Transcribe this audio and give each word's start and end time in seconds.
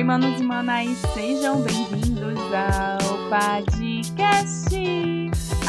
Oi, 0.00 0.04
manos 0.04 0.40
e 0.40 0.42
manais, 0.42 0.96
sejam 1.12 1.60
bem-vindos 1.60 2.38
ao 2.54 3.28
podcast. 3.28 4.74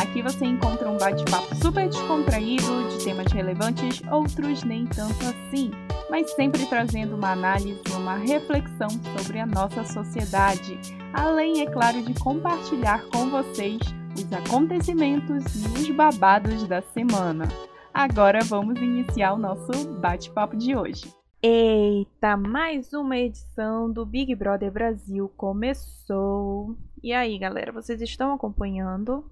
Aqui 0.02 0.22
você 0.22 0.46
encontra 0.46 0.90
um 0.90 0.98
bate-papo 0.98 1.54
super 1.56 1.90
descontraído 1.90 2.88
de 2.88 3.04
temas 3.04 3.30
relevantes, 3.34 4.02
outros 4.10 4.64
nem 4.64 4.86
tanto 4.86 5.26
assim, 5.26 5.70
mas 6.10 6.32
sempre 6.32 6.66
trazendo 6.68 7.18
uma 7.18 7.34
análise 7.34 7.82
e 7.90 7.92
uma 7.92 8.16
reflexão 8.16 8.88
sobre 9.18 9.38
a 9.38 9.46
nossa 9.46 9.84
sociedade, 9.84 10.80
além, 11.14 11.64
é 11.64 11.66
claro, 11.66 12.02
de 12.02 12.14
compartilhar 12.14 13.04
com 13.12 13.30
vocês 13.30 13.82
os 14.16 14.32
acontecimentos 14.32 15.44
e 15.56 15.82
os 15.82 15.90
babados 15.90 16.66
da 16.70 16.82
semana. 16.82 17.50
Agora 17.94 18.40
vamos 18.46 18.80
iniciar 18.80 19.34
o 19.34 19.38
nosso 19.38 19.90
bate-papo 20.00 20.56
de 20.56 20.74
hoje. 20.74 21.21
Eita, 21.44 22.38
mais 22.38 22.94
uma 22.94 23.18
edição 23.18 23.92
do 23.92 24.06
Big 24.06 24.36
Brother 24.36 24.72
Brasil 24.72 25.28
começou. 25.36 26.78
E 27.02 27.12
aí, 27.12 27.36
galera, 27.40 27.72
vocês 27.72 28.00
estão 28.00 28.32
acompanhando? 28.32 29.26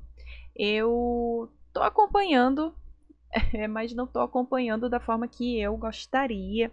Eu 0.55 1.51
tô 1.71 1.83
acompanhando, 1.83 2.73
mas 3.69 3.93
não 3.93 4.07
tô 4.07 4.21
acompanhando 4.21 4.89
da 4.89 4.99
forma 4.99 5.27
que 5.27 5.59
eu 5.59 5.77
gostaria. 5.77 6.71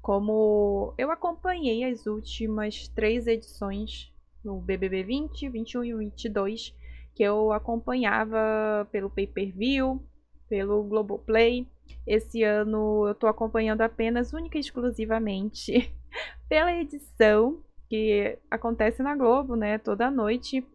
Como 0.00 0.94
eu 0.96 1.10
acompanhei 1.10 1.84
as 1.84 2.06
últimas 2.06 2.88
três 2.88 3.26
edições 3.26 4.10
no 4.42 4.58
BBB 4.58 5.02
20, 5.02 5.50
21 5.50 5.84
e 5.84 5.94
22, 5.96 6.74
que 7.14 7.22
eu 7.22 7.52
acompanhava 7.52 8.88
pelo 8.90 9.10
pay-per-view, 9.10 10.02
pelo 10.48 10.82
Globoplay 10.84 11.66
esse 12.06 12.42
ano 12.42 13.06
eu 13.06 13.12
estou 13.12 13.28
acompanhando 13.28 13.82
apenas, 13.82 14.32
única 14.32 14.56
e 14.56 14.60
exclusivamente, 14.60 15.92
pela 16.48 16.72
edição 16.72 17.62
que 17.88 18.38
acontece 18.50 19.02
na 19.02 19.14
Globo, 19.14 19.56
né, 19.56 19.78
toda 19.78 20.10
noite. 20.10 20.66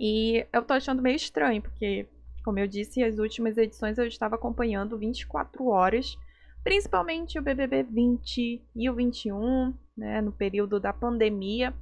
E 0.00 0.46
eu 0.52 0.62
tô 0.62 0.74
achando 0.74 1.02
meio 1.02 1.16
estranho, 1.16 1.60
porque, 1.60 2.06
como 2.44 2.58
eu 2.58 2.66
disse, 2.66 3.02
as 3.02 3.18
últimas 3.18 3.56
edições 3.58 3.98
eu 3.98 4.06
estava 4.06 4.36
acompanhando 4.36 4.98
24 4.98 5.66
horas, 5.66 6.16
principalmente 6.64 7.38
o 7.38 7.42
BBB 7.42 7.82
20 7.82 8.62
e 8.74 8.90
o 8.90 8.94
21, 8.94 9.74
né, 9.96 10.20
no 10.20 10.32
período 10.32 10.80
da 10.80 10.92
pandemia. 10.92 11.74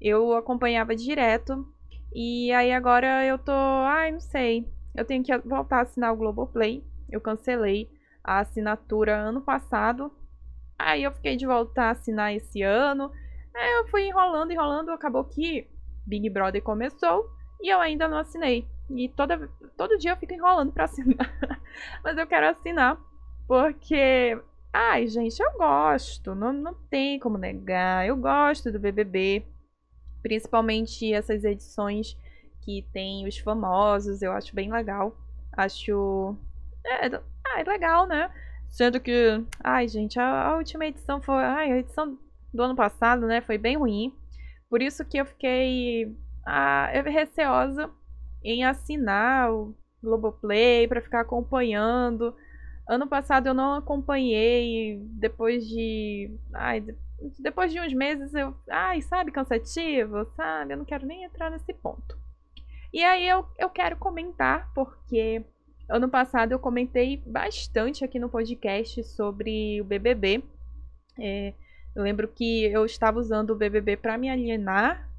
Eu 0.00 0.34
acompanhava 0.34 0.94
direto. 0.94 1.66
E 2.14 2.50
aí 2.52 2.72
agora 2.72 3.24
eu 3.24 3.38
tô, 3.38 3.52
ai, 3.52 4.12
não 4.12 4.20
sei. 4.20 4.66
Eu 4.94 5.04
tenho 5.04 5.22
que 5.22 5.36
voltar 5.38 5.78
a 5.78 5.82
assinar 5.82 6.12
o 6.12 6.16
Globoplay. 6.16 6.84
Eu 7.10 7.20
cancelei 7.20 7.90
a 8.22 8.40
assinatura 8.40 9.16
ano 9.16 9.40
passado. 9.40 10.12
Aí 10.78 11.02
eu 11.02 11.12
fiquei 11.12 11.36
de 11.36 11.46
voltar 11.46 11.88
a 11.88 11.90
assinar 11.90 12.34
esse 12.34 12.62
ano. 12.62 13.10
Aí 13.54 13.72
eu 13.72 13.88
fui 13.88 14.06
enrolando, 14.06 14.50
enrolando. 14.50 14.90
Acabou 14.90 15.24
que 15.24 15.68
Big 16.06 16.28
Brother 16.30 16.62
começou 16.62 17.28
e 17.60 17.72
eu 17.72 17.80
ainda 17.80 18.08
não 18.08 18.18
assinei. 18.18 18.66
E 18.90 19.08
toda, 19.08 19.48
todo 19.76 19.98
dia 19.98 20.12
eu 20.12 20.16
fico 20.16 20.32
enrolando 20.32 20.72
para 20.72 20.84
assinar. 20.84 21.32
Mas 22.02 22.16
eu 22.18 22.26
quero 22.26 22.48
assinar 22.48 22.98
porque. 23.46 24.40
Ai, 24.72 25.08
gente, 25.08 25.40
eu 25.40 25.52
gosto. 25.58 26.34
Não, 26.34 26.52
não 26.52 26.74
tem 26.88 27.18
como 27.18 27.36
negar. 27.36 28.06
Eu 28.06 28.16
gosto 28.16 28.70
do 28.70 28.78
BBB. 28.78 29.44
Principalmente 30.22 31.12
essas 31.12 31.44
edições 31.44 32.16
que 32.62 32.86
tem 32.92 33.26
os 33.26 33.38
famosos. 33.38 34.22
Eu 34.22 34.32
acho 34.32 34.54
bem 34.54 34.70
legal. 34.70 35.16
Acho. 35.52 36.36
É, 36.84 37.06
ah, 37.16 37.60
é 37.60 37.64
legal, 37.64 38.06
né? 38.06 38.30
Sendo 38.68 39.00
que, 39.00 39.44
ai, 39.62 39.88
gente, 39.88 40.18
a, 40.18 40.48
a, 40.48 40.56
última 40.56 40.86
edição 40.86 41.20
foi. 41.20 41.42
Ai, 41.42 41.72
a 41.72 41.78
edição 41.78 42.18
do 42.52 42.62
ano 42.62 42.76
passado, 42.76 43.26
né? 43.26 43.40
Foi 43.40 43.58
bem 43.58 43.76
ruim. 43.76 44.14
Por 44.68 44.80
isso 44.80 45.04
que 45.04 45.18
eu 45.18 45.26
fiquei 45.26 46.16
ah, 46.46 46.90
receosa 47.04 47.90
em 48.42 48.64
assinar 48.64 49.52
o 49.52 49.74
Globoplay 50.02 50.86
para 50.88 51.02
ficar 51.02 51.20
acompanhando. 51.20 52.34
Ano 52.88 53.06
passado 53.06 53.48
eu 53.48 53.54
não 53.54 53.74
acompanhei. 53.74 55.00
Depois 55.18 55.66
de. 55.66 56.38
Ai, 56.54 56.84
depois 57.38 57.72
de 57.72 57.80
uns 57.80 57.92
meses 57.92 58.32
eu. 58.34 58.54
Ai, 58.70 59.02
sabe, 59.02 59.32
cansativo, 59.32 60.24
sabe? 60.36 60.72
Eu 60.72 60.78
não 60.78 60.84
quero 60.84 61.06
nem 61.06 61.24
entrar 61.24 61.50
nesse 61.50 61.74
ponto. 61.74 62.18
E 62.92 63.04
aí 63.04 63.28
eu, 63.28 63.46
eu 63.58 63.70
quero 63.70 63.96
comentar, 63.96 64.72
porque 64.74 65.44
Ano 65.90 66.08
passado 66.08 66.52
eu 66.52 66.58
comentei 66.60 67.20
bastante 67.26 68.04
aqui 68.04 68.16
no 68.20 68.28
podcast 68.28 69.02
sobre 69.02 69.80
o 69.80 69.84
BBB. 69.84 70.40
É, 71.18 71.52
eu 71.96 72.04
lembro 72.04 72.28
que 72.28 72.66
eu 72.66 72.86
estava 72.86 73.18
usando 73.18 73.50
o 73.50 73.56
BBB 73.56 73.96
para 73.96 74.16
me 74.16 74.30
alienar, 74.30 75.10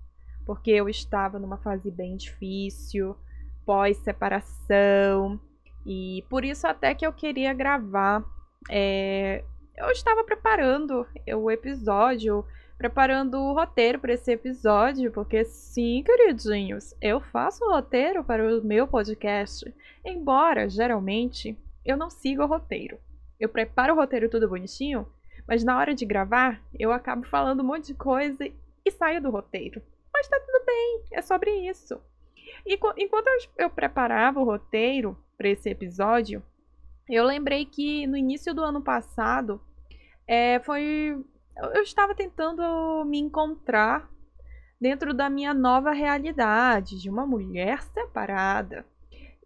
porque 0.46 0.72
eu 0.72 0.88
estava 0.88 1.38
numa 1.38 1.58
fase 1.58 1.92
bem 1.92 2.16
difícil, 2.16 3.18
pós-separação, 3.66 5.38
e 5.86 6.24
por 6.30 6.46
isso 6.46 6.66
até 6.66 6.96
que 6.96 7.06
eu 7.06 7.12
queria 7.12 7.54
gravar. 7.54 8.24
É, 8.70 9.44
eu 9.76 9.92
estava 9.92 10.24
preparando 10.24 11.06
o 11.36 11.52
episódio 11.52 12.46
preparando 12.82 13.38
o 13.38 13.54
roteiro 13.54 14.00
para 14.00 14.14
esse 14.14 14.32
episódio, 14.32 15.12
porque 15.12 15.46
sim, 15.46 16.02
queridinhos, 16.04 16.96
eu 17.00 17.22
faço 17.22 17.64
o 17.64 17.70
roteiro 17.70 18.24
para 18.24 18.44
o 18.44 18.66
meu 18.66 18.88
podcast, 18.88 19.72
embora 20.04 20.68
geralmente 20.68 21.56
eu 21.86 21.96
não 21.96 22.10
siga 22.10 22.44
o 22.44 22.48
roteiro. 22.48 22.98
Eu 23.40 23.50
preparo 23.50 23.94
o 23.94 23.96
roteiro 23.96 24.28
tudo 24.28 24.50
bonitinho, 24.50 25.08
mas 25.48 25.64
na 25.64 25.78
hora 25.78 25.94
de 25.94 26.04
gravar 26.04 26.60
eu 26.74 26.92
acabo 26.92 27.24
falando 27.28 27.60
um 27.60 27.68
monte 27.68 27.86
de 27.86 27.94
coisa 27.94 28.50
e 28.84 28.90
saio 28.90 29.22
do 29.22 29.30
roteiro. 29.30 29.80
Mas 30.12 30.28
tá 30.28 30.40
tudo 30.40 30.66
bem, 30.66 31.04
é 31.12 31.22
sobre 31.22 31.52
isso. 31.70 32.02
E 32.66 32.80
enquanto 32.98 33.28
eu 33.60 33.70
preparava 33.70 34.40
o 34.40 34.44
roteiro 34.44 35.16
para 35.38 35.50
esse 35.50 35.70
episódio, 35.70 36.42
eu 37.08 37.24
lembrei 37.26 37.64
que 37.64 38.08
no 38.08 38.18
início 38.18 38.56
do 38.56 38.64
ano 38.64 38.82
passado 38.82 39.62
é, 40.28 40.60
foi 40.62 41.24
eu 41.56 41.82
estava 41.82 42.16
tentando 42.16 43.04
me 43.06 43.20
encontrar 43.20 44.10
dentro 44.80 45.14
da 45.14 45.30
minha 45.30 45.54
nova 45.54 45.92
realidade 45.92 47.00
de 47.00 47.10
uma 47.10 47.26
mulher 47.26 47.84
separada. 47.84 48.86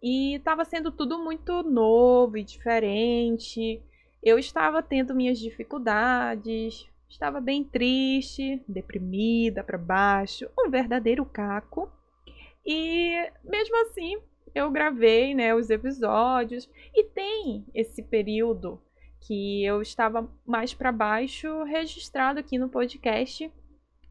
E 0.02 0.36
estava 0.36 0.64
sendo 0.64 0.90
tudo 0.90 1.18
muito 1.18 1.62
novo 1.62 2.38
e 2.38 2.44
diferente. 2.44 3.82
Eu 4.22 4.38
estava 4.38 4.82
tendo 4.82 5.14
minhas 5.14 5.38
dificuldades, 5.38 6.88
estava 7.08 7.40
bem 7.40 7.64
triste, 7.64 8.62
deprimida 8.66 9.62
para 9.62 9.78
baixo, 9.78 10.48
um 10.58 10.70
verdadeiro 10.70 11.24
caco. 11.24 11.90
E 12.64 13.30
mesmo 13.44 13.76
assim, 13.82 14.18
eu 14.54 14.70
gravei, 14.70 15.34
né, 15.34 15.54
os 15.54 15.68
episódios 15.68 16.68
e 16.94 17.04
tem 17.04 17.66
esse 17.74 18.02
período 18.02 18.80
que 19.26 19.64
eu 19.64 19.82
estava 19.82 20.28
mais 20.46 20.72
para 20.72 20.92
baixo, 20.92 21.64
registrado 21.64 22.38
aqui 22.38 22.58
no 22.58 22.68
podcast. 22.68 23.52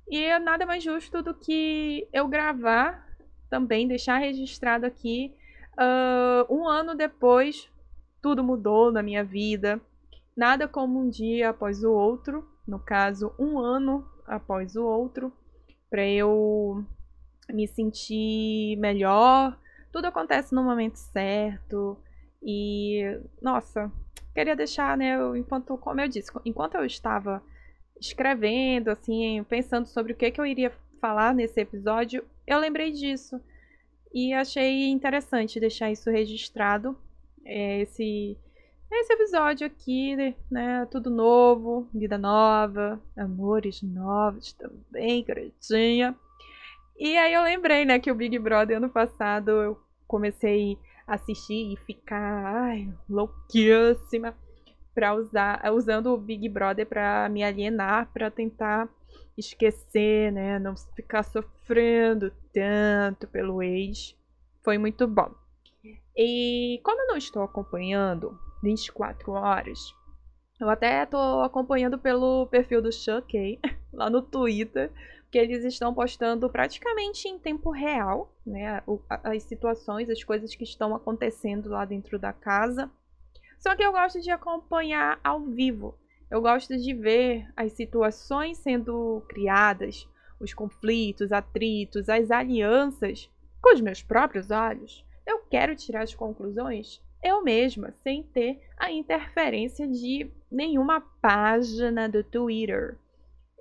E 0.10 0.24
é 0.24 0.38
nada 0.38 0.66
mais 0.66 0.84
justo 0.84 1.24
do 1.24 1.34
que 1.34 2.06
eu 2.12 2.28
gravar 2.28 3.08
também, 3.50 3.88
deixar 3.88 4.18
registrado 4.18 4.86
aqui. 4.86 5.34
Uh, 5.74 6.54
um 6.54 6.68
ano 6.68 6.94
depois, 6.96 7.70
tudo 8.22 8.44
mudou 8.44 8.92
na 8.92 9.02
minha 9.02 9.24
vida. 9.24 9.80
Nada 10.36 10.68
como 10.68 11.00
um 11.00 11.10
dia 11.10 11.50
após 11.50 11.82
o 11.82 11.94
outro, 11.94 12.46
no 12.68 12.78
caso, 12.78 13.34
um 13.40 13.58
ano 13.58 14.06
após 14.28 14.76
o 14.76 14.84
outro, 14.84 15.32
para 15.90 16.06
eu 16.06 16.84
me 17.50 17.68
sentir 17.70 18.76
melhor. 18.80 19.58
Tudo 19.94 20.08
acontece 20.08 20.54
no 20.54 20.62
momento 20.62 20.98
certo. 20.98 21.98
E, 22.44 23.18
nossa, 23.42 23.90
queria 24.36 24.56
deixar, 24.56 24.98
né, 24.98 25.16
eu, 25.16 25.36
enquanto, 25.36 25.78
como 25.78 26.02
eu 26.02 26.08
disse, 26.10 26.30
enquanto 26.44 26.76
eu 26.76 26.86
estava 26.86 27.42
escrevendo, 28.00 28.90
assim, 28.90 29.44
pensando 29.48 29.88
sobre 29.88 30.12
o 30.12 30.16
que, 30.16 30.30
que 30.30 30.42
eu 30.42 30.46
iria 30.46 30.72
falar 31.00 31.34
nesse 31.34 31.62
episódio, 31.62 32.24
eu 32.46 32.60
lembrei 32.60 32.92
disso. 32.92 33.40
E 34.14 34.34
achei 34.34 34.90
interessante 34.90 35.60
deixar 35.60 35.92
isso 35.92 36.10
registrado. 36.10 36.98
É, 37.46 37.82
esse, 37.82 38.38
esse 38.92 39.14
episódio 39.14 39.68
aqui, 39.68 40.16
né? 40.50 40.86
Tudo 40.92 41.10
novo, 41.10 41.88
vida 41.94 42.18
nova, 42.18 43.02
amores 43.16 43.82
novos 43.82 44.54
também, 44.54 45.24
garotinha. 45.24 46.16
E 46.98 47.18
aí 47.18 47.34
eu 47.34 47.44
lembrei, 47.44 47.86
né, 47.86 48.00
que 48.00 48.12
o 48.12 48.16
Big 48.16 48.38
Brother 48.40 48.78
ano 48.78 48.90
passado 48.90 49.52
eu 49.52 49.80
comecei 50.08 50.78
assistir 51.08 51.74
e 51.74 51.78
ficar 51.78 52.46
ai, 52.46 52.94
louquíssima 53.10 54.36
para 54.94 55.14
usar 55.14 55.62
usando 55.74 56.14
o 56.14 56.18
Big 56.18 56.48
Brother 56.48 56.86
para 56.86 57.28
me 57.30 57.44
alienar, 57.44 58.10
para 58.14 58.32
tentar 58.32 58.90
esquecer, 59.38 60.32
né, 60.32 60.58
não 60.58 60.76
ficar 60.96 61.24
sofrendo 61.24 62.32
tanto 62.54 63.28
pelo 63.28 63.62
ex. 63.62 64.16
Foi 64.64 64.78
muito 64.78 65.06
bom. 65.06 65.32
E 66.16 66.80
como 66.84 67.02
eu 67.02 67.08
não 67.08 67.18
estou 67.18 67.44
acompanhando 67.44 68.40
24 68.64 69.34
horas, 69.34 69.94
eu 70.60 70.70
até 70.70 71.04
estou 71.04 71.44
acompanhando 71.44 72.00
pelo 72.00 72.48
perfil 72.48 72.82
do 72.82 72.92
Chuck, 72.92 73.60
lá 73.94 74.10
no 74.10 74.22
Twitter, 74.22 74.92
que 75.36 75.40
eles 75.40 75.66
estão 75.66 75.94
postando 75.94 76.50
praticamente 76.50 77.28
em 77.28 77.38
tempo 77.38 77.70
real, 77.70 78.34
né, 78.46 78.82
as 79.22 79.44
situações, 79.44 80.10
as 80.10 80.24
coisas 80.24 80.56
que 80.56 80.64
estão 80.64 80.96
acontecendo 80.96 81.68
lá 81.68 81.84
dentro 81.84 82.18
da 82.18 82.32
casa. 82.32 82.90
Só 83.60 83.76
que 83.76 83.84
eu 83.84 83.92
gosto 83.92 84.22
de 84.22 84.32
acompanhar 84.32 85.20
ao 85.22 85.42
vivo. 85.42 86.00
Eu 86.32 86.42
gosto 86.42 86.78
de 86.78 86.94
ver 86.94 87.52
as 87.54 87.74
situações 87.74 88.60
sendo 88.60 89.26
criadas, 89.28 90.08
os 90.40 90.54
conflitos, 90.54 91.34
atritos, 91.34 92.08
as 92.08 92.32
alianças 92.32 93.30
com 93.62 93.74
os 93.74 93.82
meus 93.82 94.02
próprios 94.02 94.52
olhos. 94.52 95.06
Eu 95.28 95.40
quero 95.40 95.76
tirar 95.76 96.04
as 96.04 96.16
conclusões 96.16 97.04
eu 97.22 97.44
mesma, 97.44 97.94
sem 98.04 98.24
ter 98.24 98.62
a 98.78 98.90
interferência 98.90 99.86
de 99.86 100.32
nenhuma 100.50 101.02
página 101.22 102.08
do 102.08 102.24
Twitter. 102.24 102.98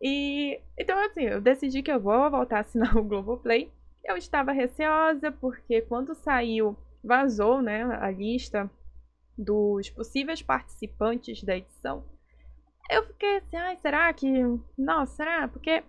E 0.02 0.60
então 0.78 0.98
assim, 1.04 1.24
eu 1.24 1.40
decidi 1.40 1.82
que 1.82 1.90
eu 1.90 2.00
vou 2.00 2.30
voltar 2.30 2.58
a 2.58 2.60
assinar 2.60 2.96
o 2.98 3.04
Globoplay. 3.04 3.70
Eu 4.04 4.16
estava 4.16 4.52
receosa 4.52 5.32
porque 5.32 5.80
quando 5.82 6.14
saiu, 6.14 6.76
vazou, 7.02 7.62
né, 7.62 7.84
a 8.00 8.10
lista 8.10 8.70
dos 9.36 9.90
possíveis 9.90 10.42
participantes 10.42 11.42
da 11.42 11.56
edição. 11.56 12.04
Eu 12.90 13.06
fiquei 13.06 13.38
assim, 13.38 13.56
ai, 13.56 13.76
será 13.76 14.12
que, 14.12 14.28
nossa, 14.76 15.16
será? 15.16 15.48
Porque 15.48 15.82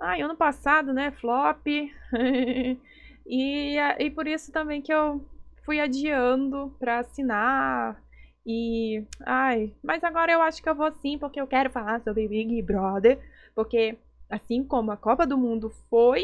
ai, 0.00 0.22
ano 0.22 0.36
passado, 0.36 0.92
né, 0.92 1.10
flop. 1.10 1.66
e, 3.26 3.76
e 3.98 4.10
por 4.10 4.26
isso 4.26 4.52
também 4.52 4.80
que 4.80 4.92
eu 4.92 5.24
fui 5.64 5.80
adiando 5.80 6.74
para 6.78 7.00
assinar. 7.00 8.02
E. 8.46 9.04
Ai, 9.26 9.74
mas 9.82 10.02
agora 10.02 10.32
eu 10.32 10.40
acho 10.40 10.62
que 10.62 10.68
eu 10.68 10.74
vou 10.74 10.90
sim, 10.92 11.18
porque 11.18 11.40
eu 11.40 11.46
quero 11.46 11.70
falar 11.70 12.00
sobre 12.00 12.28
Big 12.28 12.62
Brother. 12.62 13.18
Porque, 13.58 13.98
assim 14.30 14.62
como 14.62 14.92
a 14.92 14.96
Copa 14.96 15.26
do 15.26 15.36
Mundo 15.36 15.68
foi 15.90 16.22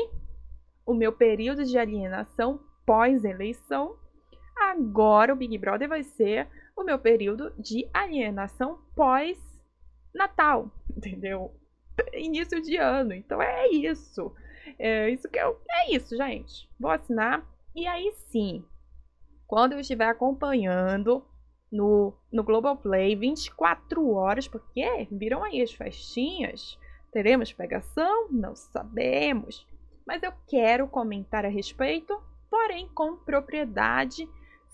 o 0.86 0.94
meu 0.94 1.12
período 1.12 1.64
de 1.64 1.76
alienação 1.76 2.60
pós-eleição, 2.86 3.96
agora 4.56 5.32
o 5.32 5.36
Big 5.36 5.58
Brother 5.58 5.88
vai 5.88 6.04
ser 6.04 6.48
o 6.76 6.84
meu 6.84 6.96
período 6.96 7.52
de 7.58 7.90
alienação 7.92 8.78
pós-Natal, 8.94 10.70
entendeu? 10.96 11.52
Início 12.12 12.62
de 12.62 12.76
ano. 12.76 13.12
Então 13.12 13.42
é 13.42 13.66
isso. 13.66 14.32
É 14.78 15.10
isso 15.10 15.28
que 15.28 15.36
eu. 15.36 15.60
É 15.68 15.92
isso, 15.92 16.16
gente. 16.16 16.70
Vou 16.78 16.92
assinar. 16.92 17.44
E 17.74 17.84
aí 17.88 18.12
sim, 18.28 18.64
quando 19.44 19.72
eu 19.72 19.80
estiver 19.80 20.06
acompanhando 20.06 21.26
no, 21.72 22.16
no 22.32 22.44
Globoplay 22.44 23.16
24 23.16 24.08
horas, 24.12 24.46
porque 24.46 25.08
viram 25.10 25.42
aí 25.42 25.60
as 25.60 25.72
festinhas. 25.72 26.78
Teremos 27.14 27.52
pegação? 27.52 28.26
Não 28.28 28.56
sabemos. 28.56 29.64
Mas 30.04 30.20
eu 30.24 30.32
quero 30.48 30.88
comentar 30.88 31.44
a 31.44 31.48
respeito, 31.48 32.20
porém 32.50 32.88
com 32.92 33.14
propriedade 33.14 34.28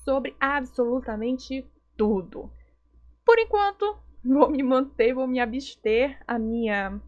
sobre 0.06 0.34
absolutamente 0.40 1.66
tudo. 1.98 2.50
Por 3.26 3.38
enquanto, 3.38 3.94
vou 4.24 4.48
me 4.48 4.62
manter, 4.62 5.12
vou 5.12 5.26
me 5.26 5.38
abster 5.38 6.18
a 6.26 6.38
minha 6.38 6.98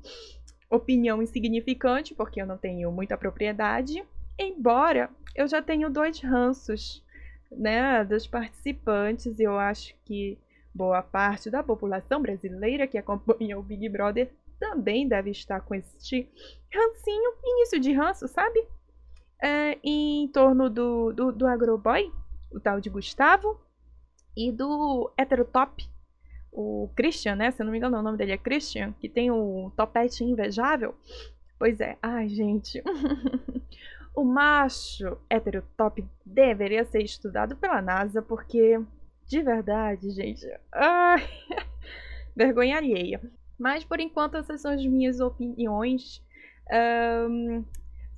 opinião 0.68 1.22
insignificante, 1.22 2.14
porque 2.14 2.42
eu 2.42 2.46
não 2.46 2.58
tenho 2.58 2.92
muita 2.92 3.16
propriedade, 3.16 4.04
embora 4.38 5.08
eu 5.34 5.48
já 5.48 5.62
tenho 5.62 5.88
dois 5.88 6.20
ranços 6.20 7.02
né, 7.50 8.04
dos 8.04 8.26
participantes. 8.26 9.40
Eu 9.40 9.58
acho 9.58 9.94
que 10.04 10.38
boa 10.74 11.02
parte 11.02 11.48
da 11.48 11.62
população 11.62 12.20
brasileira 12.20 12.86
que 12.86 12.98
acompanha 12.98 13.58
o 13.58 13.62
Big 13.62 13.88
Brother 13.88 14.30
também 14.62 15.08
deve 15.08 15.30
estar 15.30 15.60
com 15.60 15.74
este 15.74 16.30
rancinho, 16.72 17.34
início 17.44 17.80
de 17.80 17.92
ranço, 17.92 18.28
sabe? 18.28 18.64
É, 19.42 19.76
em 19.82 20.28
torno 20.28 20.70
do, 20.70 21.12
do, 21.12 21.32
do 21.32 21.48
Agroboy, 21.48 22.12
o 22.52 22.60
tal 22.60 22.80
de 22.80 22.88
Gustavo, 22.88 23.60
e 24.36 24.52
do 24.52 25.12
Heterotop, 25.18 25.84
o 26.52 26.88
Christian, 26.94 27.34
né? 27.34 27.50
Se 27.50 27.60
eu 27.60 27.64
não 27.64 27.72
me 27.72 27.78
engano, 27.78 27.98
o 27.98 28.02
nome 28.02 28.16
dele 28.16 28.30
é 28.30 28.38
Christian, 28.38 28.92
que 29.00 29.08
tem 29.08 29.32
o 29.32 29.72
topete 29.76 30.22
invejável. 30.22 30.94
Pois 31.58 31.80
é, 31.80 31.98
ai, 32.00 32.28
gente. 32.28 32.80
O 34.14 34.24
macho 34.24 35.16
heterotop 35.30 36.04
deveria 36.22 36.84
ser 36.84 37.02
estudado 37.02 37.56
pela 37.56 37.80
NASA 37.80 38.20
porque, 38.20 38.78
de 39.26 39.42
verdade, 39.42 40.10
gente, 40.10 40.46
ai, 40.70 41.26
vergonha 42.36 42.76
alheia. 42.76 43.22
Mas 43.62 43.84
por 43.84 44.00
enquanto 44.00 44.36
essas 44.36 44.60
são 44.60 44.72
as 44.72 44.84
minhas 44.84 45.20
opiniões. 45.20 46.20
Um, 47.30 47.64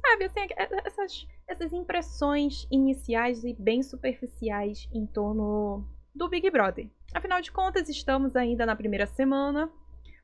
sabe, 0.00 0.24
assim, 0.24 0.40
essas, 0.86 1.26
essas 1.46 1.70
impressões 1.70 2.66
iniciais 2.70 3.44
e 3.44 3.52
bem 3.52 3.82
superficiais 3.82 4.88
em 4.90 5.06
torno 5.06 5.86
do 6.14 6.30
Big 6.30 6.48
Brother. 6.48 6.88
Afinal 7.12 7.42
de 7.42 7.52
contas, 7.52 7.90
estamos 7.90 8.34
ainda 8.34 8.64
na 8.64 8.74
primeira 8.74 9.06
semana. 9.06 9.70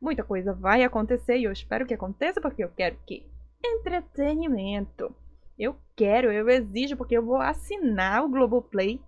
Muita 0.00 0.24
coisa 0.24 0.54
vai 0.54 0.82
acontecer 0.84 1.36
e 1.36 1.44
eu 1.44 1.52
espero 1.52 1.84
que 1.84 1.92
aconteça 1.92 2.40
porque 2.40 2.64
eu 2.64 2.70
quero 2.70 2.96
que 3.06 3.26
entretenimento. 3.62 5.14
Eu 5.58 5.76
quero, 5.94 6.32
eu 6.32 6.48
exijo, 6.48 6.96
porque 6.96 7.18
eu 7.18 7.22
vou 7.22 7.36
assinar 7.36 8.24
o 8.24 8.30
Globoplay 8.30 8.98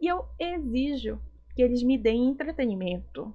e 0.00 0.06
eu 0.06 0.24
exijo 0.38 1.20
que 1.54 1.60
eles 1.60 1.82
me 1.82 1.98
deem 1.98 2.28
entretenimento. 2.28 3.34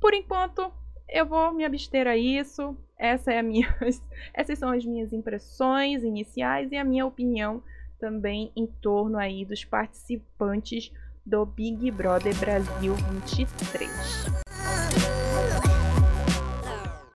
Por 0.00 0.14
enquanto, 0.14 0.72
eu 1.12 1.26
vou 1.26 1.52
me 1.52 1.64
abster 1.64 2.06
a 2.06 2.16
isso. 2.16 2.76
Essa 2.96 3.32
é 3.32 3.42
minha, 3.42 3.74
essas 4.32 4.58
são 4.58 4.70
as 4.70 4.84
minhas 4.84 5.12
impressões 5.12 6.04
iniciais 6.04 6.70
e 6.70 6.76
a 6.76 6.84
minha 6.84 7.04
opinião 7.04 7.62
também 7.98 8.50
em 8.56 8.66
torno 8.66 9.18
aí 9.18 9.44
dos 9.44 9.64
participantes 9.64 10.92
do 11.24 11.44
Big 11.44 11.90
Brother 11.90 12.34
Brasil 12.36 12.94
23. 12.94 13.90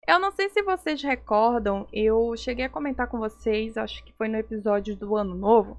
Eu 0.07 0.19
não 0.19 0.31
sei 0.31 0.49
se 0.49 0.61
vocês 0.61 1.01
recordam, 1.01 1.87
eu 1.91 2.35
cheguei 2.37 2.65
a 2.65 2.69
comentar 2.69 3.07
com 3.07 3.17
vocês, 3.17 3.75
acho 3.75 4.03
que 4.03 4.13
foi 4.13 4.27
no 4.27 4.37
episódio 4.37 4.95
do 4.95 5.15
Ano 5.15 5.33
Novo, 5.33 5.77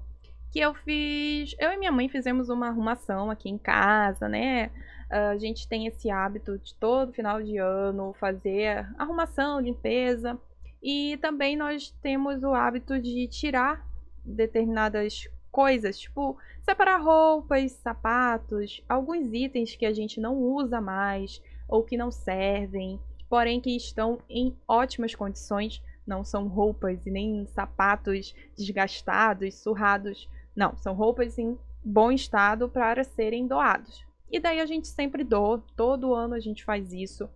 que 0.57 0.61
eu 0.61 0.73
fiz. 0.73 1.55
Eu 1.59 1.71
e 1.71 1.77
minha 1.77 1.91
mãe 1.91 2.09
fizemos 2.09 2.49
uma 2.49 2.69
arrumação 2.69 3.29
aqui 3.29 3.47
em 3.47 3.59
casa, 3.59 4.27
né? 4.27 4.71
A 5.07 5.37
gente 5.37 5.67
tem 5.67 5.85
esse 5.85 6.09
hábito 6.09 6.57
de 6.57 6.73
todo 6.73 7.13
final 7.13 7.43
de 7.43 7.59
ano 7.59 8.15
fazer 8.19 8.89
arrumação, 8.97 9.59
limpeza. 9.59 10.35
E 10.81 11.15
também 11.17 11.55
nós 11.55 11.91
temos 12.01 12.41
o 12.41 12.55
hábito 12.55 12.99
de 12.99 13.27
tirar 13.27 13.85
determinadas 14.25 15.29
coisas, 15.51 15.99
tipo 15.99 16.35
separar 16.63 17.03
roupas, 17.03 17.73
sapatos, 17.73 18.83
alguns 18.89 19.31
itens 19.31 19.75
que 19.75 19.85
a 19.85 19.93
gente 19.93 20.19
não 20.19 20.35
usa 20.37 20.81
mais 20.81 21.39
ou 21.69 21.83
que 21.83 21.95
não 21.95 22.09
servem 22.09 22.99
porém 23.29 23.59
que 23.59 23.75
estão 23.75 24.19
em 24.29 24.55
ótimas 24.67 25.13
condições. 25.13 25.83
Não 26.05 26.23
são 26.23 26.47
roupas 26.47 27.05
e 27.05 27.11
nem 27.11 27.45
sapatos 27.47 28.33
desgastados, 28.57 29.55
surrados. 29.55 30.27
Não, 30.57 30.75
são 30.75 30.95
roupas 30.95 31.37
em 31.37 31.55
bom 31.85 32.11
estado 32.11 32.67
para 32.67 33.03
serem 33.03 33.45
doados. 33.45 34.03
E 34.31 34.39
daí 34.39 34.59
a 34.59 34.65
gente 34.65 34.87
sempre 34.87 35.23
doa, 35.23 35.63
todo 35.75 36.15
ano 36.15 36.33
a 36.33 36.39
gente 36.39 36.65
faz 36.65 36.91
isso. 36.91 37.29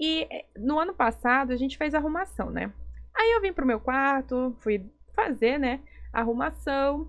E 0.00 0.26
eh, 0.30 0.46
no 0.56 0.78
ano 0.78 0.94
passado 0.94 1.52
a 1.52 1.56
gente 1.56 1.76
fez 1.76 1.94
arrumação, 1.94 2.48
né? 2.48 2.72
Aí 3.14 3.32
eu 3.32 3.42
vim 3.42 3.52
pro 3.52 3.66
meu 3.66 3.78
quarto, 3.78 4.56
fui 4.60 4.90
fazer, 5.14 5.58
né, 5.58 5.80
arrumação. 6.10 7.06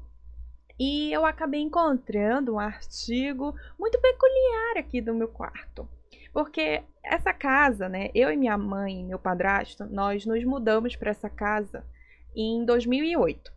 E 0.78 1.12
eu 1.14 1.26
acabei 1.26 1.62
encontrando 1.62 2.56
um 2.56 2.60
artigo 2.60 3.56
muito 3.80 3.98
peculiar 4.02 4.78
aqui 4.78 5.00
do 5.00 5.14
meu 5.14 5.30
quarto. 5.30 5.88
Porque 6.34 6.84
essa 7.02 7.32
casa, 7.32 7.88
né? 7.88 8.10
Eu 8.14 8.30
e 8.30 8.36
minha 8.36 8.58
mãe 8.58 9.06
meu 9.06 9.18
padrasto, 9.18 9.86
nós 9.86 10.26
nos 10.26 10.44
mudamos 10.44 10.98
para 10.98 11.12
essa 11.12 11.30
casa 11.30 11.86
em 12.36 12.66
2008. 12.66 13.55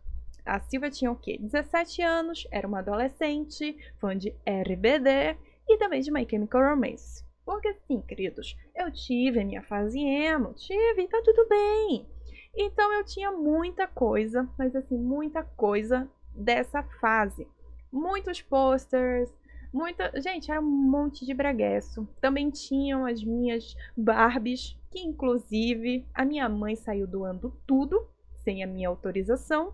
A 0.49 0.59
Silvia 0.59 0.89
tinha 0.89 1.11
o 1.11 1.15
quê? 1.15 1.37
17 1.39 2.01
anos, 2.01 2.47
era 2.49 2.67
uma 2.67 2.79
adolescente, 2.79 3.77
fã 3.99 4.17
de 4.17 4.35
RBD 4.45 5.37
e 5.67 5.77
também 5.77 6.01
de 6.01 6.11
My 6.11 6.27
Chemical 6.27 6.71
Romance. 6.71 7.23
Porque 7.45 7.71
sim, 7.87 8.01
queridos, 8.01 8.57
eu 8.75 8.91
tive 8.91 9.41
a 9.41 9.45
minha 9.45 9.61
fase 9.61 9.99
emo, 9.99 10.53
tive, 10.55 11.07
tá 11.07 11.21
tudo 11.23 11.47
bem. 11.47 12.07
Então 12.55 12.91
eu 12.93 13.05
tinha 13.05 13.31
muita 13.31 13.87
coisa, 13.87 14.49
mas 14.57 14.75
assim, 14.75 14.97
muita 14.97 15.43
coisa 15.43 16.09
dessa 16.33 16.81
fase. 16.99 17.47
Muitos 17.91 18.41
posters, 18.41 19.31
Muita. 19.71 20.11
Gente, 20.19 20.49
era 20.49 20.59
um 20.59 20.65
monte 20.65 21.23
de 21.27 21.31
breguesso. 21.31 22.07
Também 22.19 22.49
tinham 22.49 23.05
as 23.05 23.23
minhas 23.23 23.75
Barbies, 23.95 24.75
que 24.89 24.99
inclusive 24.99 26.07
a 26.11 26.25
minha 26.25 26.49
mãe 26.49 26.75
saiu 26.75 27.05
doando 27.05 27.55
tudo, 27.67 28.07
sem 28.43 28.63
a 28.63 28.67
minha 28.67 28.89
autorização. 28.89 29.71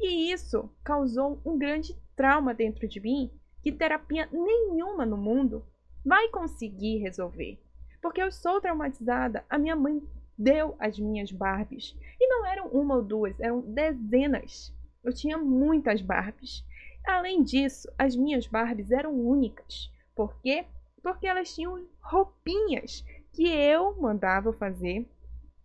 E 0.00 0.32
isso 0.32 0.70
causou 0.84 1.40
um 1.44 1.58
grande 1.58 1.96
trauma 2.14 2.54
dentro 2.54 2.86
de 2.86 3.00
mim 3.00 3.30
que 3.62 3.72
terapia 3.72 4.28
nenhuma 4.30 5.04
no 5.04 5.16
mundo 5.16 5.64
vai 6.04 6.28
conseguir 6.28 6.98
resolver. 6.98 7.58
Porque 8.00 8.22
eu 8.22 8.30
sou 8.30 8.60
traumatizada. 8.60 9.44
A 9.50 9.58
minha 9.58 9.74
mãe 9.74 10.00
deu 10.38 10.76
as 10.78 10.98
minhas 10.98 11.32
Barbies. 11.32 11.96
E 12.20 12.28
não 12.28 12.46
eram 12.46 12.68
uma 12.68 12.96
ou 12.96 13.02
duas, 13.02 13.38
eram 13.40 13.60
dezenas. 13.60 14.72
Eu 15.02 15.12
tinha 15.12 15.38
muitas 15.38 16.00
Barbies. 16.00 16.64
Além 17.04 17.42
disso, 17.42 17.88
as 17.98 18.14
minhas 18.14 18.46
Barbies 18.46 18.90
eram 18.90 19.14
únicas. 19.14 19.90
Por 20.14 20.40
quê? 20.40 20.66
Porque 21.02 21.26
elas 21.26 21.54
tinham 21.54 21.86
roupinhas 22.00 23.04
que 23.32 23.48
eu 23.48 23.96
mandava 24.00 24.52
fazer. 24.52 25.08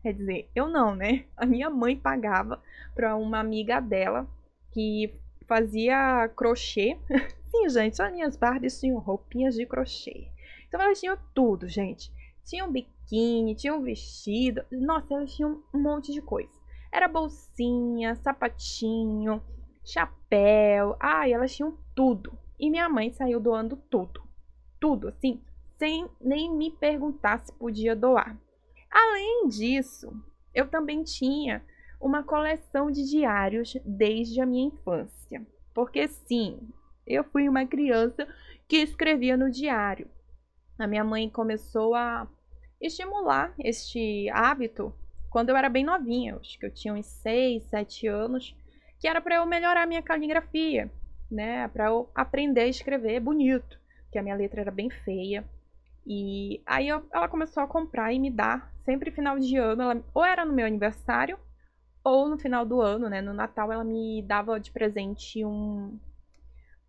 Quer 0.01 0.13
dizer, 0.13 0.49
eu 0.55 0.67
não, 0.67 0.95
né? 0.95 1.25
A 1.37 1.45
minha 1.45 1.69
mãe 1.69 1.95
pagava 1.95 2.61
para 2.95 3.15
uma 3.15 3.39
amiga 3.39 3.79
dela 3.79 4.27
que 4.71 5.13
fazia 5.47 6.29
crochê. 6.35 6.97
Sim, 7.51 7.69
gente, 7.69 8.01
as 8.01 8.11
minhas 8.11 8.37
Barbies 8.37 8.79
tinham 8.79 8.97
roupinhas 8.97 9.55
de 9.55 9.65
crochê. 9.65 10.27
Então 10.67 10.81
elas 10.81 10.99
tinham 10.99 11.17
tudo, 11.33 11.67
gente. 11.67 12.11
Tinham 12.45 12.71
biquíni, 12.71 13.55
tinham 13.55 13.81
vestido. 13.81 14.63
Nossa, 14.71 15.13
elas 15.13 15.35
tinham 15.35 15.61
um 15.73 15.79
monte 15.79 16.13
de 16.13 16.21
coisa. 16.21 16.49
Era 16.91 17.07
bolsinha, 17.07 18.15
sapatinho, 18.15 19.41
chapéu. 19.83 20.95
Ai, 20.99 21.33
elas 21.33 21.53
tinham 21.55 21.77
tudo. 21.93 22.37
E 22.59 22.69
minha 22.69 22.87
mãe 22.87 23.11
saiu 23.11 23.39
doando 23.39 23.75
tudo. 23.89 24.21
Tudo, 24.79 25.09
assim, 25.09 25.41
sem 25.77 26.07
nem 26.19 26.49
me 26.49 26.71
perguntar 26.71 27.39
se 27.39 27.51
podia 27.53 27.95
doar. 27.95 28.37
Além 28.91 29.47
disso, 29.47 30.11
eu 30.53 30.67
também 30.67 31.03
tinha 31.03 31.63
uma 31.99 32.23
coleção 32.23 32.91
de 32.91 33.09
diários 33.09 33.77
desde 33.85 34.41
a 34.41 34.45
minha 34.45 34.67
infância. 34.67 35.45
Porque 35.73 36.07
sim, 36.07 36.59
eu 37.07 37.23
fui 37.23 37.47
uma 37.47 37.65
criança 37.65 38.27
que 38.67 38.77
escrevia 38.77 39.37
no 39.37 39.49
diário. 39.49 40.09
A 40.77 40.87
minha 40.87 41.03
mãe 41.03 41.29
começou 41.29 41.95
a 41.95 42.27
estimular 42.79 43.53
este 43.59 44.29
hábito 44.29 44.93
quando 45.31 45.49
eu 45.49 45.55
era 45.55 45.69
bem 45.69 45.85
novinha, 45.85 46.35
acho 46.35 46.59
que 46.59 46.65
eu 46.65 46.73
tinha 46.73 46.93
uns 46.93 47.05
6, 47.05 47.63
7 47.63 48.05
anos, 48.05 48.53
que 48.99 49.07
era 49.07 49.21
para 49.21 49.35
eu 49.35 49.45
melhorar 49.45 49.87
minha 49.87 50.01
caligrafia, 50.01 50.91
né, 51.31 51.69
para 51.69 51.85
eu 51.85 52.09
aprender 52.13 52.63
a 52.63 52.67
escrever 52.67 53.21
bonito, 53.21 53.79
que 54.11 54.19
a 54.19 54.21
minha 54.23 54.35
letra 54.35 54.59
era 54.59 54.71
bem 54.71 54.89
feia. 54.89 55.45
E 56.05 56.61
aí 56.65 56.87
eu, 56.87 57.03
ela 57.13 57.27
começou 57.27 57.63
a 57.63 57.67
comprar 57.67 58.11
e 58.13 58.19
me 58.19 58.29
dar 58.31 58.73
sempre 58.83 59.11
final 59.11 59.39
de 59.39 59.55
ano, 59.57 59.81
ela, 59.83 60.03
ou 60.13 60.25
era 60.25 60.45
no 60.45 60.53
meu 60.53 60.65
aniversário, 60.65 61.37
ou 62.03 62.27
no 62.27 62.37
final 62.37 62.65
do 62.65 62.81
ano, 62.81 63.09
né, 63.09 63.21
no 63.21 63.33
Natal 63.33 63.71
ela 63.71 63.83
me 63.83 64.23
dava 64.23 64.59
de 64.59 64.71
presente 64.71 65.45
um 65.45 65.97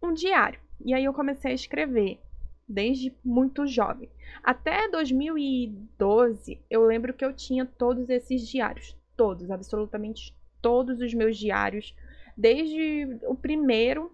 um 0.02 0.12
diário. 0.12 0.60
E 0.84 0.92
aí 0.94 1.04
eu 1.04 1.12
comecei 1.14 1.52
a 1.52 1.54
escrever 1.54 2.20
desde 2.68 3.14
muito 3.24 3.66
jovem. 3.66 4.08
Até 4.42 4.88
2012, 4.88 6.60
eu 6.70 6.84
lembro 6.84 7.14
que 7.14 7.24
eu 7.24 7.32
tinha 7.32 7.64
todos 7.66 8.08
esses 8.08 8.48
diários, 8.48 8.96
todos, 9.16 9.50
absolutamente 9.50 10.34
todos 10.60 11.00
os 11.00 11.12
meus 11.14 11.36
diários, 11.36 11.94
desde 12.36 13.18
o 13.24 13.34
primeiro 13.34 14.10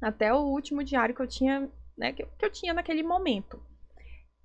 até 0.00 0.32
o 0.32 0.38
último 0.38 0.84
diário 0.84 1.14
que 1.14 1.22
eu 1.22 1.26
tinha, 1.26 1.68
né, 1.96 2.12
que, 2.12 2.24
que 2.24 2.44
eu 2.44 2.50
tinha 2.50 2.74
naquele 2.74 3.02
momento. 3.02 3.60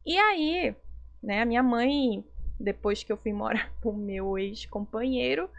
E 0.06 0.18
aí, 0.18 0.76
né, 1.22 1.42
a 1.42 1.46
minha 1.46 1.64
mãe, 1.64 2.24
depois 2.60 3.04
que 3.04 3.12
eu 3.12 3.18
fui 3.18 3.32
morar 3.34 3.72
com 3.82 3.92
o 3.92 3.98
meu 3.98 4.38
ex-companheiro, 4.38 5.50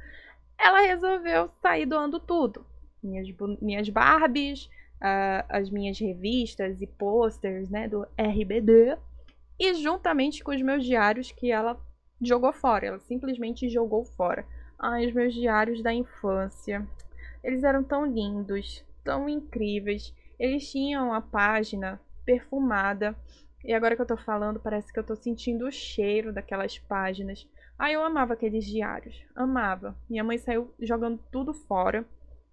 ela 0.58 0.80
resolveu 0.80 1.50
sair 1.60 1.86
doando 1.86 2.20
tudo. 2.20 2.64
Minhas, 3.02 3.28
minhas 3.60 3.88
Barbies, 3.88 4.66
uh, 4.96 5.44
as 5.48 5.70
minhas 5.70 5.98
revistas 5.98 6.80
e 6.80 6.86
posters, 6.86 7.68
né, 7.68 7.88
do 7.88 8.06
RBD, 8.16 8.96
e 9.58 9.74
juntamente 9.74 10.42
com 10.42 10.52
os 10.52 10.62
meus 10.62 10.84
diários 10.84 11.30
que 11.30 11.50
ela 11.50 11.78
jogou 12.20 12.52
fora, 12.52 12.86
ela 12.86 12.98
simplesmente 13.00 13.68
jogou 13.68 14.04
fora. 14.04 14.46
Ai, 14.78 15.06
os 15.06 15.12
meus 15.12 15.34
diários 15.34 15.82
da 15.82 15.92
infância. 15.92 16.86
Eles 17.42 17.62
eram 17.62 17.84
tão 17.84 18.06
lindos, 18.06 18.84
tão 19.04 19.28
incríveis. 19.28 20.14
Eles 20.38 20.70
tinham 20.70 21.12
a 21.12 21.20
página 21.20 22.00
perfumada. 22.24 23.16
E 23.64 23.72
agora 23.72 23.96
que 23.96 24.02
eu 24.02 24.06
tô 24.06 24.16
falando, 24.16 24.60
parece 24.60 24.92
que 24.92 24.98
eu 24.98 25.04
tô 25.04 25.16
sentindo 25.16 25.66
o 25.66 25.72
cheiro 25.72 26.32
daquelas 26.32 26.78
páginas. 26.78 27.48
Ai, 27.78 27.94
eu 27.94 28.04
amava 28.04 28.34
aqueles 28.34 28.64
diários. 28.66 29.24
Amava. 29.34 29.96
Minha 30.08 30.22
mãe 30.22 30.36
saiu 30.36 30.72
jogando 30.80 31.18
tudo 31.32 31.54
fora. 31.54 32.06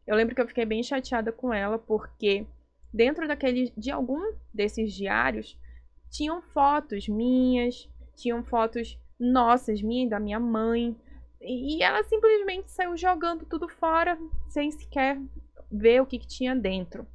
Eu 0.07 0.15
lembro 0.15 0.33
que 0.33 0.41
eu 0.41 0.47
fiquei 0.47 0.65
bem 0.65 0.81
chateada 0.81 1.31
com 1.31 1.53
ela 1.53 1.77
porque 1.77 2.47
dentro 2.93 3.27
daquele 3.27 3.73
de 3.77 3.91
algum 3.91 4.33
desses 4.53 4.93
diários 4.93 5.57
tinham 6.09 6.41
fotos 6.41 7.07
minhas, 7.07 7.89
tinham 8.15 8.43
fotos 8.43 8.97
nossas, 9.19 9.81
minha 9.81 10.05
e 10.05 10.09
da 10.09 10.19
minha 10.19 10.39
mãe, 10.39 10.95
e 11.39 11.81
ela 11.81 12.03
simplesmente 12.03 12.71
saiu 12.71 12.95
jogando 12.97 13.45
tudo 13.45 13.67
fora 13.67 14.17
sem 14.49 14.71
sequer 14.71 15.19
ver 15.71 16.01
o 16.01 16.05
que, 16.05 16.19
que 16.19 16.27
tinha 16.27 16.55
dentro. 16.55 17.07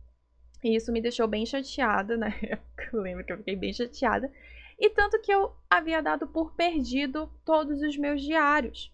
E 0.66 0.74
isso 0.74 0.90
me 0.90 1.00
deixou 1.00 1.28
bem 1.28 1.46
chateada, 1.46 2.16
né? 2.16 2.34
Eu 2.92 3.00
lembro 3.00 3.24
que 3.24 3.32
eu 3.32 3.36
fiquei 3.36 3.54
bem 3.54 3.72
chateada. 3.72 4.32
E 4.76 4.90
tanto 4.90 5.20
que 5.20 5.32
eu 5.32 5.52
havia 5.70 6.02
dado 6.02 6.26
por 6.26 6.54
perdido 6.54 7.30
todos 7.44 7.80
os 7.82 7.96
meus 7.96 8.20
diários. 8.20 8.92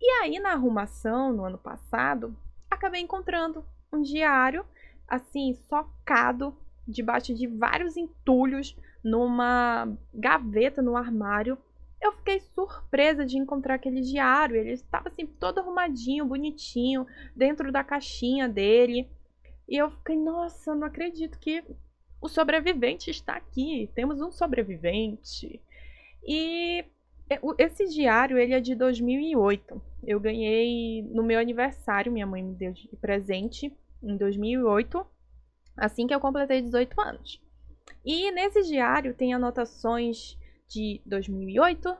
E 0.00 0.08
aí, 0.22 0.38
na 0.38 0.52
arrumação, 0.52 1.32
no 1.32 1.44
ano 1.44 1.58
passado, 1.58 2.36
acabei 2.70 3.00
encontrando 3.00 3.64
um 3.92 4.00
diário, 4.00 4.64
assim, 5.08 5.54
socado 5.68 6.56
debaixo 6.86 7.34
de 7.34 7.48
vários 7.48 7.96
entulhos 7.96 8.76
numa 9.02 9.92
gaveta 10.14 10.80
no 10.80 10.96
armário. 10.96 11.58
Eu 12.00 12.12
fiquei 12.12 12.38
surpresa 12.38 13.26
de 13.26 13.38
encontrar 13.38 13.74
aquele 13.74 14.02
diário. 14.02 14.54
Ele 14.54 14.70
estava 14.70 15.08
assim 15.08 15.26
todo 15.26 15.58
arrumadinho, 15.58 16.24
bonitinho, 16.24 17.04
dentro 17.34 17.72
da 17.72 17.82
caixinha 17.82 18.48
dele. 18.48 19.10
E 19.68 19.76
eu 19.76 19.90
fiquei, 19.90 20.16
nossa, 20.16 20.74
não 20.74 20.86
acredito 20.86 21.38
que 21.38 21.62
o 22.20 22.28
sobrevivente 22.28 23.10
está 23.10 23.34
aqui. 23.34 23.90
Temos 23.94 24.20
um 24.20 24.30
sobrevivente. 24.30 25.60
E 26.26 26.84
é, 27.30 27.38
esse 27.58 27.86
diário, 27.86 28.38
ele 28.38 28.54
é 28.54 28.60
de 28.60 28.74
2008. 28.74 29.80
Eu 30.04 30.18
ganhei 30.18 31.02
no 31.02 31.22
meu 31.22 31.38
aniversário, 31.38 32.10
minha 32.10 32.26
mãe 32.26 32.42
me 32.42 32.54
deu 32.54 32.72
de 32.72 32.88
presente 32.96 33.72
em 34.02 34.16
2008, 34.16 35.04
assim 35.76 36.06
que 36.06 36.14
eu 36.14 36.20
completei 36.20 36.62
18 36.62 37.00
anos. 37.00 37.42
E 38.04 38.30
nesse 38.30 38.62
diário 38.62 39.12
tem 39.12 39.34
anotações 39.34 40.38
de 40.66 41.00
2008, 41.04 41.94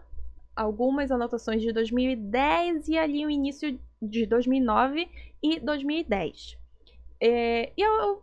algumas 0.56 1.10
anotações 1.10 1.60
de 1.60 1.72
2010 1.72 2.88
e 2.88 2.98
ali 2.98 3.26
o 3.26 3.30
início 3.30 3.78
de 4.00 4.26
2009 4.26 5.08
e 5.42 5.60
2010. 5.60 6.56
É, 7.20 7.72
e 7.76 7.80
eu, 7.80 8.22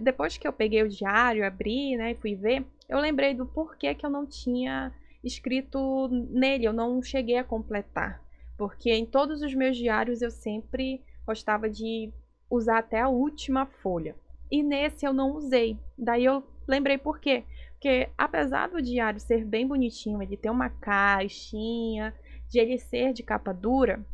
depois 0.00 0.36
que 0.36 0.46
eu 0.46 0.52
peguei 0.52 0.82
o 0.82 0.88
diário, 0.88 1.46
abri, 1.46 1.96
né, 1.96 2.12
e 2.12 2.16
fui 2.16 2.34
ver, 2.34 2.64
eu 2.88 2.98
lembrei 2.98 3.34
do 3.34 3.46
porquê 3.46 3.94
que 3.94 4.04
eu 4.04 4.10
não 4.10 4.26
tinha 4.26 4.92
escrito 5.22 6.08
nele, 6.08 6.64
eu 6.64 6.72
não 6.72 7.02
cheguei 7.02 7.36
a 7.36 7.44
completar. 7.44 8.22
Porque 8.56 8.90
em 8.90 9.06
todos 9.06 9.42
os 9.42 9.54
meus 9.54 9.76
diários 9.76 10.22
eu 10.22 10.30
sempre 10.30 11.02
gostava 11.26 11.68
de 11.68 12.12
usar 12.50 12.78
até 12.78 13.00
a 13.00 13.08
última 13.08 13.66
folha. 13.66 14.14
E 14.50 14.62
nesse 14.62 15.06
eu 15.06 15.12
não 15.12 15.36
usei. 15.36 15.78
Daí 15.96 16.24
eu 16.24 16.42
lembrei 16.66 16.98
por 16.98 17.20
quê? 17.20 17.44
Porque 17.72 18.08
apesar 18.18 18.68
do 18.68 18.82
diário 18.82 19.20
ser 19.20 19.44
bem 19.44 19.66
bonitinho, 19.66 20.22
ele 20.22 20.36
ter 20.36 20.50
uma 20.50 20.68
caixinha, 20.68 22.14
de 22.48 22.58
ele 22.58 22.78
ser 22.78 23.12
de 23.12 23.22
capa 23.22 23.54
dura, 23.54 24.04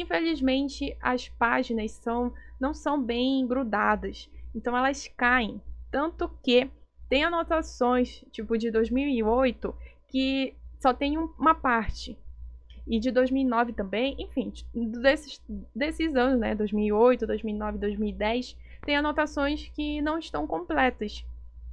infelizmente 0.00 0.96
as 1.00 1.28
páginas 1.28 1.92
são 1.92 2.32
não 2.58 2.72
são 2.72 3.02
bem 3.02 3.46
grudadas. 3.46 4.30
Então 4.54 4.76
elas 4.76 5.08
caem. 5.16 5.60
Tanto 5.90 6.28
que 6.42 6.70
tem 7.08 7.24
anotações, 7.24 8.24
tipo 8.30 8.56
de 8.56 8.70
2008, 8.70 9.74
que 10.08 10.54
só 10.80 10.94
tem 10.94 11.18
uma 11.18 11.54
parte. 11.54 12.16
E 12.86 12.98
de 12.98 13.10
2009 13.10 13.72
também, 13.72 14.16
enfim, 14.18 14.52
desses, 14.74 15.40
desses 15.74 16.14
anos, 16.16 16.40
né, 16.40 16.54
2008, 16.54 17.26
2009, 17.26 17.78
2010, 17.78 18.56
tem 18.84 18.96
anotações 18.96 19.68
que 19.74 20.00
não 20.00 20.18
estão 20.18 20.46
completas, 20.46 21.24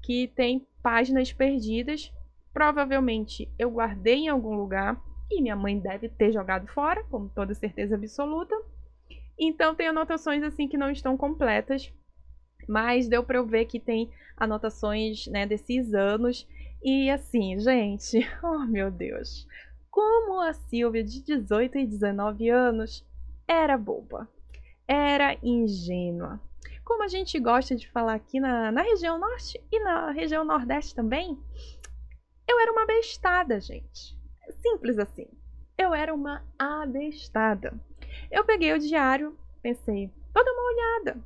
que 0.03 0.27
tem 0.27 0.67
páginas 0.83 1.31
perdidas. 1.31 2.11
Provavelmente 2.53 3.49
eu 3.57 3.71
guardei 3.71 4.25
em 4.25 4.27
algum 4.27 4.55
lugar 4.55 5.01
e 5.29 5.41
minha 5.41 5.55
mãe 5.55 5.79
deve 5.79 6.09
ter 6.09 6.31
jogado 6.31 6.67
fora, 6.67 7.03
com 7.05 7.27
toda 7.27 7.53
certeza 7.53 7.95
absoluta. 7.95 8.55
Então 9.37 9.75
tem 9.75 9.87
anotações 9.87 10.43
assim 10.43 10.67
que 10.67 10.77
não 10.77 10.89
estão 10.89 11.15
completas, 11.15 11.93
mas 12.67 13.07
deu 13.07 13.23
para 13.23 13.37
eu 13.37 13.45
ver 13.45 13.65
que 13.65 13.79
tem 13.79 14.11
anotações, 14.35 15.27
né, 15.27 15.45
desses 15.45 15.93
anos 15.93 16.47
e 16.83 17.09
assim, 17.09 17.59
gente, 17.59 18.19
oh 18.43 18.65
meu 18.65 18.89
Deus, 18.89 19.47
como 19.89 20.39
a 20.41 20.53
Silvia 20.53 21.03
de 21.03 21.23
18 21.23 21.77
e 21.77 21.87
19 21.87 22.49
anos 22.49 23.05
era 23.47 23.77
boba, 23.77 24.29
era 24.87 25.37
ingênua. 25.43 26.39
Como 26.83 27.03
a 27.03 27.07
gente 27.07 27.39
gosta 27.39 27.75
de 27.75 27.89
falar 27.89 28.15
aqui 28.15 28.39
na, 28.39 28.71
na 28.71 28.81
região 28.81 29.19
norte 29.19 29.61
e 29.71 29.79
na 29.79 30.11
região 30.11 30.43
nordeste 30.43 30.95
também, 30.95 31.37
eu 32.47 32.59
era 32.59 32.71
uma 32.71 32.85
bestada, 32.85 33.59
gente. 33.59 34.18
Simples 34.51 34.97
assim. 34.97 35.27
eu 35.77 35.93
era 35.93 36.13
uma 36.13 36.43
abestada. 36.57 37.73
Eu 38.31 38.43
peguei 38.43 38.73
o 38.73 38.79
diário, 38.79 39.37
pensei, 39.61 40.11
vou 40.33 40.43
dar 40.43 40.51
uma 40.51 40.71
olhada. 40.71 41.23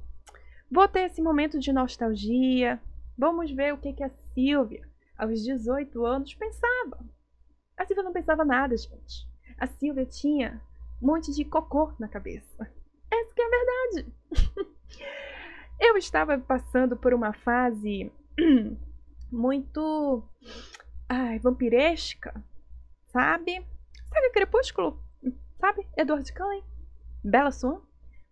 Vou 0.70 0.88
ter 0.88 1.02
esse 1.02 1.22
momento 1.22 1.60
de 1.60 1.72
nostalgia. 1.72 2.82
Vamos 3.18 3.52
ver 3.52 3.74
o 3.74 3.78
que, 3.78 3.94
que 3.94 4.04
a 4.04 4.10
Silvia, 4.34 4.88
aos 5.18 5.42
18 5.44 6.06
anos, 6.06 6.34
pensava. 6.34 7.00
A 7.78 7.86
Silvia 7.86 8.04
não 8.04 8.14
pensava 8.14 8.44
nada, 8.44 8.76
gente. 8.76 9.28
A 9.58 9.68
Silvia 9.68 10.06
tinha 10.06 10.62
um 11.02 11.08
monte 11.08 11.32
de 11.32 11.46
cocô 11.46 11.94
na 12.00 12.08
cabeça. 12.08 12.70
Essa 13.12 13.34
que 13.34 13.42
é 13.42 13.46
a 13.46 13.50
verdade. 13.50 14.14
Eu 15.80 15.98
estava 15.98 16.38
passando 16.38 16.96
por 16.96 17.14
uma 17.14 17.34
fase 17.34 18.12
muito 19.32 20.24
ai, 21.10 21.40
vampiresca, 21.40 22.44
sabe? 23.14 23.64
Sabe 24.12 24.32
Crepúsculo? 24.32 25.00
Sabe? 25.62 25.88
Edward 25.96 26.34
Cullen? 26.34 26.64
Bela 27.24 27.52
Swan? 27.52 27.80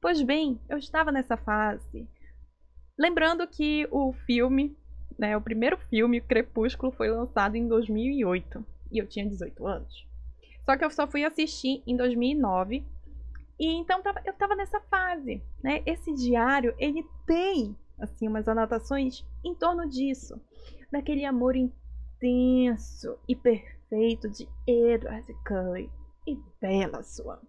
Pois 0.02 0.22
bem, 0.24 0.60
eu 0.68 0.78
estava 0.78 1.12
nessa 1.12 1.38
fase. 1.38 2.10
Lembrando 2.98 3.48
que 3.48 3.88
o 3.92 4.12
filme, 4.26 4.76
né, 5.18 5.38
o 5.38 5.42
primeiro 5.42 5.78
filme, 5.78 6.20
Crepúsculo, 6.20 6.92
foi 6.92 7.10
lançado 7.10 7.56
em 7.56 7.68
2008 7.68 8.66
e 8.92 8.98
eu 8.98 9.08
tinha 9.08 9.30
18 9.30 9.66
anos. 9.66 10.08
Só 10.66 10.76
que 10.76 10.84
eu 10.84 10.90
só 10.90 11.08
fui 11.08 11.24
assistir 11.24 11.84
em 11.86 11.96
2009 11.96 12.84
e 13.60 13.68
então 13.68 14.02
tava, 14.02 14.22
eu 14.26 14.34
estava 14.34 14.56
nessa 14.56 14.82
fase, 14.82 15.44
né? 15.64 15.84
Esse 15.86 16.12
diário, 16.14 16.74
ele 16.80 17.06
tem 17.28 17.78
assim 18.00 18.28
umas 18.28 18.48
anotações 18.48 19.24
em 19.46 19.54
torno 19.54 19.88
disso, 19.88 20.42
daquele 20.92 21.24
amor 21.24 21.56
intenso 21.56 23.20
e 23.28 23.36
perfeito 23.36 23.81
de 23.92 24.48
Edward 24.66 25.34
Cullen 25.46 25.90
e 26.26 26.40
Bella 26.62 27.04
Swan. 27.04 27.42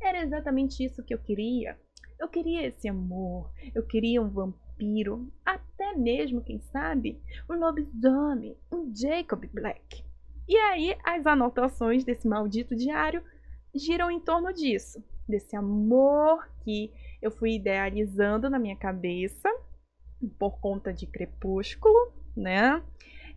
Era 0.00 0.22
exatamente 0.22 0.82
isso 0.82 1.02
que 1.02 1.12
eu 1.12 1.18
queria. 1.18 1.78
Eu 2.18 2.26
queria 2.26 2.66
esse 2.66 2.88
amor, 2.88 3.50
eu 3.74 3.86
queria 3.86 4.22
um 4.22 4.30
vampiro, 4.30 5.30
até 5.44 5.94
mesmo, 5.94 6.42
quem 6.42 6.58
sabe, 6.72 7.20
um 7.50 7.54
lobisomem, 7.54 8.56
um 8.72 8.90
Jacob 8.94 9.44
Black. 9.52 10.02
E 10.48 10.56
aí 10.56 10.96
as 11.04 11.26
anotações 11.26 12.02
desse 12.02 12.26
maldito 12.26 12.74
diário 12.74 13.22
giram 13.74 14.10
em 14.10 14.18
torno 14.18 14.52
disso, 14.54 15.04
desse 15.28 15.54
amor 15.54 16.48
que 16.64 16.90
eu 17.20 17.30
fui 17.30 17.56
idealizando 17.56 18.48
na 18.48 18.58
minha 18.58 18.76
cabeça 18.76 19.48
por 20.38 20.58
conta 20.60 20.94
de 20.94 21.06
Crepúsculo, 21.06 22.12
né? 22.34 22.82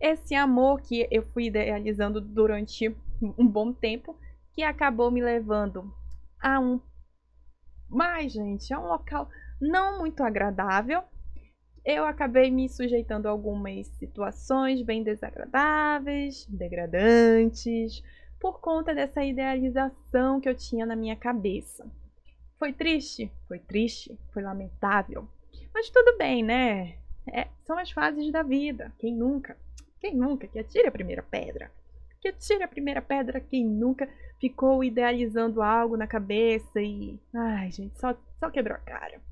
Esse 0.02 0.34
amor 0.34 0.80
que 0.80 1.06
eu 1.12 1.22
fui 1.22 1.44
idealizando 1.44 2.20
durante 2.20 2.92
um 3.38 3.46
bom 3.46 3.72
tempo, 3.72 4.18
que 4.52 4.64
acabou 4.64 5.12
me 5.12 5.22
levando 5.22 5.94
a 6.40 6.58
um. 6.58 6.80
Mas, 7.88 8.32
gente, 8.32 8.72
é 8.72 8.78
um 8.78 8.88
local 8.88 9.28
não 9.60 10.00
muito 10.00 10.24
agradável. 10.24 11.04
Eu 11.84 12.04
acabei 12.04 12.50
me 12.50 12.68
sujeitando 12.68 13.28
a 13.28 13.30
algumas 13.30 13.86
situações 13.86 14.82
bem 14.82 15.04
desagradáveis, 15.04 16.46
degradantes, 16.46 18.02
por 18.40 18.60
conta 18.60 18.92
dessa 18.92 19.24
idealização 19.24 20.40
que 20.40 20.48
eu 20.48 20.54
tinha 20.56 20.84
na 20.84 20.96
minha 20.96 21.14
cabeça. 21.14 21.88
Foi 22.58 22.72
triste? 22.72 23.30
Foi 23.46 23.60
triste, 23.60 24.18
foi 24.32 24.42
lamentável. 24.42 25.28
Mas 25.72 25.88
tudo 25.90 26.18
bem, 26.18 26.42
né? 26.42 26.96
É, 27.32 27.46
são 27.64 27.78
as 27.78 27.92
fases 27.92 28.32
da 28.32 28.42
vida. 28.42 28.92
Quem 28.98 29.14
nunca? 29.14 29.56
Quem 30.02 30.16
nunca 30.16 30.48
que 30.48 30.58
atire 30.58 30.88
a 30.88 30.92
primeira 30.92 31.22
pedra? 31.22 31.72
Que 32.20 32.28
atire 32.28 32.62
a 32.62 32.68
primeira 32.68 33.00
pedra 33.00 33.40
quem 33.40 33.64
nunca 33.64 34.08
ficou 34.38 34.82
idealizando 34.82 35.62
algo 35.62 35.96
na 35.96 36.06
cabeça 36.06 36.82
e. 36.82 37.18
Ai, 37.32 37.70
gente, 37.70 37.98
só, 37.98 38.14
só 38.38 38.50
quebrou 38.50 38.76
a 38.76 38.80
cara. 38.80 39.22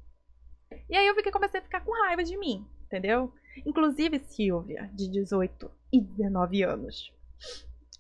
E 0.89 0.97
aí 0.97 1.07
eu 1.07 1.15
fiquei, 1.17 1.33
comecei 1.33 1.61
a 1.61 1.63
ficar 1.63 1.81
com 1.81 1.93
raiva 2.07 2.23
de 2.23 2.37
mim, 2.39 2.65
entendeu? 2.87 3.35
Inclusive, 3.67 4.21
Silvia, 4.21 4.89
de 4.95 5.11
18 5.11 5.71
e 5.93 6.01
19 6.01 6.63
anos. 6.63 7.13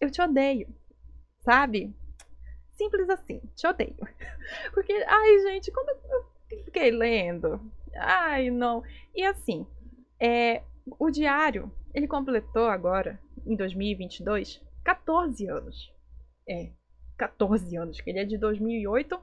Eu 0.00 0.10
te 0.10 0.22
odeio, 0.22 0.68
sabe? 1.40 1.92
Simples 2.70 3.10
assim, 3.10 3.42
te 3.54 3.66
odeio. 3.66 3.96
Porque, 4.72 4.92
ai, 5.06 5.38
gente, 5.40 5.72
quando 5.72 5.90
eu 5.90 6.24
fiquei 6.64 6.90
lendo 6.92 7.60
Ai, 7.96 8.50
não. 8.50 8.82
E 9.14 9.24
assim, 9.24 9.66
é, 10.18 10.62
o 10.98 11.10
diário, 11.10 11.70
ele 11.94 12.06
completou 12.06 12.68
agora, 12.68 13.20
em 13.46 13.56
2022, 13.56 14.60
14 14.84 15.46
anos. 15.46 15.92
É, 16.48 16.70
14 17.16 17.76
anos, 17.76 18.00
que 18.00 18.10
ele 18.10 18.20
é 18.20 18.24
de 18.24 18.38
2008, 18.38 19.20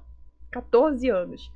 14 0.51 1.09
anos. 1.09 1.51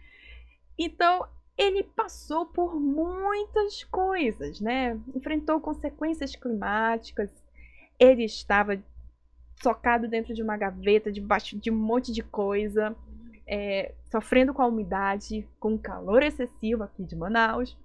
Então, 0.78 1.28
ele 1.58 1.84
passou 1.84 2.46
por 2.46 2.80
muitas 2.80 3.84
coisas, 3.84 4.60
né? 4.60 5.00
Enfrentou 5.16 5.60
consequências 5.60 6.36
climáticas, 6.36 7.30
ele 8.00 8.24
estava 8.24 8.82
socado 9.62 10.08
dentro 10.08 10.34
de 10.34 10.42
uma 10.42 10.58
gaveta, 10.58 11.12
debaixo 11.12 11.58
de 11.58 11.70
um 11.70 11.76
monte 11.76 12.12
de 12.12 12.24
coisa 12.24 12.96
é, 13.52 13.94
sofrendo 14.10 14.54
com 14.54 14.62
a 14.62 14.68
umidade, 14.68 15.48
com 15.60 15.74
o 15.74 15.80
calor 15.80 16.24
excessivo 16.24 16.84
aqui 16.84 17.04
de 17.04 17.16
Manaus. 17.16 17.78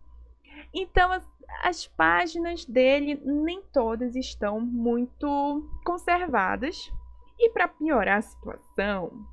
Então, 0.73 1.12
as, 1.48 1.68
as 1.68 1.87
páginas 1.87 2.64
dele 2.64 3.20
nem 3.24 3.62
todas 3.72 4.16
estão 4.16 4.61
muito 4.61 5.68
conservadas. 5.85 6.90
E 7.38 7.50
para 7.50 7.68
piorar 7.68 8.18
a 8.18 8.22
situação, 8.22 9.26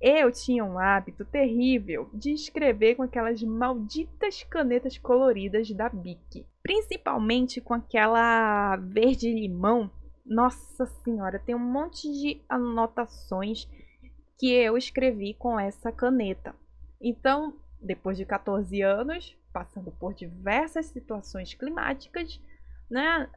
eu 0.00 0.32
tinha 0.32 0.64
um 0.64 0.78
hábito 0.78 1.24
terrível 1.24 2.10
de 2.12 2.32
escrever 2.32 2.96
com 2.96 3.04
aquelas 3.04 3.40
malditas 3.42 4.42
canetas 4.42 4.98
coloridas 4.98 5.70
da 5.70 5.88
Bic, 5.88 6.44
principalmente 6.62 7.60
com 7.60 7.74
aquela 7.74 8.76
verde 8.76 9.32
limão. 9.32 9.88
Nossa 10.26 10.86
senhora, 11.04 11.38
tem 11.38 11.54
um 11.54 11.58
monte 11.58 12.10
de 12.10 12.42
anotações 12.48 13.68
que 14.38 14.52
eu 14.52 14.76
escrevi 14.76 15.34
com 15.34 15.58
essa 15.58 15.92
caneta. 15.92 16.52
Então, 17.00 17.54
depois 17.80 18.16
de 18.16 18.24
14 18.24 18.82
anos, 18.82 19.36
passando 19.52 19.92
por 19.92 20.14
diversas 20.14 20.86
situações 20.86 21.54
climáticas, 21.54 22.40
né, 22.90 23.28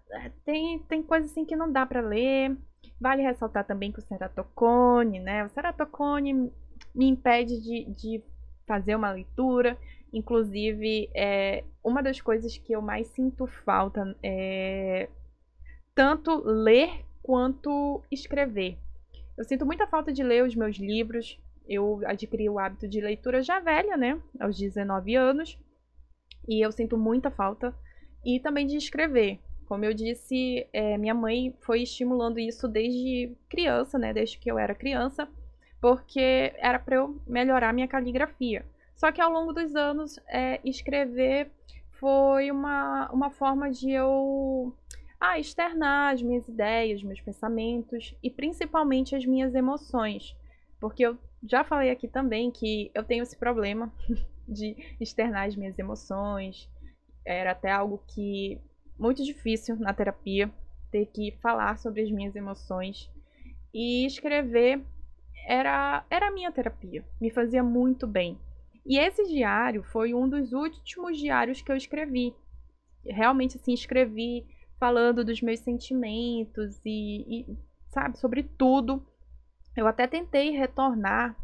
tem, 0.44 0.80
tem 0.80 1.04
coisa 1.04 1.26
assim 1.26 1.46
que 1.46 1.56
não 1.56 1.72
dá 1.72 1.86
para 1.86 2.02
ler. 2.02 2.58
Vale 3.00 3.24
ressaltar 3.24 3.66
também 3.66 3.92
que 3.92 4.00
o 4.00 4.04
ceratocone, 4.04 5.20
né, 5.20 5.44
o 5.46 5.50
ceratocone 5.50 6.52
me 6.94 7.08
impede 7.08 7.62
de, 7.62 7.86
de 7.94 8.24
fazer 8.68 8.96
uma 8.96 9.12
leitura. 9.12 9.78
Inclusive, 10.14 11.10
é, 11.14 11.64
uma 11.84 12.02
das 12.02 12.22
coisas 12.22 12.58
que 12.58 12.74
eu 12.74 12.82
mais 12.82 13.08
sinto 13.08 13.46
falta 13.48 14.16
é 14.24 15.10
tanto 15.94 16.42
ler 16.46 17.06
quanto 17.22 18.04
escrever. 18.12 18.78
Eu 19.38 19.44
sinto 19.44 19.66
muita 19.66 19.88
falta 19.88 20.14
de 20.14 20.24
ler 20.24 20.44
os 20.44 20.56
meus 20.56 20.78
livros. 20.78 21.40
Eu 21.68 22.02
adquiri 22.06 22.50
o 22.50 22.60
hábito 22.60 22.88
de 22.88 23.02
leitura 23.02 23.42
já 23.42 23.60
velha, 23.60 23.98
né? 23.98 24.22
Aos 24.40 24.58
19 24.58 25.16
anos. 25.16 25.58
E 26.48 26.66
eu 26.66 26.72
sinto 26.72 26.98
muita 26.98 27.30
falta. 27.32 27.74
E 28.24 28.40
também 28.40 28.66
de 28.66 28.78
escrever. 28.78 29.40
Como 29.68 29.84
eu 29.84 29.94
disse, 29.94 30.68
é, 30.72 30.98
minha 30.98 31.14
mãe 31.14 31.56
foi 31.62 31.82
estimulando 31.82 32.40
isso 32.40 32.68
desde 32.68 33.36
criança, 33.50 33.98
né? 33.98 34.14
Desde 34.14 34.38
que 34.38 34.50
eu 34.50 34.60
era 34.60 34.76
criança. 34.76 35.28
Porque 35.82 36.54
era 36.58 36.80
para 36.80 36.96
eu 36.98 37.20
melhorar 37.28 37.74
minha 37.74 37.88
caligrafia. 37.88 38.66
Só 38.96 39.12
que 39.12 39.22
ao 39.22 39.32
longo 39.32 39.54
dos 39.54 39.76
anos, 39.76 40.20
é, 40.28 40.60
escrever 40.64 41.52
foi 41.92 42.52
uma, 42.52 43.10
uma 43.12 43.30
forma 43.30 43.70
de 43.70 43.92
eu 43.92 44.74
a 45.20 45.40
externar 45.40 46.14
as 46.14 46.22
minhas 46.22 46.48
ideias, 46.48 47.02
meus 47.02 47.22
pensamentos 47.22 48.14
e 48.22 48.30
principalmente 48.30 49.16
as 49.16 49.26
minhas 49.26 49.56
emoções. 49.56 50.36
Porque 50.80 51.04
eu 51.04 51.18
já 51.50 51.64
falei 51.64 51.90
aqui 51.90 52.08
também 52.08 52.52
que 52.52 52.92
eu 52.94 53.04
tenho 53.04 53.24
esse 53.24 53.38
problema 53.38 53.92
de 54.48 54.76
externar 55.00 55.48
as 55.48 55.56
minhas 55.56 55.78
emoções. 55.78 56.70
Era 57.26 57.52
até 57.52 57.72
algo 57.72 58.04
que 58.08 58.60
muito 58.98 59.24
difícil 59.24 59.76
na 59.78 59.94
terapia 59.94 60.52
ter 60.92 61.06
que 61.08 61.32
falar 61.42 61.78
sobre 61.78 62.02
as 62.02 62.12
minhas 62.12 62.36
emoções 62.36 63.10
e 63.74 64.06
escrever 64.06 64.82
era 65.48 66.06
era 66.10 66.28
a 66.28 66.32
minha 66.32 66.52
terapia, 66.52 67.04
me 67.20 67.30
fazia 67.30 67.64
muito 67.64 68.08
bem. 68.08 68.40
E 68.86 69.00
esse 69.00 69.24
diário 69.26 69.84
foi 69.84 70.14
um 70.14 70.30
dos 70.30 70.54
últimos 70.54 71.18
diários 71.18 71.62
que 71.62 71.72
eu 71.72 71.76
escrevi. 71.76 72.34
Realmente 73.04 73.58
assim, 73.58 73.74
escrevi 73.74 74.46
falando 74.80 75.26
dos 75.26 75.42
meus 75.42 75.60
sentimentos 75.60 76.80
e, 76.86 77.42
e 77.42 77.58
sabe, 77.90 78.18
sobre 78.20 78.44
tudo. 78.44 79.06
Eu 79.76 79.88
até 79.88 80.08
tentei 80.08 80.52
retornar 80.52 81.36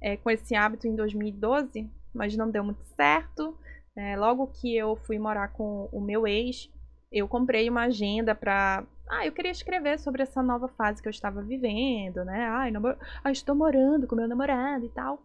é, 0.00 0.16
com 0.16 0.30
esse 0.30 0.54
hábito 0.54 0.86
em 0.86 0.94
2012, 0.94 1.90
mas 2.14 2.36
não 2.36 2.50
deu 2.50 2.64
muito 2.64 2.84
certo. 2.96 3.56
É, 3.96 4.16
logo 4.16 4.46
que 4.48 4.76
eu 4.76 4.96
fui 4.96 5.18
morar 5.18 5.48
com 5.48 5.88
o 5.92 6.00
meu 6.00 6.26
ex, 6.26 6.70
eu 7.10 7.26
comprei 7.26 7.68
uma 7.68 7.84
agenda 7.84 8.34
para 8.34 8.84
ah, 9.10 9.24
eu 9.24 9.32
queria 9.32 9.50
escrever 9.50 9.98
sobre 9.98 10.22
essa 10.22 10.42
nova 10.42 10.68
fase 10.68 11.00
que 11.00 11.08
eu 11.08 11.10
estava 11.10 11.40
vivendo, 11.40 12.24
né? 12.24 12.46
Ai, 12.50 12.70
namor... 12.70 12.98
ah, 13.24 13.32
estou 13.32 13.54
morando 13.54 14.06
com 14.06 14.14
meu 14.14 14.28
namorado 14.28 14.84
e 14.84 14.90
tal. 14.90 15.22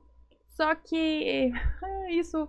Só 0.55 0.73
que 0.73 1.51
isso 2.11 2.47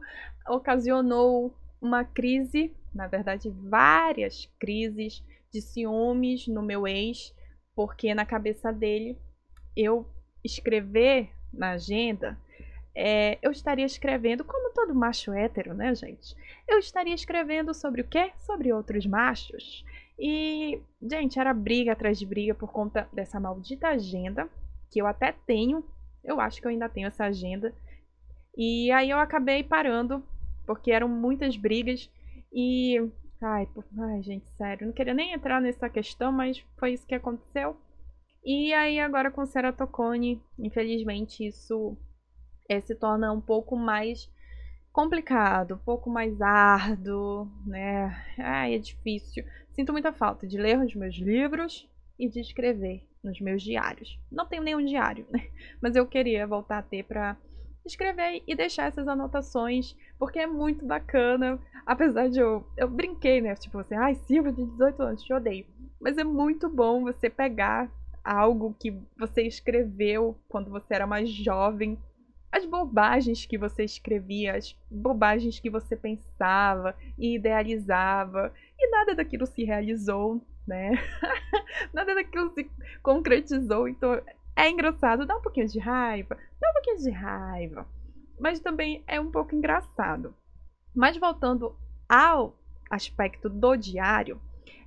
ocasionou 0.48 1.52
uma 1.80 2.04
crise, 2.04 2.72
na 2.94 3.08
verdade, 3.08 3.50
várias 3.50 4.46
crises 4.60 5.24
de 5.52 5.60
ciúmes 5.60 6.46
no 6.46 6.62
meu 6.62 6.86
ex, 6.86 7.34
porque 7.74 8.14
na 8.14 8.24
cabeça 8.24 8.72
dele 8.72 9.18
eu 9.76 10.06
escrever 10.42 11.30
na 11.52 11.72
agenda, 11.72 12.38
é, 12.94 13.38
eu 13.42 13.50
estaria 13.50 13.84
escrevendo, 13.84 14.44
como 14.44 14.72
todo 14.72 14.94
macho 14.94 15.32
hétero, 15.32 15.74
né, 15.74 15.94
gente? 15.94 16.36
Eu 16.68 16.78
estaria 16.78 17.14
escrevendo 17.14 17.74
sobre 17.74 18.02
o 18.02 18.08
quê? 18.08 18.32
Sobre 18.38 18.72
outros 18.72 19.04
machos. 19.04 19.84
E, 20.18 20.80
gente, 21.02 21.38
era 21.38 21.52
briga 21.52 21.92
atrás 21.92 22.18
de 22.18 22.24
briga 22.24 22.54
por 22.54 22.70
conta 22.70 23.08
dessa 23.12 23.40
maldita 23.40 23.88
agenda, 23.88 24.48
que 24.90 25.00
eu 25.00 25.06
até 25.06 25.32
tenho, 25.32 25.84
eu 26.22 26.40
acho 26.40 26.60
que 26.60 26.66
eu 26.66 26.70
ainda 26.70 26.88
tenho 26.88 27.08
essa 27.08 27.24
agenda. 27.24 27.74
E 28.56 28.92
aí 28.92 29.10
eu 29.10 29.18
acabei 29.18 29.64
parando, 29.64 30.22
porque 30.64 30.92
eram 30.92 31.08
muitas 31.08 31.56
brigas 31.56 32.08
e. 32.52 33.10
Ai, 33.42 33.66
por... 33.74 33.84
ai, 33.98 34.22
gente, 34.22 34.48
sério, 34.50 34.86
não 34.86 34.94
queria 34.94 35.12
nem 35.12 35.32
entrar 35.32 35.60
nessa 35.60 35.88
questão, 35.88 36.30
mas 36.30 36.64
foi 36.78 36.92
isso 36.92 37.06
que 37.06 37.14
aconteceu. 37.14 37.76
E 38.44 38.74
aí 38.74 39.00
agora 39.00 39.30
com 39.30 39.46
Ceratocone, 39.46 40.42
infelizmente 40.58 41.46
isso 41.46 41.96
é, 42.68 42.80
se 42.80 42.94
torna 42.94 43.32
um 43.32 43.40
pouco 43.40 43.74
mais 43.76 44.30
complicado, 44.92 45.74
um 45.74 45.78
pouco 45.78 46.10
mais 46.10 46.40
árduo, 46.42 47.48
né? 47.66 48.14
Ai, 48.38 48.74
é 48.74 48.78
difícil. 48.78 49.44
Sinto 49.72 49.92
muita 49.92 50.12
falta 50.12 50.46
de 50.46 50.58
ler 50.58 50.78
os 50.78 50.94
meus 50.94 51.16
livros 51.16 51.88
e 52.18 52.28
de 52.28 52.40
escrever 52.40 53.04
nos 53.22 53.40
meus 53.40 53.62
diários. 53.62 54.20
Não 54.30 54.46
tenho 54.46 54.62
nenhum 54.62 54.84
diário, 54.84 55.26
né? 55.30 55.48
Mas 55.80 55.96
eu 55.96 56.06
queria 56.06 56.46
voltar 56.46 56.78
a 56.78 56.82
ter 56.82 57.02
para 57.02 57.36
escrever 57.84 58.42
e 58.46 58.54
deixar 58.54 58.86
essas 58.88 59.08
anotações, 59.08 59.96
porque 60.18 60.38
é 60.38 60.46
muito 60.46 60.84
bacana. 60.84 61.58
Apesar 61.86 62.28
de 62.28 62.38
eu. 62.38 62.66
Eu 62.76 62.88
brinquei, 62.88 63.40
né? 63.40 63.54
Tipo 63.54 63.78
assim, 63.78 63.94
ai, 63.94 64.14
Silvia 64.14 64.52
de 64.52 64.64
18 64.64 65.02
anos, 65.02 65.22
te 65.22 65.32
odeio. 65.32 65.66
Mas 66.00 66.18
é 66.18 66.24
muito 66.24 66.68
bom 66.68 67.02
você 67.02 67.28
pegar 67.30 67.90
algo 68.24 68.74
que 68.80 68.90
você 69.18 69.42
escreveu 69.42 70.36
quando 70.48 70.70
você 70.70 70.94
era 70.94 71.06
mais 71.06 71.28
jovem 71.28 71.98
as 72.54 72.64
bobagens 72.64 73.44
que 73.44 73.58
você 73.58 73.82
escrevia, 73.82 74.54
as 74.54 74.78
bobagens 74.88 75.58
que 75.58 75.68
você 75.68 75.96
pensava 75.96 76.94
e 77.18 77.34
idealizava, 77.34 78.54
e 78.78 78.90
nada 78.90 79.12
daquilo 79.12 79.44
se 79.44 79.64
realizou, 79.64 80.40
né? 80.64 80.92
nada 81.92 82.14
daquilo 82.14 82.54
se 82.54 82.70
concretizou, 83.02 83.88
então 83.88 84.22
é 84.54 84.70
engraçado, 84.70 85.26
dá 85.26 85.36
um 85.36 85.42
pouquinho 85.42 85.66
de 85.66 85.80
raiva, 85.80 86.38
dá 86.60 86.70
um 86.70 86.72
pouquinho 86.74 86.98
de 86.98 87.10
raiva, 87.10 87.88
mas 88.38 88.60
também 88.60 89.02
é 89.08 89.18
um 89.18 89.32
pouco 89.32 89.52
engraçado. 89.52 90.32
Mas 90.94 91.16
voltando 91.16 91.76
ao 92.08 92.56
aspecto 92.88 93.48
do 93.48 93.74
diário, 93.74 94.40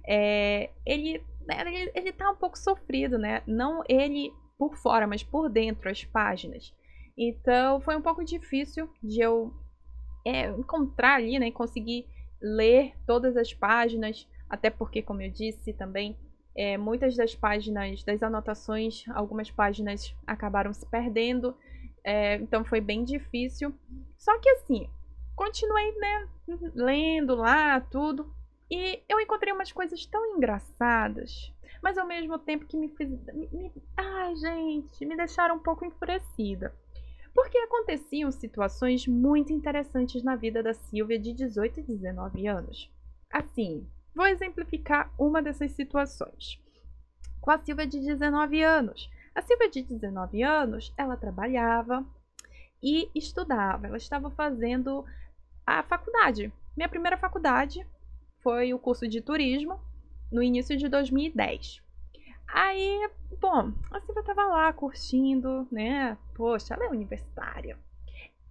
é, 0.08 0.70
ele, 0.86 1.22
né, 1.48 1.64
ele, 1.66 1.92
ele 1.96 2.12
tá 2.12 2.30
um 2.30 2.36
pouco 2.36 2.58
sofrido, 2.58 3.18
né? 3.18 3.42
Não 3.48 3.84
ele 3.88 4.34
por 4.58 4.76
fora, 4.76 5.08
mas 5.08 5.24
por 5.24 5.50
dentro, 5.50 5.90
as 5.90 6.04
páginas. 6.04 6.74
Então 7.18 7.80
foi 7.82 7.96
um 7.96 8.02
pouco 8.02 8.24
difícil 8.24 8.90
de 9.02 9.22
eu 9.22 9.54
é, 10.26 10.48
encontrar 10.50 11.16
ali, 11.16 11.40
né? 11.40 11.50
Conseguir 11.52 12.06
ler 12.42 12.94
todas 13.06 13.38
as 13.38 13.54
páginas, 13.54 14.28
até 14.50 14.70
porque, 14.70 15.02
como 15.02 15.22
eu 15.22 15.32
disse 15.32 15.74
também, 15.74 16.18
é, 16.56 16.78
muitas 16.78 17.16
das 17.16 17.36
páginas, 17.36 18.04
das 18.04 18.22
anotações, 18.22 19.04
algumas 19.10 19.50
páginas 19.50 20.14
acabaram 20.26 20.74
se 20.74 20.86
perdendo, 20.88 21.56
é, 22.04 22.36
então 22.36 22.66
foi 22.66 22.82
bem 22.82 23.04
difícil. 23.04 23.74
Só 24.18 24.38
que 24.40 24.50
assim, 24.50 24.90
continuei, 25.36 25.92
né, 25.98 26.28
lendo 26.76 27.36
lá 27.36 27.80
tudo, 27.80 28.34
e 28.70 29.02
eu 29.08 29.20
encontrei 29.20 29.54
umas 29.54 29.72
coisas 29.72 30.06
tão 30.06 30.36
engraçadas, 30.36 31.54
mas 31.82 31.98
ao 31.98 32.08
mesmo 32.08 32.38
tempo 32.38 32.66
que 32.66 32.78
me 32.78 32.90
fez. 32.90 33.10
Me, 33.34 33.48
me, 33.52 33.72
ai, 33.96 34.36
gente, 34.36 35.06
me 35.06 35.16
deixaram 35.16 35.56
um 35.56 35.60
pouco 35.60 35.86
enfurecida 35.86 36.74
porque 37.38 37.56
aconteciam 37.60 38.32
situações 38.32 39.06
muito 39.06 39.54
interessantes 39.54 40.24
na 40.24 40.36
vida 40.36 40.64
da 40.64 40.74
Silvia 40.74 41.20
de 41.20 41.32
18 41.34 41.82
e 41.82 41.84
19 41.84 42.48
anos. 42.48 42.92
Assim, 43.32 43.88
vou 44.16 44.26
exemplificar 44.26 45.14
uma 45.20 45.40
dessas 45.40 45.72
situações. 45.74 46.60
Com 47.40 47.52
a 47.52 47.60
Silvia 47.60 47.86
de 47.86 48.00
19 48.00 48.64
anos. 48.64 49.08
A 49.36 49.42
Silvia 49.44 49.70
de 49.70 49.84
19 49.84 50.42
anos, 50.42 50.92
ela 50.98 51.16
trabalhava 51.16 52.04
e 52.82 53.08
estudava. 53.14 53.86
Ela 53.86 53.98
estava 53.98 54.32
fazendo 54.32 55.06
a 55.64 55.84
faculdade. 55.84 56.52
Minha 56.76 56.90
primeira 56.90 57.20
faculdade 57.20 57.86
foi 58.42 58.74
o 58.74 58.80
curso 58.80 59.08
de 59.08 59.22
turismo 59.22 59.80
no 60.32 60.42
início 60.42 60.78
de 60.78 60.88
2010. 60.88 61.82
Aí, 62.48 63.10
bom, 63.40 63.74
a 63.92 64.00
Silvia 64.02 64.24
tava 64.24 64.46
lá 64.46 64.72
curtindo, 64.72 65.68
né? 65.72 66.18
Poxa, 66.34 66.74
ela 66.74 66.86
é 66.86 66.90
universitária. 66.90 67.78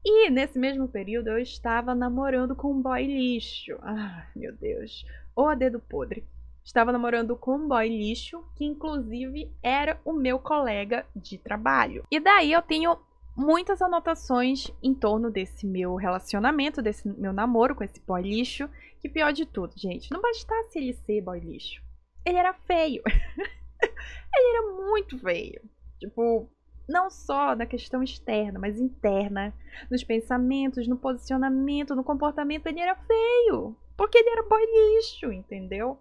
E 0.05 0.31
nesse 0.31 0.59
mesmo 0.59 0.87
período 0.87 1.31
eu 1.31 1.39
estava 1.39 1.95
namorando 1.95 2.55
com 2.55 2.73
um 2.73 2.81
boy 2.81 3.05
lixo. 3.05 3.77
Ah, 3.83 4.27
meu 4.37 4.53
Deus. 4.53 5.05
Ô 5.35 5.55
dedo 5.55 5.81
podre. 5.81 6.25
Estava 6.63 6.93
namorando 6.93 7.37
com 7.37 7.57
um 7.57 7.69
boy 7.69 7.89
lixo, 7.89 8.45
que 8.55 8.65
inclusive 8.65 9.51
era 9.63 10.01
o 10.05 10.13
meu 10.13 10.39
colega 10.39 11.07
de 11.15 11.39
trabalho. 11.39 12.05
E 12.11 12.21
daí 12.21 12.53
eu 12.53 12.63
tenho 12.63 12.97
muitas 13.37 13.83
anotações 13.83 14.71
em 14.83 14.95
torno 14.95 15.31
desse 15.31 15.67
meu 15.67 15.95
relacionamento, 15.97 16.81
desse 16.81 17.09
meu 17.09 17.33
namoro 17.33 17.75
com 17.75 17.85
esse 17.85 18.01
boy 18.01 18.23
lixo. 18.23 18.69
Que 19.07 19.13
pior 19.13 19.33
de 19.33 19.47
tudo, 19.47 19.73
gente, 19.77 20.11
não 20.11 20.21
bastasse 20.21 20.81
ele 20.81 20.93
ser 20.93 21.21
boy 21.21 21.39
lixo. 21.39 21.81
Ele 22.25 22.39
era 22.39 22.53
feio. 22.53 23.05
ele 23.81 24.57
era 24.57 24.63
muito 24.85 25.17
feio. 25.17 25.63
Tipo, 26.01 26.51
não 26.89 27.09
só 27.09 27.55
na 27.55 27.67
questão 27.67 28.03
externa, 28.03 28.59
mas 28.59 28.81
interna, 28.81 29.55
nos 29.89 30.03
pensamentos, 30.03 30.89
no 30.89 30.97
posicionamento, 30.97 31.95
no 31.95 32.03
comportamento, 32.03 32.67
ele 32.67 32.81
era 32.81 32.97
feio. 32.97 33.77
Porque 33.97 34.19
ele 34.19 34.29
era 34.29 34.43
boy 34.43 34.61
lixo, 34.61 35.31
entendeu? 35.31 36.01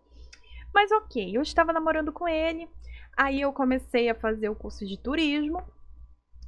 Mas 0.74 0.92
ok, 0.92 1.38
eu 1.38 1.44
estava 1.44 1.72
namorando 1.72 2.12
com 2.12 2.28
ele, 2.28 2.68
aí 3.16 3.40
eu 3.40 3.54
comecei 3.54 4.10
a 4.10 4.16
fazer 4.16 4.50
o 4.50 4.56
curso 4.56 4.84
de 4.84 4.98
turismo 4.98 5.62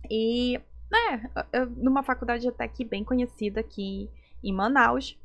e, 0.10 0.60
né, 0.92 1.30
numa 1.78 2.02
faculdade 2.02 2.48
até 2.48 2.68
que 2.68 2.84
bem 2.84 3.04
conhecida 3.04 3.60
aqui 3.60 4.10
em 4.44 4.52
Manaus. 4.52 5.16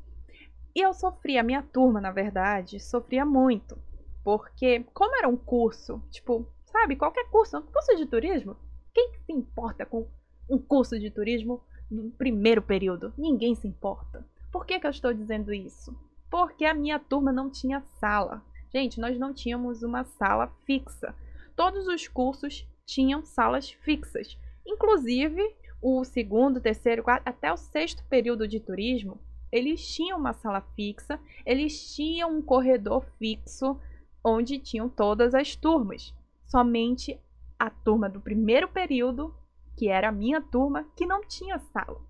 E 0.75 0.81
eu 0.81 0.93
sofria, 0.93 1.41
a 1.41 1.43
minha 1.43 1.61
turma, 1.61 2.01
na 2.01 2.11
verdade, 2.11 2.79
sofria 2.79 3.25
muito. 3.25 3.77
Porque, 4.23 4.85
como 4.93 5.15
era 5.15 5.27
um 5.27 5.37
curso, 5.37 6.01
tipo, 6.09 6.47
sabe, 6.65 6.95
qualquer 6.95 7.29
curso, 7.29 7.57
um 7.57 7.61
curso 7.61 7.95
de 7.95 8.05
turismo, 8.05 8.55
quem 8.93 9.11
se 9.25 9.31
importa 9.31 9.85
com 9.85 10.07
um 10.49 10.57
curso 10.57 10.99
de 10.99 11.11
turismo 11.11 11.61
no 11.91 12.11
primeiro 12.11 12.61
período? 12.61 13.13
Ninguém 13.17 13.53
se 13.53 13.67
importa. 13.67 14.25
Por 14.51 14.65
que, 14.65 14.79
que 14.79 14.87
eu 14.87 14.91
estou 14.91 15.13
dizendo 15.13 15.53
isso? 15.53 15.95
Porque 16.29 16.65
a 16.65 16.73
minha 16.73 16.99
turma 16.99 17.31
não 17.31 17.49
tinha 17.49 17.81
sala. 17.99 18.43
Gente, 18.73 18.99
nós 18.99 19.19
não 19.19 19.33
tínhamos 19.33 19.83
uma 19.83 20.03
sala 20.03 20.47
fixa. 20.65 21.15
Todos 21.55 21.87
os 21.87 22.07
cursos 22.07 22.67
tinham 22.85 23.23
salas 23.23 23.71
fixas. 23.71 24.37
Inclusive, 24.65 25.55
o 25.81 26.03
segundo, 26.03 26.61
terceiro, 26.61 27.03
quarto, 27.03 27.27
até 27.27 27.51
o 27.51 27.57
sexto 27.57 28.03
período 28.05 28.47
de 28.47 28.59
turismo, 28.59 29.19
eles 29.53 29.87
tinham 29.87 30.17
uma 30.17 30.33
sala 30.33 30.61
fixa, 30.75 31.19
eles 31.45 31.93
tinham 31.95 32.35
um 32.35 32.41
corredor 32.41 33.05
fixo, 33.19 33.79
onde 34.23 34.57
tinham 34.57 34.89
todas 34.89 35.35
as 35.35 35.55
turmas. 35.55 36.11
Somente 36.47 37.19
a 37.59 37.69
turma 37.69 38.09
do 38.09 38.19
primeiro 38.19 38.67
período, 38.67 39.33
que 39.77 39.89
era 39.89 40.09
a 40.09 40.11
minha 40.11 40.41
turma, 40.41 40.87
que 40.95 41.05
não 41.05 41.21
tinha 41.21 41.59
sala. 41.71 42.01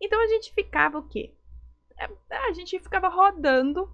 Então 0.00 0.20
a 0.20 0.26
gente 0.26 0.52
ficava 0.52 0.98
o 0.98 1.08
quê? 1.08 1.32
É, 1.96 2.08
a 2.48 2.52
gente 2.52 2.76
ficava 2.80 3.08
rodando 3.08 3.88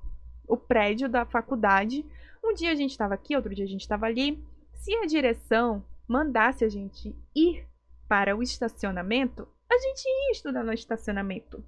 o 0.48 0.56
prédio 0.56 1.06
da 1.06 1.26
faculdade. 1.26 2.02
Um 2.42 2.54
dia 2.54 2.72
a 2.72 2.74
gente 2.74 2.92
estava 2.92 3.12
aqui, 3.12 3.36
outro 3.36 3.54
dia 3.54 3.66
a 3.66 3.68
gente 3.68 3.82
estava 3.82 4.06
ali. 4.06 4.42
Se 4.72 4.94
a 4.96 5.04
direção 5.04 5.84
mandasse 6.08 6.64
a 6.64 6.68
gente 6.68 7.14
ir 7.34 7.66
para 8.08 8.34
o 8.34 8.42
estacionamento, 8.42 9.46
a 9.70 9.78
gente 9.78 10.06
ia 10.06 10.32
estudar 10.32 10.64
no 10.64 10.72
estacionamento. 10.72 11.62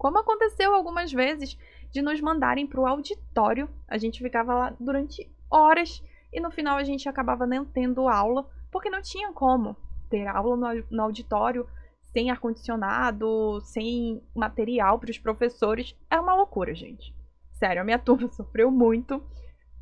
Como 0.00 0.16
aconteceu 0.16 0.74
algumas 0.74 1.12
vezes 1.12 1.58
de 1.92 2.00
nos 2.00 2.22
mandarem 2.22 2.66
para 2.66 2.80
o 2.80 2.86
auditório. 2.86 3.68
A 3.86 3.98
gente 3.98 4.22
ficava 4.22 4.54
lá 4.54 4.76
durante 4.80 5.30
horas 5.50 6.02
e 6.32 6.40
no 6.40 6.50
final 6.50 6.78
a 6.78 6.84
gente 6.84 7.06
acabava 7.06 7.46
nem 7.46 7.62
tendo 7.66 8.08
aula, 8.08 8.48
porque 8.72 8.88
não 8.88 9.02
tinha 9.02 9.30
como 9.30 9.76
ter 10.08 10.26
aula 10.26 10.82
no, 10.90 11.02
auditório 11.02 11.68
sem 12.14 12.30
ar-condicionado, 12.30 13.60
sem 13.60 14.22
material 14.34 14.98
para 14.98 15.10
os 15.10 15.18
professores. 15.18 15.94
Era 16.10 16.22
uma 16.22 16.34
loucura, 16.34 16.74
gente. 16.74 17.14
Sério, 17.52 17.82
a 17.82 17.84
minha 17.84 17.98
turma 17.98 18.26
sofreu 18.32 18.70
muito. 18.70 19.22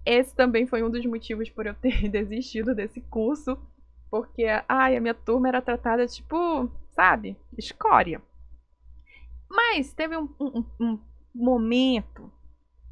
esse 0.05 0.35
também 0.35 0.67
foi 0.67 0.83
um 0.83 0.91
dos 0.91 1.07
motivos 1.07 1.49
por 1.49 1.65
eu 1.65 1.75
ter 1.75 2.09
desistido 2.11 2.75
desse 2.75 3.01
curso, 3.03 3.57
porque 4.11 4.47
ai, 4.69 4.97
a 4.97 5.01
minha 5.01 5.15
turma 5.15 5.47
era 5.47 5.63
tratada 5.63 6.05
tipo, 6.09 6.69
sabe, 6.97 7.37
escória. 7.57 8.21
Mas 9.51 9.93
teve 9.93 10.17
um, 10.17 10.29
um, 10.41 10.65
um 10.81 10.99
momento 11.35 12.31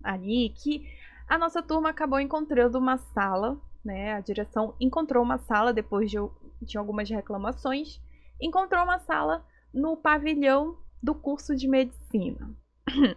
ali 0.02 0.50
que 0.50 0.86
a 1.28 1.36
nossa 1.36 1.62
turma 1.62 1.90
acabou 1.90 2.20
encontrando 2.20 2.78
uma 2.78 2.98
sala, 2.98 3.60
né? 3.84 4.14
A 4.14 4.20
direção 4.20 4.74
encontrou 4.80 5.22
uma 5.22 5.38
sala 5.38 5.72
depois 5.72 6.10
de, 6.10 6.18
de 6.62 6.78
algumas 6.78 7.10
reclamações, 7.10 8.00
encontrou 8.40 8.84
uma 8.84 8.98
sala 9.00 9.44
no 9.72 9.96
pavilhão 9.96 10.78
do 11.02 11.14
curso 11.14 11.54
de 11.54 11.68
medicina. 11.68 12.54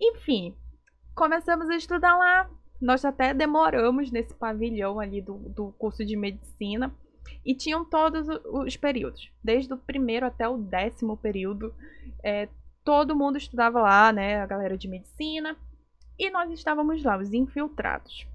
Enfim, 0.00 0.56
começamos 1.14 1.68
a 1.68 1.76
estudar 1.76 2.16
lá. 2.16 2.50
Nós 2.80 3.04
até 3.04 3.32
demoramos 3.32 4.10
nesse 4.10 4.34
pavilhão 4.34 5.00
ali 5.00 5.20
do, 5.20 5.34
do 5.48 5.72
curso 5.72 6.04
de 6.04 6.16
medicina. 6.16 6.94
E 7.44 7.54
tinham 7.54 7.84
todos 7.84 8.26
os 8.44 8.76
períodos, 8.76 9.30
desde 9.42 9.72
o 9.72 9.78
primeiro 9.78 10.26
até 10.26 10.48
o 10.48 10.58
décimo 10.58 11.16
período. 11.16 11.74
É, 12.22 12.48
todo 12.84 13.16
mundo 13.16 13.38
estudava 13.38 13.80
lá, 13.80 14.12
né? 14.12 14.40
A 14.40 14.46
galera 14.46 14.76
de 14.76 14.88
medicina. 14.88 15.56
E 16.18 16.30
nós 16.30 16.50
estávamos 16.50 17.02
lá, 17.02 17.18
os 17.18 17.32
infiltrados. 17.32 18.26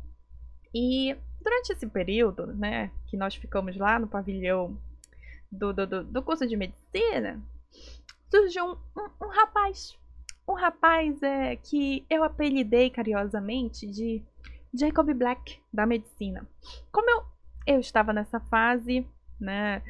E 0.73 1.15
durante 1.41 1.73
esse 1.73 1.87
período, 1.87 2.47
né, 2.47 2.91
que 3.07 3.17
nós 3.17 3.35
ficamos 3.35 3.75
lá 3.75 3.99
no 3.99 4.07
pavilhão 4.07 4.77
do, 5.51 5.73
do, 5.73 6.03
do 6.03 6.23
curso 6.23 6.47
de 6.47 6.55
medicina, 6.55 7.41
surgiu 8.29 8.65
um, 8.65 8.77
um, 8.97 9.25
um 9.25 9.29
rapaz. 9.29 9.97
Um 10.47 10.53
rapaz 10.53 11.21
é, 11.21 11.55
que 11.55 12.05
eu 12.09 12.23
apelidei 12.23 12.89
carinhosamente 12.89 13.85
de 13.87 14.23
Jacob 14.73 15.13
Black, 15.13 15.59
da 15.73 15.85
medicina. 15.85 16.47
Como 16.91 17.09
eu, 17.09 17.23
eu 17.65 17.79
estava 17.79 18.13
nessa 18.13 18.39
fase, 18.39 19.07
né, 19.39 19.81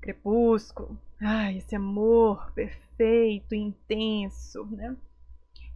crepúsculo, 0.00 0.98
ai, 1.20 1.58
esse 1.58 1.76
amor 1.76 2.52
perfeito, 2.52 3.54
intenso, 3.54 4.64
né? 4.66 4.96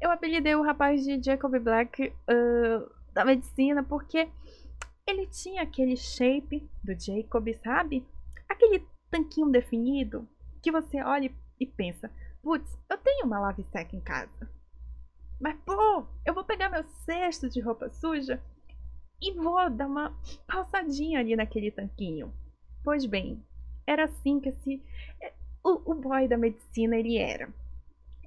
Eu 0.00 0.10
apelidei 0.10 0.54
o 0.54 0.62
rapaz 0.62 1.04
de 1.04 1.22
Jacob 1.22 1.58
Black 1.58 2.08
uh, 2.08 2.90
da 3.12 3.24
medicina 3.24 3.82
porque 3.82 4.28
ele 5.06 5.26
tinha 5.26 5.62
aquele 5.62 5.96
shape 5.96 6.68
do 6.82 6.98
Jacob, 6.98 7.48
sabe? 7.62 8.06
Aquele 8.48 8.86
tanquinho 9.10 9.50
definido 9.50 10.28
que 10.62 10.72
você 10.72 11.02
olha 11.02 11.30
e 11.60 11.66
pensa: 11.66 12.10
putz, 12.42 12.76
eu 12.90 12.98
tenho 12.98 13.26
uma 13.26 13.38
lave 13.38 13.64
seca 13.64 13.94
em 13.94 14.00
casa. 14.00 14.50
Mas, 15.40 15.56
pô, 15.64 16.06
eu 16.24 16.32
vou 16.32 16.44
pegar 16.44 16.70
meu 16.70 16.84
cesto 16.84 17.48
de 17.48 17.60
roupa 17.60 17.90
suja 17.90 18.42
e 19.20 19.32
vou 19.32 19.70
dar 19.70 19.86
uma 19.86 20.16
passadinha 20.46 21.20
ali 21.20 21.34
naquele 21.36 21.70
tanquinho. 21.70 22.32
Pois 22.82 23.06
bem, 23.06 23.42
era 23.86 24.04
assim 24.04 24.40
que 24.40 24.50
esse. 24.50 24.82
É, 25.20 25.32
o, 25.64 25.92
o 25.92 25.94
boy 25.94 26.28
da 26.28 26.36
medicina 26.36 26.96
ele 26.96 27.18
era. 27.18 27.48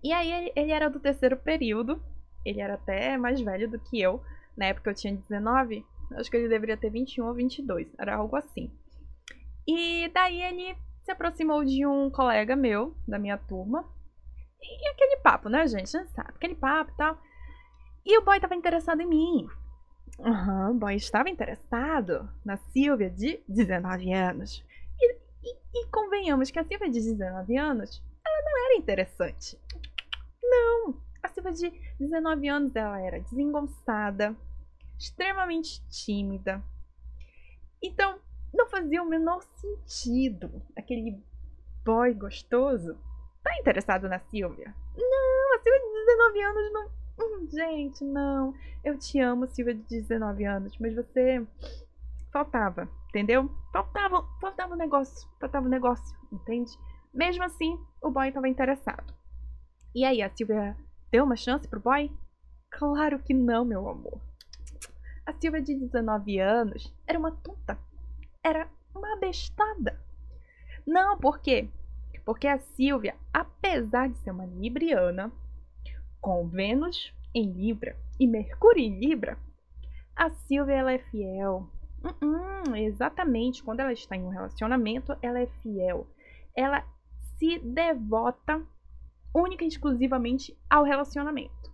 E 0.04 0.12
aí 0.12 0.32
ele, 0.32 0.52
ele 0.56 0.71
era 0.71 0.89
do 0.89 1.00
terceiro 1.00 1.38
período. 1.38 2.02
Ele 2.45 2.62
era 2.62 2.76
até 2.76 3.17
mais 3.17 3.41
velho 3.41 3.69
do 3.69 3.80
que 3.80 4.00
eu. 4.00 4.21
Na 4.56 4.65
época 4.67 4.89
eu 4.89 4.95
tinha 4.95 5.15
19. 5.15 5.86
Acho 6.13 6.32
que 6.32 6.38
ele 6.38 6.47
deveria 6.47 6.78
ter 6.78 6.89
21 6.89 7.28
ou 7.28 7.34
22. 7.34 7.88
Era 8.00 8.15
algo 8.15 8.36
assim. 8.36 8.71
E 9.67 10.10
daí 10.13 10.41
ele 10.41 10.76
se 11.04 11.12
aproximou 11.12 11.63
de 11.63 11.86
um 11.86 12.10
colega 12.10 12.56
meu, 12.56 12.95
da 13.08 13.19
minha 13.19 13.38
turma. 13.38 13.86
E 14.62 14.89
aquele 14.89 15.17
papo, 15.17 15.50
né, 15.50 15.67
gente? 15.67 15.91
Já 15.91 16.06
sabe, 16.08 16.30
aquele 16.36 16.56
papo 16.56 16.91
e 16.91 16.97
tal. 16.97 17.17
E 18.06 18.17
o 18.17 18.23
boy 18.23 18.39
tava 18.39 18.56
interessado 18.56 19.02
em 19.02 19.08
mim. 19.08 19.47
Uhum, 20.19 20.71
o 20.71 20.73
boy 20.73 20.95
estava 20.95 21.30
interessado 21.30 22.30
na 22.43 22.58
Silvia 22.58 23.10
de 23.10 23.43
19 23.47 24.13
anos. 24.13 24.65
E, 24.99 25.13
e, 25.43 25.56
e 25.75 25.88
convenhamos 25.88 26.49
que 26.49 26.60
a 26.60 26.63
Silvia 26.63 26.89
de 26.89 26.99
19 26.99 27.58
anos, 27.58 28.03
ela 28.25 28.41
não 28.43 28.65
era 28.65 28.77
interessante. 28.77 29.60
Não! 30.41 31.01
A 31.21 31.27
Silva 31.27 31.51
de 31.51 31.69
19 31.99 32.47
anos 32.47 32.75
ela 32.75 32.99
era 33.01 33.19
desengonçada, 33.19 34.36
extremamente 34.97 35.86
tímida. 35.89 36.63
Então, 37.82 38.19
não 38.53 38.67
fazia 38.67 39.03
o 39.03 39.10
menor 39.10 39.43
sentido 39.43 40.62
aquele 40.75 41.21
boy 41.86 42.13
gostoso 42.13 42.97
tá 43.43 43.58
interessado 43.60 44.10
na 44.10 44.19
Silvia. 44.19 44.73
Não, 44.95 45.56
a 45.56 45.60
Silvia 45.62 45.80
de 45.80 46.06
19 46.06 46.41
anos 46.41 46.73
não. 46.73 46.91
Hum, 47.19 47.47
gente, 47.51 48.03
não. 48.03 48.53
Eu 48.84 48.97
te 48.97 49.19
amo, 49.19 49.47
Silvia 49.47 49.73
de 49.73 49.84
19 49.84 50.45
anos, 50.45 50.77
mas 50.80 50.95
você. 50.95 51.45
Faltava, 52.32 52.88
entendeu? 53.10 53.49
Faltava, 53.71 54.23
faltava 54.39 54.73
um 54.73 54.77
negócio, 54.77 55.27
faltava 55.39 55.65
um 55.65 55.69
negócio, 55.69 56.15
entende? 56.32 56.71
Mesmo 57.13 57.43
assim, 57.43 57.80
o 58.01 58.12
boy 58.12 58.27
estava 58.27 58.47
interessado. 58.47 59.13
E 59.95 60.06
aí, 60.06 60.21
a 60.21 60.30
Silvia 60.30 60.77
deu 61.12 61.23
uma 61.23 61.36
chance 61.36 61.67
pro 61.67 61.80
boy? 61.80 62.12
Claro 62.69 63.17
que 63.19 63.34
não, 63.34 63.65
meu 63.65 63.89
amor. 63.89 64.21
A 65.25 65.34
Silvia 65.34 65.62
de 65.62 65.73
19 65.73 66.39
anos 66.39 66.93
era 67.08 67.17
uma 67.17 67.32
tonta. 67.32 67.80
Era 68.43 68.69
uma 68.93 69.17
bestada. 69.17 69.99
Não, 70.86 71.17
por 71.17 71.39
quê? 71.39 71.69
Porque 72.23 72.47
a 72.47 72.60
Silvia, 72.60 73.15
apesar 73.34 74.10
de 74.10 74.17
ser 74.19 74.32
uma 74.32 74.45
libriana, 74.45 75.32
com 76.27 76.45
Vênus 76.45 77.13
em 77.33 77.53
Libra 77.53 77.95
e 78.19 78.27
Mercúrio 78.27 78.83
em 78.83 78.99
Libra, 78.99 79.39
a 80.13 80.29
Silvia 80.29 80.75
ela 80.75 80.91
é 80.91 80.99
fiel. 80.99 81.71
Uh 82.03 82.09
-uh, 82.09 82.75
exatamente, 82.75 83.63
quando 83.63 83.79
ela 83.79 83.93
está 83.93 84.13
em 84.13 84.25
um 84.25 84.29
relacionamento, 84.29 85.17
ela 85.21 85.39
é 85.39 85.47
fiel. 85.63 86.05
Ela 86.53 86.85
se 87.37 87.59
devota 87.59 88.61
única 89.33 89.63
e 89.63 89.69
exclusivamente 89.69 90.53
ao 90.69 90.83
relacionamento. 90.83 91.71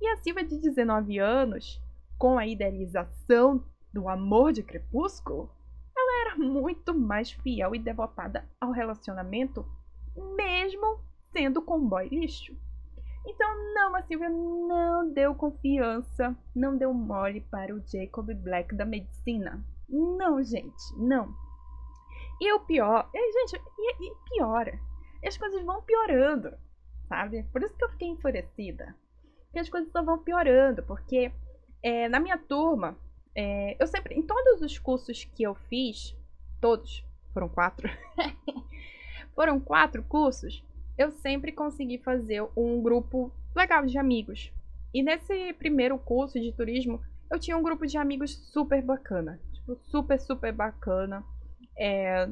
E 0.00 0.06
a 0.06 0.18
Silvia 0.18 0.44
de 0.44 0.60
19 0.60 1.18
anos, 1.18 1.82
com 2.16 2.38
a 2.38 2.46
idealização 2.46 3.60
do 3.92 4.08
amor 4.08 4.52
de 4.52 4.62
Crepúsculo, 4.62 5.50
ela 5.98 6.28
era 6.28 6.38
muito 6.38 6.96
mais 6.96 7.32
fiel 7.32 7.74
e 7.74 7.78
devotada 7.80 8.48
ao 8.60 8.70
relacionamento, 8.70 9.66
mesmo 10.36 11.00
sendo 11.32 11.60
com 11.60 11.78
um 11.78 11.88
boy 11.88 12.06
lixo. 12.08 12.54
Então, 13.26 13.74
não, 13.74 13.94
a 13.94 14.02
Silvia 14.02 14.28
não 14.28 15.12
deu 15.12 15.34
confiança, 15.34 16.36
não 16.54 16.76
deu 16.76 16.92
mole 16.92 17.42
para 17.42 17.74
o 17.74 17.82
Jacob 17.86 18.32
Black 18.34 18.74
da 18.74 18.84
medicina. 18.84 19.62
Não, 19.88 20.42
gente, 20.42 20.96
não. 20.96 21.34
E 22.40 22.52
o 22.52 22.60
pior, 22.60 23.10
e, 23.12 23.32
gente, 23.32 23.62
e, 23.78 24.08
e 24.08 24.14
piora. 24.30 24.78
E 25.22 25.28
as 25.28 25.36
coisas 25.36 25.62
vão 25.62 25.82
piorando 25.82 26.56
sabe? 27.10 27.42
Por 27.52 27.62
isso 27.62 27.76
que 27.76 27.84
eu 27.84 27.90
fiquei 27.90 28.08
enfurecida. 28.08 28.94
Porque 29.46 29.58
as 29.58 29.68
coisas 29.68 29.90
só 29.90 30.00
vão 30.00 30.22
piorando, 30.22 30.84
porque 30.84 31.32
é, 31.82 32.08
na 32.08 32.20
minha 32.20 32.38
turma, 32.38 32.96
é, 33.34 33.76
eu 33.80 33.86
sempre, 33.88 34.14
em 34.14 34.22
todos 34.22 34.62
os 34.62 34.78
cursos 34.78 35.24
que 35.24 35.42
eu 35.42 35.56
fiz, 35.68 36.16
todos, 36.60 37.04
foram 37.34 37.48
quatro, 37.48 37.90
foram 39.34 39.58
quatro 39.58 40.04
cursos, 40.04 40.64
eu 41.00 41.10
sempre 41.10 41.50
consegui 41.50 41.96
fazer 41.96 42.46
um 42.54 42.82
grupo 42.82 43.32
legal 43.56 43.86
de 43.86 43.96
amigos. 43.96 44.52
E 44.92 45.02
nesse 45.02 45.54
primeiro 45.54 45.98
curso 45.98 46.38
de 46.38 46.52
turismo, 46.52 47.00
eu 47.30 47.38
tinha 47.38 47.56
um 47.56 47.62
grupo 47.62 47.86
de 47.86 47.96
amigos 47.96 48.36
super 48.52 48.82
bacana. 48.82 49.40
Tipo, 49.50 49.76
super, 49.76 50.20
super 50.20 50.52
bacana. 50.52 51.24
É, 51.74 52.28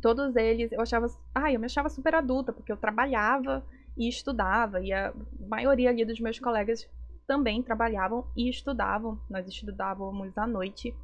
todos 0.00 0.34
eles, 0.34 0.72
eu 0.72 0.80
achava. 0.80 1.08
Ai, 1.34 1.56
eu 1.56 1.60
me 1.60 1.66
achava 1.66 1.90
super 1.90 2.14
adulta, 2.14 2.54
porque 2.54 2.72
eu 2.72 2.76
trabalhava 2.78 3.62
e 3.98 4.08
estudava, 4.08 4.80
e 4.80 4.94
a 4.94 5.12
maioria 5.38 5.90
ali 5.90 6.02
dos 6.02 6.20
meus 6.20 6.38
colegas 6.38 6.88
também 7.26 7.62
trabalhavam 7.62 8.26
e 8.34 8.48
estudavam, 8.48 9.20
nós 9.28 9.46
estudávamos 9.46 10.38
à 10.38 10.46
noite. 10.46 10.94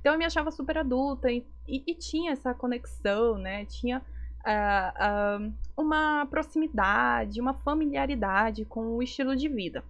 Então 0.00 0.14
eu 0.14 0.18
me 0.18 0.24
achava 0.24 0.50
super 0.50 0.78
adulta 0.78 1.30
e, 1.30 1.46
e, 1.68 1.82
e 1.86 1.94
tinha 1.94 2.32
essa 2.32 2.54
conexão, 2.54 3.36
né? 3.36 3.66
Tinha 3.66 4.02
uh, 4.46 5.46
uh, 5.48 5.52
uma 5.76 6.26
proximidade, 6.26 7.40
uma 7.40 7.54
familiaridade 7.54 8.64
com 8.64 8.96
o 8.96 9.02
estilo 9.02 9.36
de 9.36 9.48
vida. 9.48 9.84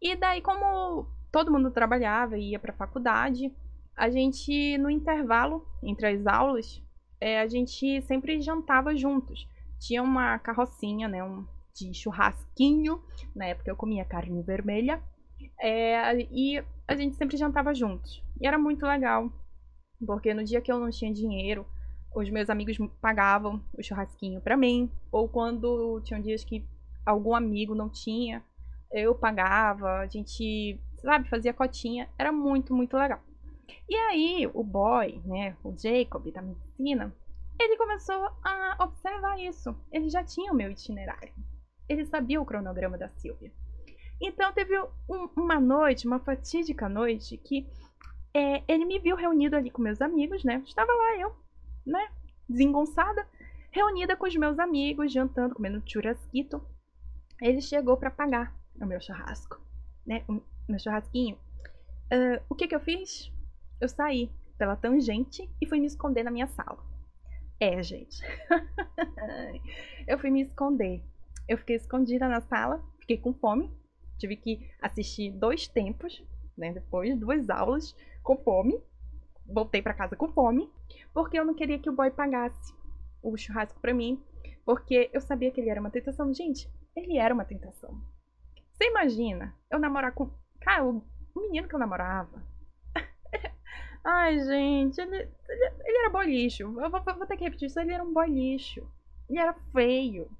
E 0.00 0.16
daí, 0.16 0.42
como 0.42 1.06
todo 1.30 1.50
mundo 1.50 1.70
trabalhava 1.70 2.36
e 2.36 2.50
ia 2.50 2.58
para 2.58 2.72
a 2.72 2.76
faculdade, 2.76 3.52
a 3.96 4.10
gente, 4.10 4.76
no 4.78 4.90
intervalo 4.90 5.66
entre 5.82 6.06
as 6.08 6.26
aulas, 6.26 6.82
é, 7.20 7.40
a 7.40 7.46
gente 7.46 8.02
sempre 8.02 8.40
jantava 8.40 8.96
juntos. 8.96 9.46
Tinha 9.78 10.02
uma 10.02 10.38
carrocinha, 10.38 11.08
né? 11.08 11.22
Um, 11.22 11.46
de 11.74 11.94
churrasquinho. 11.94 13.02
Na 13.34 13.46
época 13.46 13.70
eu 13.70 13.76
comia 13.76 14.04
carne 14.04 14.42
vermelha. 14.42 15.02
É, 15.60 16.20
e 16.30 16.62
a 16.86 16.96
gente 16.96 17.16
sempre 17.16 17.36
jantava 17.36 17.74
juntos. 17.74 18.22
E 18.40 18.46
era 18.46 18.58
muito 18.58 18.84
legal. 18.84 19.32
Porque 20.04 20.34
no 20.34 20.44
dia 20.44 20.60
que 20.60 20.70
eu 20.70 20.80
não 20.80 20.90
tinha 20.90 21.12
dinheiro, 21.12 21.64
os 22.14 22.28
meus 22.30 22.50
amigos 22.50 22.76
pagavam 23.00 23.62
o 23.76 23.82
churrasquinho 23.82 24.40
para 24.40 24.56
mim. 24.56 24.90
Ou 25.10 25.28
quando 25.28 26.00
tinham 26.02 26.20
dias 26.20 26.44
que 26.44 26.66
algum 27.04 27.34
amigo 27.34 27.74
não 27.74 27.88
tinha, 27.88 28.42
eu 28.90 29.14
pagava. 29.14 30.00
A 30.00 30.06
gente 30.06 30.78
sabe, 31.02 31.28
fazia 31.28 31.52
cotinha, 31.52 32.08
era 32.18 32.32
muito, 32.32 32.74
muito 32.74 32.96
legal. 32.96 33.20
E 33.88 33.96
aí, 33.96 34.50
o 34.52 34.62
boy, 34.62 35.20
né, 35.24 35.56
o 35.64 35.74
Jacob 35.76 36.30
da 36.32 36.42
medicina, 36.42 37.14
ele 37.58 37.76
começou 37.76 38.30
a 38.44 38.76
observar 38.80 39.38
isso. 39.38 39.74
Ele 39.90 40.08
já 40.08 40.22
tinha 40.24 40.52
o 40.52 40.54
meu 40.54 40.70
itinerário. 40.70 41.32
Ele 41.88 42.04
sabia 42.04 42.40
o 42.40 42.44
cronograma 42.46 42.96
da 42.96 43.08
Silvia. 43.08 43.52
Então 44.20 44.52
teve 44.52 44.78
um, 45.08 45.28
uma 45.36 45.58
noite, 45.58 46.06
uma 46.06 46.20
fatídica 46.20 46.88
noite, 46.88 47.36
que 47.36 47.66
é, 48.32 48.62
ele 48.68 48.84
me 48.84 48.98
viu 48.98 49.16
reunido 49.16 49.56
ali 49.56 49.70
com 49.70 49.82
meus 49.82 50.00
amigos, 50.00 50.44
né? 50.44 50.62
Estava 50.64 50.92
lá 50.92 51.18
eu, 51.18 51.34
né? 51.86 52.08
Desengonçada, 52.48 53.26
reunida 53.70 54.16
com 54.16 54.26
os 54.26 54.36
meus 54.36 54.58
amigos, 54.58 55.12
jantando, 55.12 55.54
comendo 55.54 55.82
churrasquito. 55.86 56.62
Ele 57.40 57.60
chegou 57.60 57.96
para 57.96 58.10
pagar 58.10 58.54
o 58.80 58.86
meu 58.86 59.00
churrasco, 59.00 59.60
né? 60.06 60.24
O 60.28 60.42
meu 60.68 60.78
churrasquinho. 60.78 61.36
Uh, 62.12 62.42
o 62.48 62.54
que 62.54 62.68
que 62.68 62.74
eu 62.74 62.80
fiz? 62.80 63.32
Eu 63.80 63.88
saí 63.88 64.30
pela 64.58 64.76
tangente 64.76 65.50
e 65.60 65.66
fui 65.66 65.80
me 65.80 65.86
esconder 65.86 66.22
na 66.22 66.30
minha 66.30 66.46
sala. 66.46 66.78
É, 67.58 67.82
gente. 67.82 68.22
eu 70.06 70.18
fui 70.18 70.30
me 70.30 70.42
esconder. 70.42 71.02
Eu 71.48 71.58
fiquei 71.58 71.76
escondida 71.76 72.28
na 72.28 72.40
sala, 72.40 72.84
fiquei 73.00 73.18
com 73.18 73.32
fome. 73.32 73.70
Tive 74.18 74.36
que 74.36 74.70
assistir 74.80 75.30
dois 75.32 75.66
tempos, 75.66 76.22
né? 76.56 76.72
Depois, 76.72 77.18
duas 77.18 77.48
aulas 77.50 77.96
com 78.22 78.36
fome. 78.36 78.80
Voltei 79.52 79.82
para 79.82 79.94
casa 79.94 80.16
com 80.16 80.32
fome, 80.32 80.70
porque 81.12 81.38
eu 81.38 81.44
não 81.44 81.54
queria 81.54 81.78
que 81.78 81.90
o 81.90 81.92
boy 81.92 82.10
pagasse 82.10 82.74
o 83.22 83.36
churrasco 83.36 83.80
para 83.80 83.94
mim, 83.94 84.22
porque 84.64 85.10
eu 85.12 85.20
sabia 85.20 85.50
que 85.50 85.60
ele 85.60 85.70
era 85.70 85.80
uma 85.80 85.90
tentação. 85.90 86.32
Gente, 86.32 86.68
ele 86.96 87.18
era 87.18 87.34
uma 87.34 87.44
tentação. 87.44 88.00
Você 88.72 88.88
imagina 88.88 89.54
eu 89.70 89.78
namorar 89.78 90.12
com. 90.12 90.30
Cara, 90.60 90.84
o 90.84 91.02
menino 91.36 91.68
que 91.68 91.74
eu 91.74 91.78
namorava. 91.78 92.42
Ai, 94.04 94.38
gente, 94.40 95.00
ele, 95.00 95.16
ele, 95.16 95.74
ele 95.84 95.98
era 95.98 96.10
boy 96.10 96.26
lixo. 96.26 96.62
Eu 96.62 96.90
vou, 96.90 97.02
vou, 97.02 97.26
ter 97.26 97.36
que 97.36 97.44
repetir 97.44 97.66
isso. 97.66 97.78
Ele 97.78 97.92
era 97.92 98.02
um 98.02 98.12
boy 98.12 98.28
lixo. 98.28 98.86
Ele 99.28 99.38
era 99.38 99.54
feio. 99.72 100.30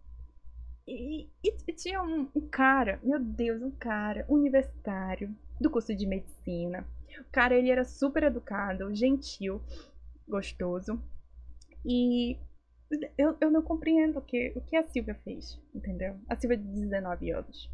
E, 0.87 1.31
e, 1.45 1.57
e 1.69 1.73
tinha 1.73 2.03
um, 2.03 2.29
um, 2.35 2.49
cara, 2.49 2.99
meu 3.03 3.21
Deus, 3.21 3.63
um 3.63 3.71
cara 3.71 4.27
universitário 4.29 5.35
do 5.61 5.71
curso 5.71 5.95
de 5.95 6.07
medicina. 6.07 6.85
O 7.21 7.25
cara, 7.33 7.55
ele 7.55 7.71
era 7.71 7.85
super 7.85 8.23
educado, 8.23 8.95
gentil, 8.95 9.61
gostoso. 10.29 11.03
E 11.85 12.39
eu, 13.17 13.37
eu 13.41 13.51
não 13.51 13.63
compreendo 13.63 14.19
o 14.19 14.23
que, 14.23 14.53
o 14.57 14.61
que 14.61 14.77
a 14.77 14.87
Silvia 14.89 15.15
fez, 15.25 15.59
entendeu? 15.75 16.19
A 16.29 16.37
Silvia 16.37 16.57
de 16.57 16.65
19 16.65 17.31
anos. 17.31 17.71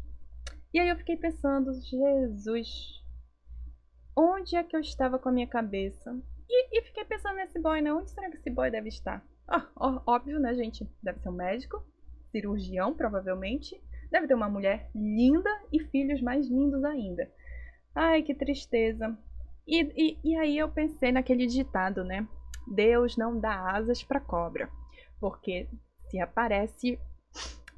E 0.73 0.79
aí 0.79 0.89
eu 0.89 0.97
fiquei 0.97 1.17
pensando, 1.17 1.73
Jesus, 1.73 3.03
onde 4.15 4.55
é 4.55 4.63
que 4.63 4.75
eu 4.75 4.79
estava 4.79 5.17
com 5.17 5.29
a 5.29 5.31
minha 5.31 5.47
cabeça? 5.47 6.15
E, 6.49 6.79
e 6.79 6.83
fiquei 6.83 7.05
pensando 7.05 7.35
nesse 7.35 7.59
boy, 7.59 7.81
né? 7.81 7.93
Onde 7.93 8.11
será 8.11 8.29
que 8.29 8.37
esse 8.37 8.49
boy 8.49 8.69
deve 8.71 8.89
estar? 8.89 9.25
Ó, 9.75 10.01
óbvio, 10.05 10.39
né, 10.39 10.53
gente? 10.53 10.87
Deve 11.01 11.19
ser 11.19 11.29
um 11.29 11.33
médico, 11.33 11.83
cirurgião, 12.31 12.93
provavelmente. 12.93 13.81
Deve 14.11 14.27
ter 14.27 14.33
uma 14.33 14.49
mulher 14.49 14.89
linda 14.95 15.49
e 15.71 15.79
filhos 15.79 16.21
mais 16.21 16.47
lindos 16.47 16.83
ainda. 16.83 17.31
Ai, 17.93 18.23
que 18.23 18.33
tristeza. 18.33 19.17
E, 19.69 19.93
e, 19.95 20.31
e 20.31 20.35
aí 20.35 20.57
eu 20.57 20.67
pensei 20.67 21.11
naquele 21.11 21.45
ditado, 21.45 22.03
né? 22.03 22.27
Deus 22.65 23.15
não 23.15 23.39
dá 23.39 23.69
asas 23.71 24.01
para 24.01 24.19
cobra. 24.19 24.67
Porque 25.19 25.69
se 26.09 26.19
aparece 26.19 26.99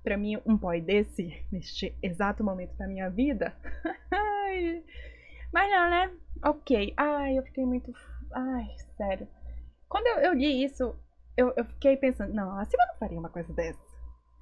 para 0.02 0.18
mim 0.18 0.42
um 0.46 0.56
boy 0.56 0.80
desse 0.80 1.46
neste 1.52 1.94
exato 2.02 2.46
momento 2.46 2.78
da 2.78 2.88
minha 2.88 3.10
vida. 3.10 3.54
Mas 5.52 5.70
não, 5.70 5.90
né? 5.90 6.18
Ok. 6.46 6.94
Ai, 6.96 7.38
eu 7.38 7.44
fiquei 7.44 7.66
muito. 7.66 7.94
Ai, 8.34 8.68
sério. 8.96 9.28
Quando 9.90 10.08
eu, 10.08 10.20
eu 10.20 10.34
li 10.34 10.64
isso, 10.64 10.96
eu, 11.36 11.54
eu 11.58 11.66
fiquei 11.66 11.98
pensando, 11.98 12.34
não, 12.34 12.58
a 12.58 12.64
Silvia 12.64 12.88
não 12.88 13.00
faria 13.00 13.20
uma 13.20 13.30
coisa 13.30 13.52
dessa. 13.52 13.82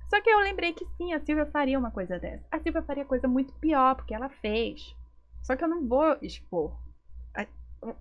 Só 0.07 0.21
que 0.21 0.29
eu 0.29 0.39
lembrei 0.39 0.73
que 0.73 0.85
sim, 0.97 1.13
a 1.13 1.19
Silvia 1.19 1.47
faria 1.47 1.79
uma 1.79 1.89
coisa 1.89 2.19
dessa. 2.19 2.45
A 2.51 2.59
Silvia 2.59 2.83
faria 2.83 3.05
coisa 3.05 3.27
muito 3.27 3.53
pior, 3.55 3.95
porque 3.95 4.13
ela 4.13 4.29
fez. 4.29 4.95
Só 5.41 5.55
que 5.55 5.63
eu 5.63 5.67
não 5.67 5.87
vou 5.87 6.15
expor 6.21 6.77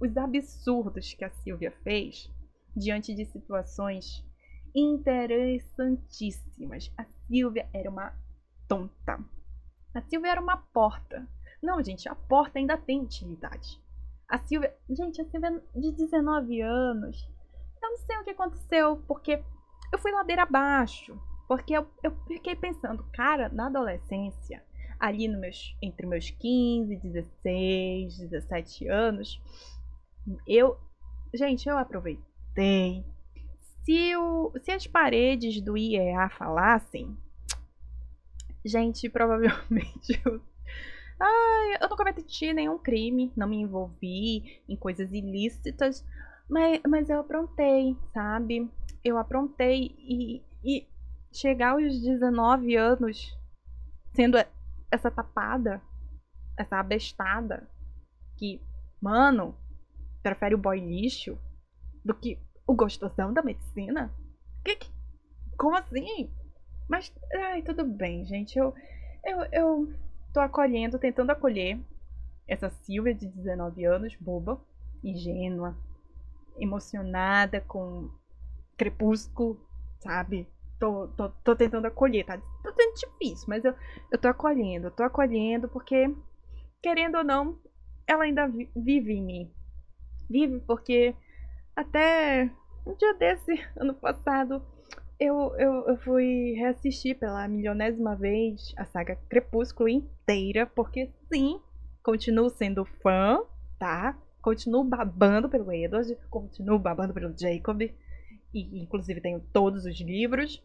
os 0.00 0.16
absurdos 0.16 1.14
que 1.14 1.24
a 1.24 1.30
Silvia 1.30 1.72
fez 1.82 2.30
diante 2.76 3.14
de 3.14 3.24
situações 3.26 4.24
interessantíssimas. 4.74 6.92
A 6.96 7.04
Silvia 7.04 7.68
era 7.72 7.90
uma 7.90 8.12
tonta. 8.68 9.18
A 9.94 10.00
Silvia 10.02 10.32
era 10.32 10.40
uma 10.40 10.56
porta. 10.56 11.26
Não, 11.62 11.82
gente, 11.82 12.08
a 12.08 12.14
porta 12.14 12.58
ainda 12.58 12.76
tem 12.76 13.00
utilidade. 13.00 13.80
A 14.28 14.38
Silvia. 14.38 14.74
Gente, 14.88 15.20
a 15.20 15.24
Silvia 15.24 15.62
de 15.74 15.92
19 15.92 16.60
anos. 16.60 17.28
Eu 17.82 17.90
não 17.90 17.98
sei 17.98 18.16
o 18.18 18.24
que 18.24 18.30
aconteceu, 18.30 19.02
porque 19.06 19.42
eu 19.92 19.98
fui 19.98 20.12
ladeira 20.12 20.42
abaixo. 20.42 21.18
Porque 21.46 21.72
eu, 21.72 21.86
eu 22.02 22.14
fiquei 22.26 22.54
pensando, 22.54 23.02
cara, 23.14 23.48
na 23.48 23.66
adolescência, 23.66 24.62
ali 24.98 25.28
no 25.28 25.38
meus, 25.38 25.76
entre 25.82 26.06
meus 26.06 26.30
15, 26.30 26.96
16, 26.96 28.18
17 28.18 28.88
anos, 28.88 29.40
eu. 30.46 30.76
Gente, 31.34 31.68
eu 31.68 31.76
aproveitei 31.76 33.04
se, 33.88 34.14
o, 34.16 34.52
se 34.60 34.70
as 34.70 34.86
paredes 34.86 35.62
do 35.62 35.74
IEA 35.74 36.28
falassem, 36.28 37.16
gente, 38.62 39.08
provavelmente 39.08 40.20
eu, 40.26 40.42
ai, 41.18 41.78
eu 41.80 41.88
não 41.88 41.96
cometi 41.96 42.52
nenhum 42.52 42.76
crime, 42.76 43.32
não 43.34 43.48
me 43.48 43.56
envolvi 43.56 44.60
em 44.68 44.76
coisas 44.76 45.10
ilícitas, 45.10 46.04
mas, 46.50 46.82
mas 46.86 47.08
eu 47.08 47.20
aprontei, 47.20 47.96
sabe? 48.12 48.70
Eu 49.02 49.16
aprontei 49.16 49.94
e, 49.98 50.42
e 50.62 50.86
chegar 51.32 51.72
aos 51.72 51.98
19 51.98 52.76
anos 52.76 53.34
sendo 54.14 54.36
essa 54.90 55.10
tapada, 55.10 55.82
essa 56.56 56.78
abestada, 56.78 57.68
que, 58.36 58.60
mano, 59.00 59.56
prefere 60.22 60.54
o 60.54 60.58
boy 60.58 60.80
lixo 60.80 61.38
do 62.04 62.14
que 62.14 62.38
o 62.66 62.74
gostosão 62.74 63.32
da 63.32 63.42
medicina? 63.42 64.12
Que, 64.64 64.76
que, 64.76 64.90
como 65.56 65.76
assim? 65.76 66.30
Mas, 66.88 67.12
ai, 67.34 67.62
tudo 67.62 67.84
bem, 67.84 68.24
gente. 68.24 68.58
Eu, 68.58 68.74
eu, 69.24 69.44
eu 69.52 69.94
tô 70.32 70.40
acolhendo, 70.40 70.98
tentando 70.98 71.30
acolher 71.30 71.78
essa 72.46 72.70
Silvia 72.70 73.14
de 73.14 73.28
19 73.28 73.84
anos, 73.84 74.16
boba, 74.16 74.60
ingênua, 75.04 75.76
emocionada 76.56 77.60
com 77.60 78.10
crepúsculo, 78.76 79.60
sabe? 80.00 80.48
Tô, 80.78 81.08
tô, 81.08 81.28
tô 81.42 81.56
tentando 81.56 81.86
acolher, 81.86 82.24
tá? 82.24 82.38
Tô 82.62 82.72
tendo 82.72 82.94
difícil, 82.94 83.46
mas 83.48 83.64
eu, 83.64 83.74
eu 84.12 84.18
tô 84.18 84.28
acolhendo, 84.28 84.90
tô 84.92 85.02
acolhendo 85.02 85.68
porque, 85.68 86.14
querendo 86.82 87.18
ou 87.18 87.24
não, 87.24 87.58
ela 88.06 88.24
ainda 88.24 88.48
vive 88.76 89.12
em 89.14 89.22
mim. 89.22 89.50
Vive 90.30 90.60
porque 90.60 91.14
até 91.76 92.50
um 92.86 92.94
dia 92.94 93.14
desse, 93.14 93.52
ano 93.76 93.94
passado, 93.94 94.62
eu, 95.18 95.54
eu, 95.58 95.88
eu 95.88 95.96
fui 95.98 96.54
reassistir 96.56 97.18
pela 97.18 97.48
milionésima 97.48 98.16
vez 98.16 98.72
a 98.76 98.84
saga 98.84 99.16
Crepúsculo 99.28 99.88
inteira, 99.88 100.66
porque 100.66 101.10
sim, 101.32 101.60
continuo 102.02 102.50
sendo 102.50 102.84
fã, 102.84 103.40
tá? 103.78 104.16
Continuo 104.40 104.84
babando 104.84 105.48
pelo 105.48 105.72
Edward, 105.72 106.16
continuo 106.30 106.78
babando 106.78 107.12
pelo 107.12 107.34
Jacob, 107.36 107.82
e 107.82 108.80
inclusive 108.80 109.20
tenho 109.20 109.40
todos 109.52 109.84
os 109.84 110.00
livros. 110.00 110.62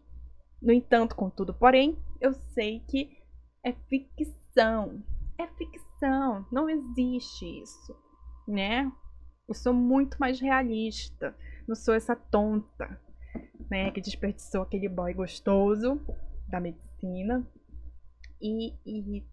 No 0.63 0.71
entanto, 0.71 1.13
contudo, 1.13 1.53
porém, 1.53 1.97
eu 2.21 2.33
sei 2.33 2.79
que 2.87 3.17
é 3.63 3.73
ficção. 3.89 5.03
É 5.37 5.45
ficção, 5.57 6.45
não 6.49 6.69
existe 6.69 7.45
isso, 7.61 7.93
né? 8.47 8.89
Eu 9.47 9.53
sou 9.53 9.73
muito 9.73 10.17
mais 10.17 10.39
realista. 10.39 11.35
Não 11.67 11.75
sou 11.75 11.93
essa 11.93 12.15
tonta, 12.15 12.99
né? 13.69 13.91
Que 13.91 13.99
desperdiçou 13.99 14.61
aquele 14.61 14.87
boy 14.87 15.13
gostoso 15.13 15.99
da 16.47 16.61
medicina. 16.61 17.45
E, 18.41 18.73
e, 18.85 19.23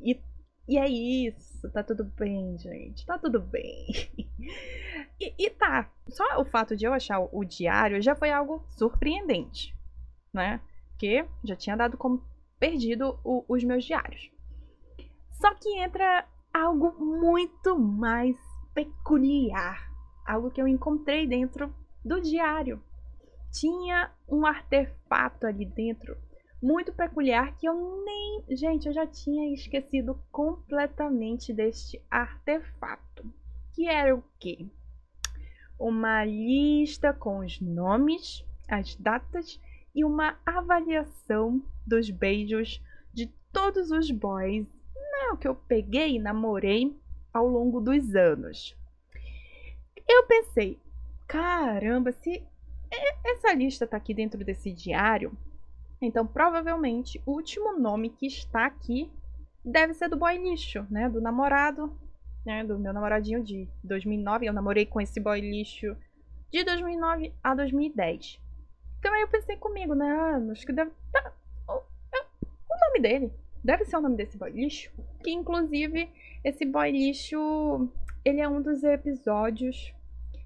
e, 0.00 0.22
e 0.68 0.78
é 0.78 0.88
isso. 0.88 1.70
Tá 1.70 1.82
tudo 1.82 2.04
bem, 2.04 2.56
gente. 2.56 3.04
Tá 3.04 3.18
tudo 3.18 3.40
bem. 3.40 3.86
E, 5.20 5.34
e 5.36 5.50
tá. 5.50 5.90
Só 6.08 6.40
o 6.40 6.44
fato 6.44 6.76
de 6.76 6.84
eu 6.84 6.92
achar 6.92 7.18
o, 7.18 7.44
diário 7.44 8.00
já 8.00 8.14
foi 8.14 8.30
algo 8.30 8.64
surpreendente, 8.68 9.76
né? 10.32 10.60
Porque 10.98 11.24
já 11.44 11.54
tinha 11.54 11.76
dado 11.76 11.96
como 11.96 12.24
perdido 12.58 13.20
o, 13.22 13.44
os 13.48 13.62
meus 13.62 13.84
diários. 13.84 14.32
Só 15.30 15.54
que 15.54 15.78
entra 15.78 16.26
algo 16.52 16.92
muito 16.98 17.78
mais 17.78 18.36
peculiar. 18.74 19.88
Algo 20.26 20.50
que 20.50 20.60
eu 20.60 20.66
encontrei 20.66 21.24
dentro 21.24 21.72
do 22.04 22.20
diário. 22.20 22.82
Tinha 23.52 24.10
um 24.28 24.44
artefato 24.44 25.46
ali 25.46 25.64
dentro 25.64 26.16
muito 26.60 26.92
peculiar 26.92 27.56
que 27.56 27.68
eu 27.68 28.02
nem. 28.04 28.56
Gente, 28.56 28.88
eu 28.88 28.92
já 28.92 29.06
tinha 29.06 29.54
esquecido 29.54 30.20
completamente 30.32 31.52
deste 31.52 32.02
artefato. 32.10 33.24
Que 33.72 33.86
era 33.86 34.16
o 34.16 34.24
quê? 34.40 34.66
Uma 35.78 36.24
lista 36.24 37.12
com 37.12 37.38
os 37.38 37.60
nomes, 37.60 38.44
as 38.68 38.96
datas 38.96 39.60
e 39.98 40.04
uma 40.04 40.38
avaliação 40.46 41.60
dos 41.84 42.08
beijos 42.08 42.80
de 43.12 43.26
todos 43.52 43.90
os 43.90 44.08
boys 44.12 44.64
não, 44.94 45.36
que 45.36 45.48
eu 45.48 45.56
peguei 45.56 46.14
e 46.14 46.18
namorei 46.20 46.96
ao 47.32 47.48
longo 47.48 47.80
dos 47.80 48.14
anos. 48.14 48.78
Eu 50.06 50.22
pensei, 50.28 50.80
caramba, 51.26 52.12
se 52.12 52.46
essa 53.24 53.52
lista 53.52 53.88
tá 53.88 53.96
aqui 53.96 54.14
dentro 54.14 54.44
desse 54.44 54.72
diário, 54.72 55.36
então 56.00 56.24
provavelmente 56.24 57.20
o 57.26 57.32
último 57.32 57.76
nome 57.76 58.10
que 58.10 58.26
está 58.26 58.66
aqui 58.66 59.10
deve 59.64 59.94
ser 59.94 60.08
do 60.08 60.16
boy 60.16 60.38
lixo, 60.38 60.86
né? 60.88 61.08
Do 61.08 61.20
namorado, 61.20 61.92
né? 62.46 62.62
Do 62.62 62.78
meu 62.78 62.92
namoradinho 62.92 63.42
de 63.42 63.68
2009. 63.82 64.46
Eu 64.46 64.52
namorei 64.52 64.86
com 64.86 65.00
esse 65.00 65.18
boy 65.18 65.40
lixo 65.40 65.96
de 66.52 66.62
2009 66.62 67.34
a 67.42 67.52
2010. 67.52 68.46
Então 68.98 69.12
aí 69.12 69.22
eu 69.22 69.28
pensei 69.28 69.56
comigo, 69.56 69.94
né? 69.94 70.10
Ah, 70.10 70.52
acho 70.52 70.66
que 70.66 70.72
deve. 70.72 70.90
Tá, 71.12 71.32
o, 71.68 71.72
o 71.72 72.78
nome 72.86 73.00
dele 73.00 73.32
deve 73.62 73.84
ser 73.84 73.96
o 73.96 74.00
nome 74.00 74.16
desse 74.16 74.36
boy 74.36 74.50
lixo. 74.50 74.90
Que 75.22 75.30
inclusive 75.30 76.10
esse 76.44 76.64
boy 76.64 76.90
lixo 76.90 77.90
ele 78.24 78.40
é 78.40 78.48
um 78.48 78.60
dos 78.60 78.82
episódios 78.84 79.94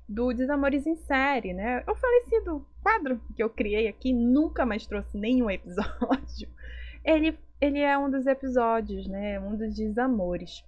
do 0.08 0.32
Desamores 0.32 0.86
em 0.86 0.94
Série, 0.96 1.52
né? 1.52 1.82
O 1.88 1.94
falecido 1.94 2.66
quadro 2.82 3.20
que 3.34 3.42
eu 3.42 3.48
criei 3.48 3.88
aqui, 3.88 4.12
nunca 4.12 4.66
mais 4.66 4.86
trouxe 4.86 5.16
nenhum 5.16 5.50
episódio. 5.50 6.48
Ele, 7.04 7.36
ele 7.60 7.80
é 7.80 7.98
um 7.98 8.08
dos 8.08 8.28
episódios, 8.28 9.08
né? 9.08 9.40
Um 9.40 9.56
dos 9.56 9.74
desamores. 9.74 10.64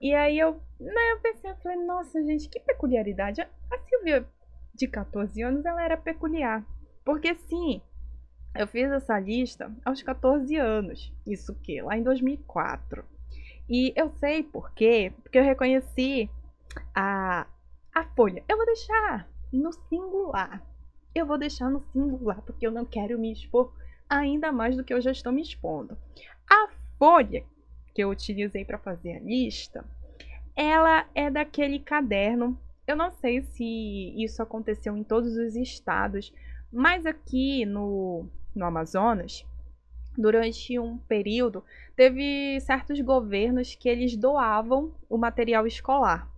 E 0.00 0.14
aí 0.14 0.38
eu, 0.38 0.62
né, 0.80 1.12
eu 1.12 1.20
pensei, 1.20 1.50
eu 1.50 1.56
falei, 1.56 1.84
nossa, 1.84 2.24
gente, 2.24 2.48
que 2.48 2.58
peculiaridade. 2.58 3.42
A 3.42 3.78
Silvia, 3.86 4.26
de 4.74 4.88
14 4.88 5.42
anos, 5.42 5.66
ela 5.66 5.84
era 5.84 5.94
peculiar. 5.98 6.64
Porque 7.08 7.34
sim, 7.36 7.80
eu 8.54 8.68
fiz 8.68 8.90
essa 8.90 9.18
lista 9.18 9.74
aos 9.82 10.02
14 10.02 10.54
anos. 10.56 11.10
Isso 11.26 11.54
que? 11.54 11.80
Lá 11.80 11.96
em 11.96 12.02
2004. 12.02 13.02
E 13.66 13.94
eu 13.96 14.10
sei 14.20 14.42
por 14.42 14.74
quê? 14.74 15.10
Porque 15.22 15.38
eu 15.38 15.42
reconheci 15.42 16.28
a, 16.94 17.46
a 17.94 18.04
folha. 18.14 18.44
Eu 18.46 18.58
vou 18.58 18.66
deixar 18.66 19.26
no 19.50 19.72
singular. 19.72 20.62
Eu 21.14 21.24
vou 21.24 21.38
deixar 21.38 21.70
no 21.70 21.82
singular 21.94 22.42
porque 22.42 22.66
eu 22.66 22.70
não 22.70 22.84
quero 22.84 23.18
me 23.18 23.32
expor 23.32 23.72
ainda 24.06 24.52
mais 24.52 24.76
do 24.76 24.84
que 24.84 24.92
eu 24.92 25.00
já 25.00 25.10
estou 25.10 25.32
me 25.32 25.40
expondo. 25.40 25.96
A 26.46 26.68
folha 26.98 27.42
que 27.94 28.04
eu 28.04 28.10
utilizei 28.10 28.66
para 28.66 28.76
fazer 28.76 29.16
a 29.16 29.20
lista, 29.20 29.82
ela 30.54 31.08
é 31.14 31.30
daquele 31.30 31.78
caderno. 31.78 32.60
Eu 32.86 32.96
não 32.96 33.10
sei 33.12 33.40
se 33.40 33.64
isso 34.22 34.42
aconteceu 34.42 34.94
em 34.94 35.02
todos 35.02 35.38
os 35.38 35.56
estados, 35.56 36.34
mas 36.72 37.06
aqui 37.06 37.64
no, 37.64 38.26
no 38.54 38.64
Amazonas, 38.64 39.44
durante 40.16 40.78
um 40.78 40.98
período, 40.98 41.62
teve 41.96 42.60
certos 42.60 43.00
governos 43.00 43.74
que 43.74 43.88
eles 43.88 44.16
doavam 44.16 44.92
o 45.08 45.16
material 45.16 45.66
escolar. 45.66 46.28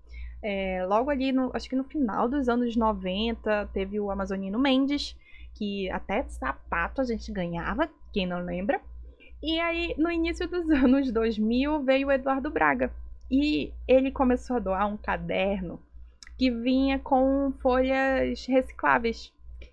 É, 0.42 0.84
logo 0.86 1.10
ali, 1.10 1.32
no, 1.32 1.50
acho 1.54 1.68
que 1.68 1.76
no 1.76 1.84
final 1.84 2.28
dos 2.28 2.48
anos 2.48 2.76
90, 2.76 3.68
teve 3.72 3.98
o 4.00 4.10
Amazonino 4.10 4.58
Mendes, 4.58 5.16
que 5.54 5.90
até 5.90 6.22
sapato 6.24 7.00
a 7.00 7.04
gente 7.04 7.30
ganhava, 7.32 7.88
quem 8.12 8.26
não 8.26 8.44
lembra. 8.44 8.80
E 9.42 9.58
aí, 9.60 9.94
no 9.96 10.10
início 10.10 10.48
dos 10.48 10.68
anos 10.70 11.10
2000, 11.10 11.82
veio 11.82 12.08
o 12.08 12.12
Eduardo 12.12 12.50
Braga. 12.50 12.92
E 13.30 13.72
ele 13.86 14.10
começou 14.10 14.56
a 14.56 14.60
doar 14.60 14.86
um 14.86 14.96
caderno 14.96 15.80
que 16.36 16.50
vinha 16.50 16.98
com 16.98 17.52
folhas 17.60 18.44
recicláveis. 18.46 19.32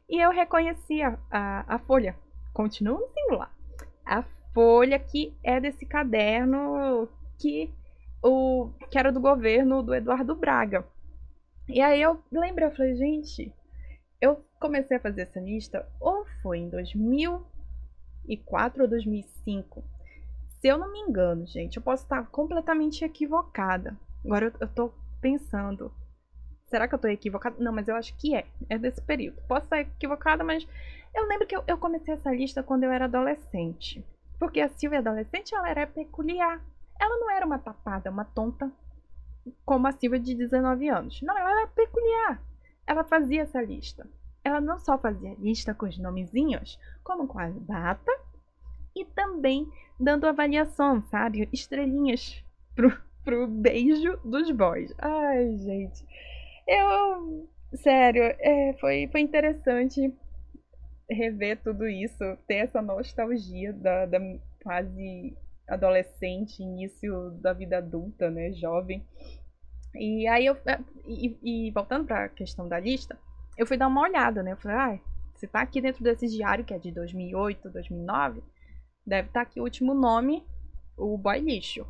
E 0.09 0.23
eu 0.23 0.31
reconhecia 0.31 1.19
a, 1.29 1.75
a 1.75 1.79
folha 1.79 2.15
continua 2.53 2.99
no 2.99 3.07
singular. 3.13 3.53
A 4.03 4.23
folha 4.53 4.97
que 4.97 5.37
é 5.43 5.59
desse 5.59 5.85
caderno 5.85 7.07
que 7.37 7.71
o 8.23 8.71
que 8.89 8.97
era 8.97 9.11
do 9.11 9.19
governo 9.19 9.83
do 9.83 9.93
Eduardo 9.93 10.33
Braga. 10.35 10.83
E 11.69 11.81
aí 11.81 12.01
eu 12.01 12.19
lembrei, 12.31 12.67
eu 12.67 12.75
falei, 12.75 12.95
gente, 12.95 13.53
eu 14.19 14.43
comecei 14.59 14.97
a 14.97 14.99
fazer 14.99 15.21
essa 15.21 15.39
lista 15.39 15.87
ou 15.99 16.25
foi 16.41 16.57
em 16.59 16.69
2004 16.69 18.81
ou 18.81 18.89
2005. 18.89 19.83
Se 20.59 20.67
eu 20.67 20.79
não 20.79 20.91
me 20.91 20.99
engano, 20.99 21.45
gente, 21.45 21.77
eu 21.77 21.83
posso 21.83 22.01
estar 22.03 22.25
completamente 22.27 23.05
equivocada. 23.05 23.95
Agora 24.25 24.45
eu, 24.45 24.53
eu 24.61 24.67
tô 24.67 24.91
pensando, 25.21 25.93
será 26.67 26.87
que 26.87 26.95
eu 26.95 26.99
tô 26.99 27.07
equivocada? 27.07 27.55
Não, 27.59 27.71
mas 27.71 27.87
eu 27.87 27.95
acho 27.95 28.15
que 28.17 28.35
é, 28.35 28.45
é 28.69 28.77
desse 28.77 29.01
período. 29.01 29.41
Posso 29.47 29.65
estar 29.65 29.79
equivocada, 29.79 30.43
mas 30.43 30.67
eu 31.13 31.27
lembro 31.27 31.47
que 31.47 31.55
eu, 31.55 31.63
eu 31.67 31.77
comecei 31.77 32.13
essa 32.13 32.31
lista 32.31 32.63
quando 32.63 32.83
eu 32.83 32.91
era 32.91 33.05
adolescente. 33.05 34.05
Porque 34.39 34.61
a 34.61 34.69
Silvia 34.69 34.99
adolescente, 34.99 35.55
ela 35.55 35.69
era 35.69 35.87
peculiar. 35.87 36.63
Ela 36.99 37.19
não 37.19 37.29
era 37.31 37.45
uma 37.45 37.57
tapada, 37.57 38.11
uma 38.11 38.25
tonta, 38.25 38.71
como 39.65 39.87
a 39.87 39.91
Silvia 39.91 40.19
de 40.19 40.35
19 40.35 40.89
anos. 40.89 41.21
Não, 41.21 41.37
ela 41.37 41.51
era 41.51 41.67
peculiar. 41.67 42.41
Ela 42.85 43.03
fazia 43.03 43.43
essa 43.43 43.61
lista. 43.61 44.07
Ela 44.43 44.61
não 44.61 44.79
só 44.79 44.97
fazia 44.97 45.35
lista 45.39 45.73
com 45.73 45.85
os 45.85 45.97
nomezinhos, 45.97 46.79
como 47.03 47.27
com 47.27 47.39
a 47.39 47.49
data 47.49 48.11
e 48.95 49.05
também 49.05 49.69
dando 49.99 50.25
avaliação, 50.25 51.03
sabe? 51.03 51.49
Estrelinhas 51.51 52.43
pro, 52.75 52.95
pro 53.23 53.47
beijo 53.47 54.17
dos 54.23 54.49
boys. 54.51 54.93
Ai, 54.99 55.57
gente. 55.57 56.05
Eu. 56.67 57.49
Sério, 57.75 58.23
é, 58.23 58.73
foi, 58.79 59.07
foi 59.11 59.21
interessante 59.21 60.13
rever 61.09 61.61
tudo 61.61 61.87
isso, 61.87 62.23
ter 62.47 62.55
essa 62.55 62.81
nostalgia 62.81 63.73
da, 63.73 64.05
da 64.05 64.19
fase 64.63 65.37
adolescente, 65.67 66.63
início 66.63 67.31
da 67.41 67.53
vida 67.53 67.77
adulta, 67.77 68.29
né, 68.29 68.51
jovem. 68.53 69.05
E 69.95 70.27
aí 70.27 70.45
eu 70.45 70.55
é, 70.65 70.79
e, 71.05 71.67
e 71.67 71.71
voltando 71.71 72.05
para 72.05 72.25
a 72.25 72.29
questão 72.29 72.67
da 72.67 72.79
lista, 72.79 73.17
eu 73.57 73.65
fui 73.65 73.77
dar 73.77 73.87
uma 73.87 74.01
olhada, 74.01 74.43
né? 74.43 74.51
Eu 74.51 74.57
falei, 74.57 74.77
ah, 74.77 74.99
se 75.35 75.47
tá 75.47 75.61
aqui 75.61 75.81
dentro 75.81 76.03
desse 76.03 76.27
diário 76.27 76.65
que 76.65 76.73
é 76.73 76.79
de 76.79 76.91
2008, 76.91 77.69
2009, 77.69 78.43
deve 79.05 79.27
estar 79.29 79.43
tá 79.43 79.49
aqui 79.49 79.59
o 79.59 79.63
último 79.63 79.93
nome, 79.93 80.45
o 80.97 81.17
boy 81.17 81.39
lixo. 81.39 81.85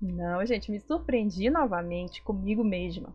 Não, 0.00 0.44
gente, 0.44 0.70
me 0.70 0.80
surpreendi 0.80 1.48
novamente 1.50 2.22
comigo 2.22 2.62
mesma. 2.62 3.14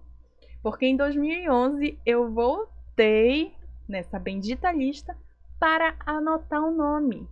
Porque 0.62 0.86
em 0.86 0.96
2011 0.96 1.98
eu 2.06 2.32
voltei 2.32 3.54
nessa 3.88 4.20
bendita 4.20 4.72
lista 4.72 5.18
para 5.60 5.96
anotar 6.06 6.64
o 6.64 6.72
nome. 6.72 7.28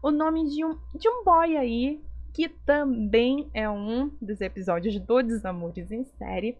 O 0.00 0.12
nome 0.12 0.48
de 0.48 0.64
um, 0.64 0.78
de 0.94 1.08
um 1.08 1.24
boy 1.24 1.56
aí, 1.56 2.00
que 2.32 2.48
também 2.48 3.50
é 3.52 3.68
um 3.68 4.08
dos 4.22 4.40
episódios 4.40 4.98
do 5.00 5.22
Desamores 5.22 5.90
em 5.90 6.04
Série. 6.04 6.56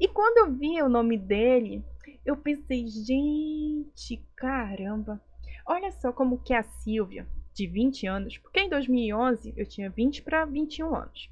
E 0.00 0.08
quando 0.08 0.38
eu 0.38 0.52
vi 0.52 0.82
o 0.82 0.88
nome 0.88 1.16
dele, 1.16 1.84
eu 2.26 2.36
pensei, 2.36 2.86
gente, 2.88 4.20
caramba. 4.34 5.22
Olha 5.64 5.92
só 5.92 6.12
como 6.12 6.42
que 6.42 6.52
é 6.52 6.58
a 6.58 6.64
Silvia, 6.64 7.24
de 7.54 7.68
20 7.68 8.06
anos, 8.08 8.38
porque 8.38 8.60
em 8.60 8.68
2011 8.68 9.54
eu 9.56 9.64
tinha 9.64 9.88
20 9.88 10.22
para 10.22 10.44
21 10.44 10.92
anos. 10.92 11.30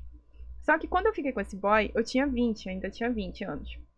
Só 0.62 0.78
que 0.78 0.86
quando 0.86 1.06
eu 1.06 1.14
fiquei 1.14 1.32
com 1.32 1.40
esse 1.40 1.56
boy, 1.56 1.90
eu 1.96 2.04
tinha 2.04 2.28
20, 2.28 2.68
ainda 2.68 2.90
tinha 2.90 3.10
20 3.10 3.42
anos 3.44 3.89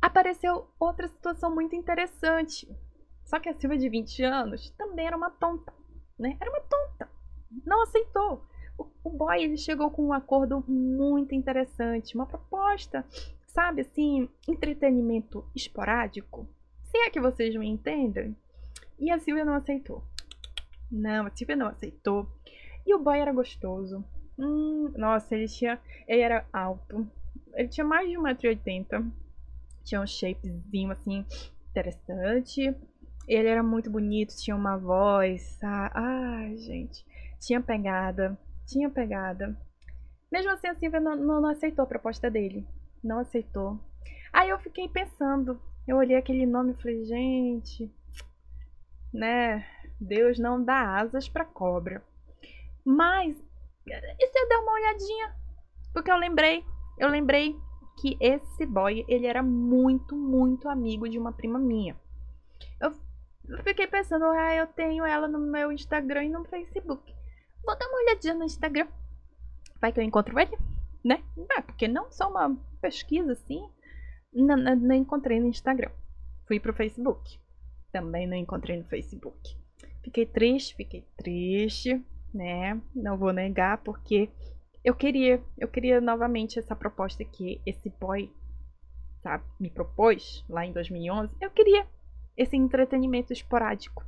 apareceu 0.00 0.66
outra 0.78 1.08
situação 1.08 1.54
muito 1.54 1.76
interessante. 1.76 2.68
Só 3.24 3.38
que 3.38 3.48
a 3.48 3.54
Silvia 3.54 3.78
de 3.78 3.88
20 3.88 4.24
anos 4.24 4.70
também 4.70 5.06
era 5.06 5.16
uma 5.16 5.30
tonta, 5.30 5.72
né? 6.18 6.36
Era 6.40 6.50
uma 6.50 6.60
tonta. 6.60 7.08
Não 7.64 7.82
aceitou. 7.82 8.44
O, 8.78 8.88
o 9.04 9.10
boy 9.10 9.42
ele 9.42 9.56
chegou 9.56 9.90
com 9.90 10.06
um 10.06 10.12
acordo 10.12 10.64
muito 10.66 11.34
interessante, 11.34 12.14
uma 12.14 12.26
proposta, 12.26 13.04
sabe 13.46 13.82
assim, 13.82 14.28
entretenimento 14.48 15.44
esporádico. 15.54 16.48
Se 16.82 16.98
é 16.98 17.10
que 17.10 17.20
vocês 17.20 17.54
me 17.54 17.68
entendem. 17.68 18.36
E 18.98 19.10
a 19.10 19.18
Silvia 19.18 19.44
não 19.44 19.54
aceitou. 19.54 20.02
Não, 20.90 21.26
a 21.26 21.30
Silvia 21.30 21.56
não 21.56 21.68
aceitou. 21.68 22.26
E 22.86 22.94
o 22.94 22.98
boy 22.98 23.18
era 23.18 23.32
gostoso. 23.32 24.04
Hum, 24.38 24.92
nossa, 24.96 25.34
ele 25.34 25.46
tinha. 25.46 25.80
Ele 26.08 26.22
era 26.22 26.46
alto. 26.52 27.06
Ele 27.54 27.68
tinha 27.68 27.84
mais 27.84 28.08
de 28.08 28.16
1,80m 28.16 29.10
tinha 29.90 30.00
um 30.00 30.06
shapezinho 30.06 30.92
assim 30.92 31.26
interessante. 31.70 32.74
Ele 33.26 33.48
era 33.48 33.62
muito 33.62 33.90
bonito, 33.90 34.36
tinha 34.36 34.54
uma 34.54 34.76
voz. 34.76 35.58
Ah, 35.62 35.90
ai, 35.92 36.56
gente. 36.58 37.04
Tinha 37.40 37.60
pegada. 37.60 38.38
Tinha 38.66 38.88
pegada. 38.88 39.56
Mesmo 40.30 40.52
assim, 40.52 40.68
a 40.68 40.74
Silvia 40.74 41.00
não, 41.00 41.16
não, 41.16 41.40
não 41.40 41.50
aceitou 41.50 41.82
a 41.82 41.88
proposta 41.88 42.30
dele. 42.30 42.66
Não 43.02 43.18
aceitou. 43.18 43.80
Aí 44.32 44.48
eu 44.48 44.58
fiquei 44.60 44.88
pensando. 44.88 45.60
Eu 45.88 45.96
olhei 45.96 46.16
aquele 46.16 46.46
nome 46.46 46.72
e 46.72 46.80
falei, 46.80 47.04
gente. 47.04 47.92
Né? 49.12 49.66
Deus 50.00 50.38
não 50.38 50.62
dá 50.62 51.00
asas 51.00 51.28
para 51.28 51.44
cobra. 51.44 52.02
Mas 52.84 53.36
e 53.86 54.26
se 54.28 54.38
eu 54.38 54.48
der 54.48 54.58
uma 54.58 54.72
olhadinha? 54.72 55.34
Porque 55.92 56.10
eu 56.12 56.16
lembrei, 56.16 56.64
eu 56.96 57.08
lembrei 57.08 57.56
que 58.00 58.16
esse 58.18 58.64
boy, 58.64 59.04
ele 59.06 59.26
era 59.26 59.42
muito, 59.42 60.16
muito 60.16 60.68
amigo 60.68 61.06
de 61.06 61.18
uma 61.18 61.32
prima 61.32 61.58
minha. 61.58 61.94
Eu 62.80 62.94
fiquei 63.62 63.86
pensando, 63.86 64.24
ah, 64.24 64.54
eu 64.54 64.66
tenho 64.68 65.04
ela 65.04 65.28
no 65.28 65.38
meu 65.38 65.70
Instagram 65.70 66.24
e 66.24 66.28
no 66.30 66.44
Facebook. 66.44 67.14
Vou 67.62 67.78
dar 67.78 67.86
uma 67.88 67.98
olhadinha 67.98 68.32
no 68.32 68.44
Instagram. 68.44 68.88
Vai 69.78 69.92
que 69.92 70.00
eu 70.00 70.04
encontro 70.04 70.38
ele, 70.38 70.56
né? 71.04 71.22
É, 71.58 71.60
porque 71.60 71.86
não 71.86 72.10
só 72.10 72.30
uma 72.30 72.56
pesquisa 72.80 73.32
assim. 73.32 73.68
Não, 74.32 74.56
não, 74.56 74.76
não 74.76 74.94
encontrei 74.94 75.38
no 75.38 75.48
Instagram. 75.48 75.90
Fui 76.46 76.58
pro 76.58 76.72
Facebook. 76.72 77.38
Também 77.92 78.26
não 78.26 78.36
encontrei 78.36 78.78
no 78.78 78.84
Facebook. 78.84 79.56
Fiquei 80.02 80.24
triste, 80.24 80.74
fiquei 80.74 81.06
triste, 81.18 82.02
né? 82.32 82.80
Não 82.94 83.18
vou 83.18 83.32
negar, 83.32 83.78
porque 83.78 84.30
eu 84.84 84.94
queria, 84.94 85.42
eu 85.58 85.68
queria 85.68 86.00
novamente 86.00 86.58
essa 86.58 86.74
proposta 86.74 87.24
que 87.24 87.60
esse 87.66 87.90
boy 88.00 88.30
sabe, 89.22 89.44
me 89.58 89.70
propôs 89.70 90.44
lá 90.48 90.64
em 90.64 90.72
2011. 90.72 91.34
Eu 91.40 91.50
queria 91.50 91.86
esse 92.36 92.56
entretenimento 92.56 93.32
esporádico. 93.32 94.04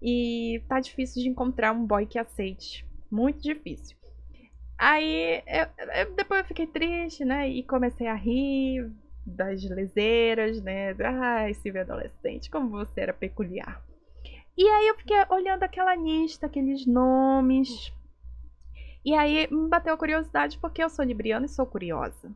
E 0.00 0.62
tá 0.68 0.80
difícil 0.80 1.22
de 1.22 1.28
encontrar 1.28 1.72
um 1.72 1.86
boy 1.86 2.04
que 2.04 2.18
aceite. 2.18 2.86
Muito 3.10 3.42
difícil. 3.42 3.96
Aí 4.76 5.42
eu, 5.46 5.66
eu, 5.94 6.14
depois 6.14 6.40
eu 6.40 6.46
fiquei 6.46 6.66
triste, 6.66 7.24
né? 7.24 7.48
E 7.48 7.62
comecei 7.62 8.06
a 8.06 8.14
rir 8.14 8.92
das 9.24 9.62
leseiras, 9.64 10.60
né? 10.60 10.94
Ai, 11.00 11.54
Silvia 11.54 11.82
adolescente, 11.82 12.50
como 12.50 12.68
você 12.68 13.00
era 13.00 13.12
peculiar. 13.14 13.82
E 14.56 14.68
aí 14.68 14.88
eu 14.88 14.96
fiquei 14.96 15.16
olhando 15.30 15.62
aquela 15.62 15.94
lista, 15.96 16.46
aqueles 16.46 16.86
nomes. 16.86 17.92
E 19.04 19.14
aí 19.14 19.46
me 19.50 19.68
bateu 19.68 19.92
a 19.92 19.98
curiosidade 19.98 20.58
porque 20.58 20.82
eu 20.82 20.88
sou 20.88 21.04
libriana 21.04 21.46
e 21.46 21.48
sou 21.48 21.66
curiosa. 21.66 22.32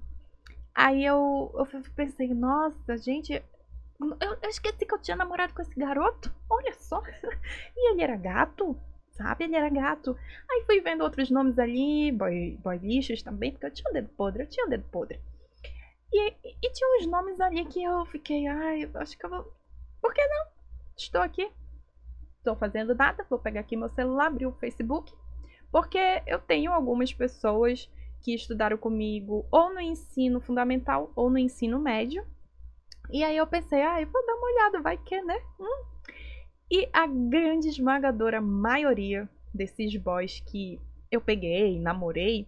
Aí 0.74 1.04
eu, 1.04 1.52
eu 1.54 1.66
pensei, 1.96 2.32
nossa, 2.34 2.96
gente, 2.98 3.42
eu, 4.00 4.16
eu, 4.42 4.48
esqueci 4.50 4.86
que 4.86 4.94
eu 4.94 5.00
tinha 5.00 5.16
namorado 5.16 5.52
com 5.54 5.62
esse 5.62 5.74
garoto. 5.74 6.32
Olha 6.48 6.72
só. 6.74 7.02
E 7.76 7.90
ele 7.90 8.02
era 8.02 8.16
gato, 8.16 8.78
sabe? 9.12 9.44
Ele 9.44 9.56
era 9.56 9.68
gato. 9.68 10.16
Aí 10.50 10.64
fui 10.66 10.80
vendo 10.80 11.02
outros 11.02 11.30
nomes 11.30 11.58
ali, 11.58 12.12
boy, 12.12 12.58
boy 12.62 12.78
lixos 12.78 13.22
também, 13.22 13.50
porque 13.50 13.66
eu 13.66 13.72
tinha 13.72 13.90
um 13.90 13.94
dedo 13.94 14.08
podre, 14.10 14.42
eu 14.42 14.48
tinha 14.48 14.66
um 14.66 14.68
dedo 14.68 14.84
podre. 14.90 15.20
E, 16.12 16.30
e, 16.30 16.56
e 16.62 16.72
tinha 16.72 16.98
uns 16.98 17.06
nomes 17.06 17.40
ali 17.40 17.64
que 17.64 17.82
eu 17.82 18.04
fiquei, 18.06 18.46
ai, 18.46 18.90
acho 18.94 19.16
que 19.18 19.24
eu 19.24 19.30
vou. 19.30 19.52
Por 20.00 20.14
que 20.14 20.26
não? 20.26 20.46
Estou 20.96 21.20
aqui. 21.20 21.50
Estou 22.38 22.54
fazendo 22.56 22.94
nada. 22.94 23.26
Vou 23.28 23.38
pegar 23.38 23.60
aqui 23.60 23.76
meu 23.76 23.88
celular, 23.88 24.26
abrir 24.26 24.46
o 24.46 24.52
Facebook. 24.52 25.12
Porque 25.70 26.22
eu 26.26 26.38
tenho 26.38 26.72
algumas 26.72 27.12
pessoas 27.12 27.90
que 28.20 28.34
estudaram 28.34 28.76
comigo 28.76 29.46
ou 29.50 29.72
no 29.72 29.80
ensino 29.80 30.40
fundamental 30.40 31.12
ou 31.14 31.30
no 31.30 31.38
ensino 31.38 31.78
médio 31.78 32.26
e 33.10 33.24
aí 33.24 33.36
eu 33.36 33.46
pensei, 33.46 33.80
ah, 33.80 34.00
eu 34.00 34.06
vou 34.06 34.26
dar 34.26 34.34
uma 34.34 34.46
olhada, 34.46 34.80
vai 34.80 34.98
que, 34.98 35.20
né? 35.22 35.40
Hum. 35.58 35.84
E 36.70 36.88
a 36.92 37.06
grande 37.06 37.68
esmagadora 37.68 38.40
maioria 38.40 39.28
desses 39.54 39.96
boys 39.96 40.40
que 40.40 40.78
eu 41.10 41.20
peguei, 41.20 41.80
namorei. 41.80 42.46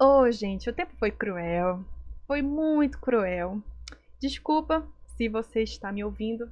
Oh, 0.00 0.30
gente, 0.30 0.70
o 0.70 0.72
tempo 0.72 0.94
foi 0.96 1.10
cruel. 1.10 1.84
Foi 2.24 2.40
muito 2.40 3.00
cruel. 3.00 3.60
Desculpa 4.20 4.86
se 5.16 5.28
você 5.28 5.62
está 5.62 5.90
me 5.90 6.04
ouvindo. 6.04 6.48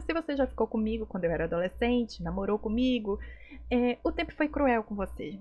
Se, 0.00 0.12
você 0.12 0.36
já 0.36 0.46
ficou 0.46 0.66
comigo 0.66 1.06
quando 1.06 1.24
eu 1.24 1.30
era 1.30 1.44
adolescente, 1.44 2.22
namorou 2.22 2.58
comigo. 2.58 3.18
É, 3.70 3.98
o 4.04 4.12
tempo 4.12 4.32
foi 4.34 4.48
cruel 4.48 4.82
com 4.82 4.94
você. 4.94 5.38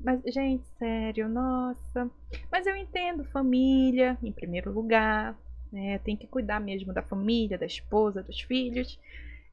Mas, 0.00 0.20
gente, 0.26 0.64
sério, 0.78 1.28
nossa. 1.28 2.10
Mas 2.50 2.66
eu 2.66 2.76
entendo 2.76 3.24
família, 3.24 4.16
em 4.22 4.32
primeiro 4.32 4.72
lugar 4.72 5.36
né? 5.72 5.98
Tem 5.98 6.16
que 6.16 6.26
cuidar 6.26 6.60
mesmo 6.60 6.92
da 6.92 7.02
família, 7.02 7.58
da 7.58 7.66
esposa, 7.66 8.22
dos 8.22 8.40
filhos. 8.40 8.98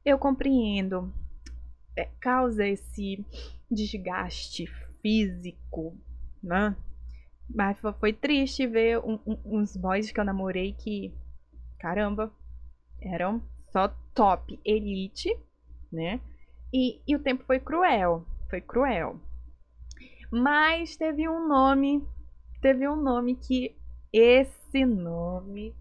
Eu 0.04 0.18
compreendo. 0.18 1.12
É, 1.96 2.08
causa 2.20 2.66
esse 2.66 3.24
desgaste 3.70 4.66
físico, 5.02 5.96
né? 6.42 6.76
Mas 7.48 7.78
foi 7.98 8.12
triste 8.12 8.66
ver 8.66 8.98
um, 8.98 9.18
um, 9.26 9.38
uns 9.44 9.76
boys 9.76 10.12
que 10.12 10.20
eu 10.20 10.24
namorei 10.24 10.74
que, 10.74 11.12
caramba, 11.78 12.32
eram 13.00 13.42
só 13.72 13.88
top, 14.14 14.58
elite, 14.64 15.36
né? 15.92 16.20
E, 16.72 17.00
e 17.06 17.16
o 17.16 17.22
tempo 17.22 17.44
foi 17.44 17.58
cruel, 17.58 18.24
foi 18.50 18.60
cruel. 18.60 19.20
Mas 20.30 20.96
teve 20.96 21.28
um 21.28 21.46
nome, 21.46 22.06
teve 22.60 22.86
um 22.86 22.96
nome 22.96 23.36
que 23.36 23.74
esse 24.12 24.84
nome 24.84 25.74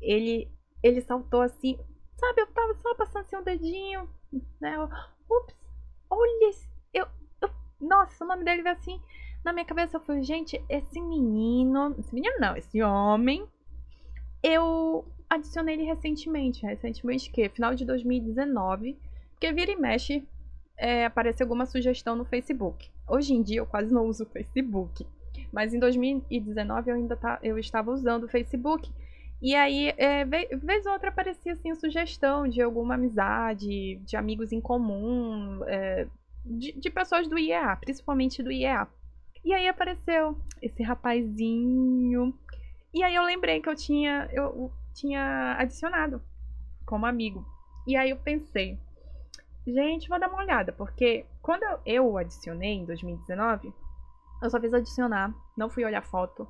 ele, 0.00 0.50
ele 0.82 1.00
saltou 1.00 1.42
assim, 1.42 1.78
sabe? 2.16 2.40
Eu 2.42 2.46
tava 2.48 2.74
só 2.74 2.94
passando 2.94 3.22
assim 3.22 3.36
um 3.36 3.42
dedinho, 3.42 4.08
né? 4.60 4.76
Ups, 5.30 5.56
olha, 6.10 6.50
eu, 6.92 7.06
eu, 7.40 7.50
nossa, 7.80 8.24
o 8.24 8.26
nome 8.28 8.44
dele 8.44 8.62
veio 8.62 8.74
assim 8.74 9.00
na 9.44 9.52
minha 9.52 9.64
cabeça. 9.64 9.96
Eu 9.96 10.00
falei, 10.00 10.22
gente, 10.22 10.62
esse 10.68 11.00
menino, 11.00 11.94
esse 11.98 12.14
menino 12.14 12.34
não, 12.40 12.56
esse 12.56 12.82
homem, 12.82 13.46
eu 14.42 15.04
adicionei 15.34 15.74
ele 15.74 15.84
recentemente, 15.84 16.64
recentemente 16.64 17.30
que? 17.30 17.48
Final 17.48 17.74
de 17.74 17.84
2019, 17.84 18.96
porque 19.32 19.52
vira 19.52 19.70
e 19.70 19.76
mexe 19.76 20.26
é, 20.76 21.04
aparece 21.04 21.42
alguma 21.42 21.66
sugestão 21.66 22.16
no 22.16 22.24
Facebook. 22.24 22.90
Hoje 23.08 23.34
em 23.34 23.42
dia 23.42 23.58
eu 23.58 23.66
quase 23.66 23.92
não 23.92 24.06
uso 24.06 24.24
o 24.24 24.28
Facebook, 24.28 25.06
mas 25.52 25.74
em 25.74 25.78
2019 25.78 26.90
eu 26.90 26.96
ainda 26.96 27.16
tá, 27.16 27.38
eu 27.42 27.58
estava 27.58 27.90
usando 27.90 28.24
o 28.24 28.28
Facebook 28.28 28.90
e 29.42 29.56
aí, 29.56 29.92
é, 29.98 30.24
vez 30.24 30.86
ou 30.86 30.92
outra 30.92 31.08
aparecia 31.08 31.54
assim, 31.54 31.74
sugestão 31.74 32.46
de 32.46 32.62
alguma 32.62 32.94
amizade, 32.94 33.96
de 33.96 34.16
amigos 34.16 34.52
em 34.52 34.60
comum, 34.60 35.64
é, 35.66 36.06
de, 36.44 36.70
de, 36.70 36.90
pessoas 36.90 37.26
do 37.28 37.36
IEA, 37.36 37.76
principalmente 37.80 38.40
do 38.40 38.52
IEA. 38.52 38.86
E 39.44 39.52
aí 39.52 39.66
apareceu 39.66 40.38
esse 40.62 40.80
rapazinho. 40.84 42.32
E 42.94 43.02
aí 43.02 43.16
eu 43.16 43.24
lembrei 43.24 43.60
que 43.60 43.68
eu 43.68 43.74
tinha, 43.74 44.28
eu 44.32 44.70
tinha 44.92 45.56
adicionado 45.58 46.22
como 46.86 47.06
amigo. 47.06 47.46
E 47.86 47.96
aí 47.96 48.10
eu 48.10 48.16
pensei, 48.16 48.78
gente, 49.66 50.08
vou 50.08 50.18
dar 50.18 50.28
uma 50.28 50.38
olhada, 50.38 50.72
porque 50.72 51.26
quando 51.40 51.64
eu 51.84 52.16
adicionei 52.16 52.74
em 52.74 52.84
2019, 52.84 53.72
eu 54.42 54.50
só 54.50 54.60
fiz 54.60 54.72
adicionar, 54.72 55.34
não 55.56 55.70
fui 55.70 55.84
olhar 55.84 56.02
foto 56.02 56.46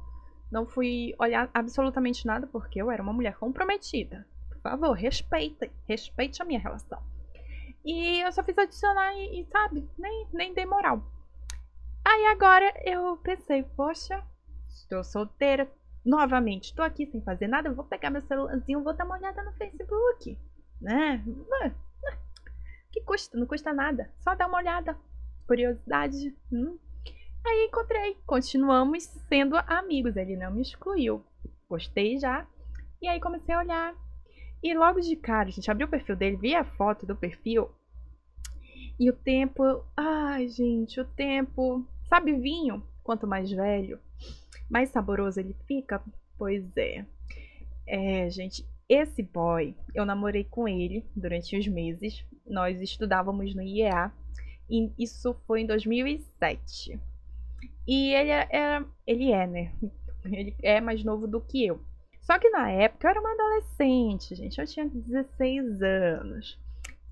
não 0.52 0.66
fui 0.66 1.14
olhar 1.18 1.50
absolutamente 1.54 2.26
nada 2.26 2.46
porque 2.46 2.80
eu 2.80 2.90
era 2.90 3.02
uma 3.02 3.14
mulher 3.14 3.34
comprometida. 3.38 4.26
Por 4.50 4.58
favor, 4.58 4.92
respeite, 4.92 5.72
respeite 5.88 6.42
a 6.42 6.44
minha 6.44 6.60
relação. 6.60 7.02
E 7.82 8.20
eu 8.20 8.30
só 8.30 8.44
fiz 8.44 8.56
adicionar 8.58 9.14
e, 9.14 9.40
e 9.40 9.46
sabe, 9.46 9.88
nem, 9.98 10.28
nem 10.30 10.52
dei 10.52 10.66
moral. 10.66 11.02
Aí 12.04 12.26
agora 12.26 12.70
eu 12.84 13.16
pensei, 13.16 13.62
poxa, 13.62 14.22
estou 14.68 15.02
solteira, 15.02 15.72
novamente, 16.04 16.66
estou 16.66 16.84
aqui 16.84 17.06
sem 17.06 17.22
fazer 17.22 17.46
nada, 17.46 17.72
vou 17.72 17.84
pegar 17.84 18.10
meu 18.10 18.20
celularzinho, 18.22 18.82
vou 18.82 18.94
dar 18.94 19.04
uma 19.04 19.16
olhada 19.16 19.42
no 19.42 19.52
Facebook, 19.52 20.38
né? 20.80 21.24
Que 22.90 23.00
custa? 23.02 23.38
Não 23.38 23.46
custa 23.46 23.72
nada, 23.72 24.10
só 24.18 24.34
dar 24.34 24.48
uma 24.48 24.58
olhada, 24.58 24.96
curiosidade, 25.46 26.36
hum? 26.52 26.78
Aí 27.44 27.66
encontrei, 27.66 28.16
continuamos 28.24 29.04
sendo 29.28 29.56
amigos, 29.66 30.16
ele 30.16 30.36
não 30.36 30.52
me 30.52 30.62
excluiu. 30.62 31.24
Gostei 31.68 32.18
já. 32.18 32.46
E 33.00 33.08
aí 33.08 33.20
comecei 33.20 33.54
a 33.54 33.58
olhar. 33.58 33.94
E 34.62 34.72
logo 34.74 35.00
de 35.00 35.16
cara, 35.16 35.48
a 35.48 35.50
gente 35.50 35.68
abriu 35.68 35.88
o 35.88 35.90
perfil 35.90 36.14
dele, 36.14 36.36
vi 36.36 36.54
a 36.54 36.64
foto 36.64 37.04
do 37.04 37.16
perfil. 37.16 37.68
E 38.98 39.10
o 39.10 39.12
tempo. 39.12 39.84
Ai, 39.96 40.48
gente, 40.48 41.00
o 41.00 41.04
tempo. 41.04 41.84
Sabe 42.08 42.32
vinho? 42.34 42.86
Quanto 43.02 43.26
mais 43.26 43.50
velho, 43.50 43.98
mais 44.68 44.90
saboroso 44.90 45.40
ele 45.40 45.54
fica? 45.66 46.02
Pois 46.38 46.76
é. 46.76 47.04
É, 47.86 48.30
gente, 48.30 48.66
esse 48.88 49.22
boy, 49.22 49.74
eu 49.94 50.04
namorei 50.04 50.44
com 50.44 50.68
ele 50.68 51.04
durante 51.16 51.56
uns 51.56 51.66
meses. 51.66 52.24
Nós 52.46 52.80
estudávamos 52.80 53.54
no 53.54 53.62
IEA. 53.62 54.12
E 54.68 54.90
isso 54.98 55.34
foi 55.46 55.62
em 55.62 55.66
2007. 55.66 57.00
E 57.86 58.14
ele 58.14 58.30
é, 58.30 58.48
é, 58.50 58.84
ele 59.06 59.32
é, 59.32 59.46
né? 59.46 59.72
Ele 60.24 60.54
é 60.62 60.80
mais 60.80 61.02
novo 61.02 61.26
do 61.26 61.40
que 61.40 61.66
eu. 61.66 61.82
Só 62.20 62.38
que 62.38 62.48
na 62.50 62.70
época 62.70 63.08
eu 63.08 63.10
era 63.10 63.20
uma 63.20 63.32
adolescente, 63.32 64.36
gente. 64.36 64.60
Eu 64.60 64.66
tinha 64.68 64.88
16 64.88 65.82
anos. 65.82 66.60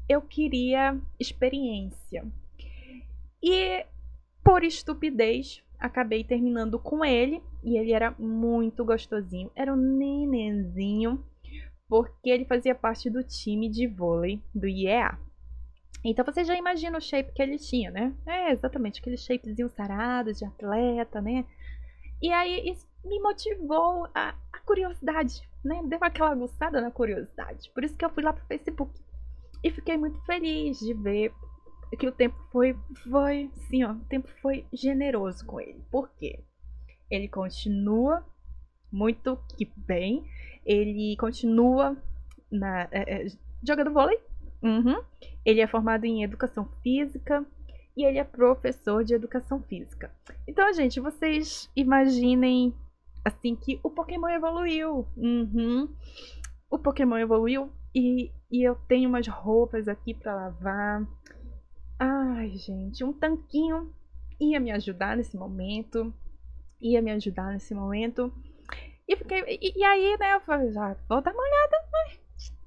Eu 0.08 0.22
queria 0.22 0.96
experiência. 1.18 2.24
E 3.42 3.84
por 4.44 4.62
estupidez, 4.62 5.60
acabei 5.80 6.22
terminando 6.22 6.78
com 6.78 7.04
ele. 7.04 7.42
E 7.64 7.78
ele 7.78 7.92
era 7.92 8.14
muito 8.18 8.84
gostosinho. 8.84 9.50
Era 9.56 9.72
um 9.72 9.76
nenenzinho. 9.76 11.24
Porque 11.88 12.30
ele 12.30 12.44
fazia 12.44 12.74
parte 12.74 13.10
do 13.10 13.24
time 13.24 13.68
de 13.68 13.86
vôlei 13.86 14.40
do 14.54 14.68
IEA. 14.68 15.18
Então 16.04 16.24
você 16.24 16.44
já 16.44 16.56
imagina 16.56 16.96
o 16.96 17.00
shape 17.00 17.32
que 17.32 17.42
ele 17.42 17.58
tinha, 17.58 17.90
né? 17.90 18.14
É 18.26 18.52
exatamente 18.52 19.00
aquele 19.00 19.16
shapezinho 19.16 19.68
sarado 19.68 20.32
de 20.32 20.44
atleta, 20.44 21.20
né? 21.20 21.44
E 22.22 22.32
aí 22.32 22.70
isso 22.70 22.86
me 23.04 23.20
motivou 23.20 24.06
a, 24.14 24.34
a 24.52 24.58
curiosidade, 24.60 25.42
né? 25.64 25.82
Deu 25.84 25.98
aquela 26.00 26.30
aguçada 26.30 26.80
na 26.80 26.90
curiosidade. 26.90 27.70
Por 27.74 27.84
isso 27.84 27.96
que 27.96 28.04
eu 28.04 28.10
fui 28.10 28.22
lá 28.22 28.32
pro 28.32 28.46
Facebook. 28.46 28.92
E 29.62 29.70
fiquei 29.70 29.96
muito 29.98 30.18
feliz 30.24 30.78
de 30.78 30.94
ver 30.94 31.34
que 31.96 32.06
o 32.06 32.12
tempo 32.12 32.36
foi, 32.52 32.76
foi, 33.10 33.50
sim, 33.68 33.84
ó, 33.84 33.92
o 33.92 34.04
tempo 34.04 34.28
foi 34.40 34.64
generoso 34.72 35.44
com 35.44 35.60
ele. 35.60 35.82
Por 35.90 36.08
quê? 36.10 36.40
Ele 37.10 37.28
continua 37.28 38.24
muito 38.92 39.38
que 39.56 39.70
bem. 39.76 40.24
Ele 40.64 41.16
continua 41.16 41.96
na, 42.50 42.82
é, 42.90 43.24
é, 43.24 43.26
jogando 43.66 43.92
vôlei. 43.92 44.18
Uhum. 44.62 45.02
Ele 45.44 45.60
é 45.60 45.66
formado 45.66 46.04
em 46.04 46.22
educação 46.22 46.68
física 46.82 47.44
e 47.96 48.04
ele 48.04 48.18
é 48.18 48.24
professor 48.24 49.04
de 49.04 49.14
educação 49.14 49.62
física. 49.62 50.12
Então, 50.46 50.72
gente, 50.72 51.00
vocês 51.00 51.70
imaginem 51.74 52.74
assim 53.24 53.54
que 53.56 53.80
o 53.82 53.90
Pokémon 53.90 54.28
evoluiu. 54.28 55.06
Uhum. 55.16 55.88
O 56.70 56.78
Pokémon 56.78 57.16
evoluiu 57.16 57.70
e, 57.94 58.30
e 58.50 58.62
eu 58.62 58.74
tenho 58.88 59.08
umas 59.08 59.26
roupas 59.26 59.88
aqui 59.88 60.14
para 60.14 60.34
lavar. 60.34 61.06
Ai, 62.02 62.56
gente, 62.56 63.04
um 63.04 63.12
tanquinho 63.12 63.94
ia 64.40 64.58
me 64.58 64.70
ajudar 64.70 65.18
nesse 65.18 65.36
momento. 65.36 66.14
Ia 66.80 67.02
me 67.02 67.10
ajudar 67.10 67.52
nesse 67.52 67.74
momento. 67.74 68.32
E 69.06 69.14
fiquei. 69.16 69.44
E, 69.60 69.78
e 69.78 69.84
aí, 69.84 70.16
né, 70.18 70.34
eu 70.34 70.40
falei, 70.40 70.72
já 70.72 70.96
vou 71.06 71.20
dar 71.20 71.34
uma 71.34 71.42
olhada. 71.42 71.76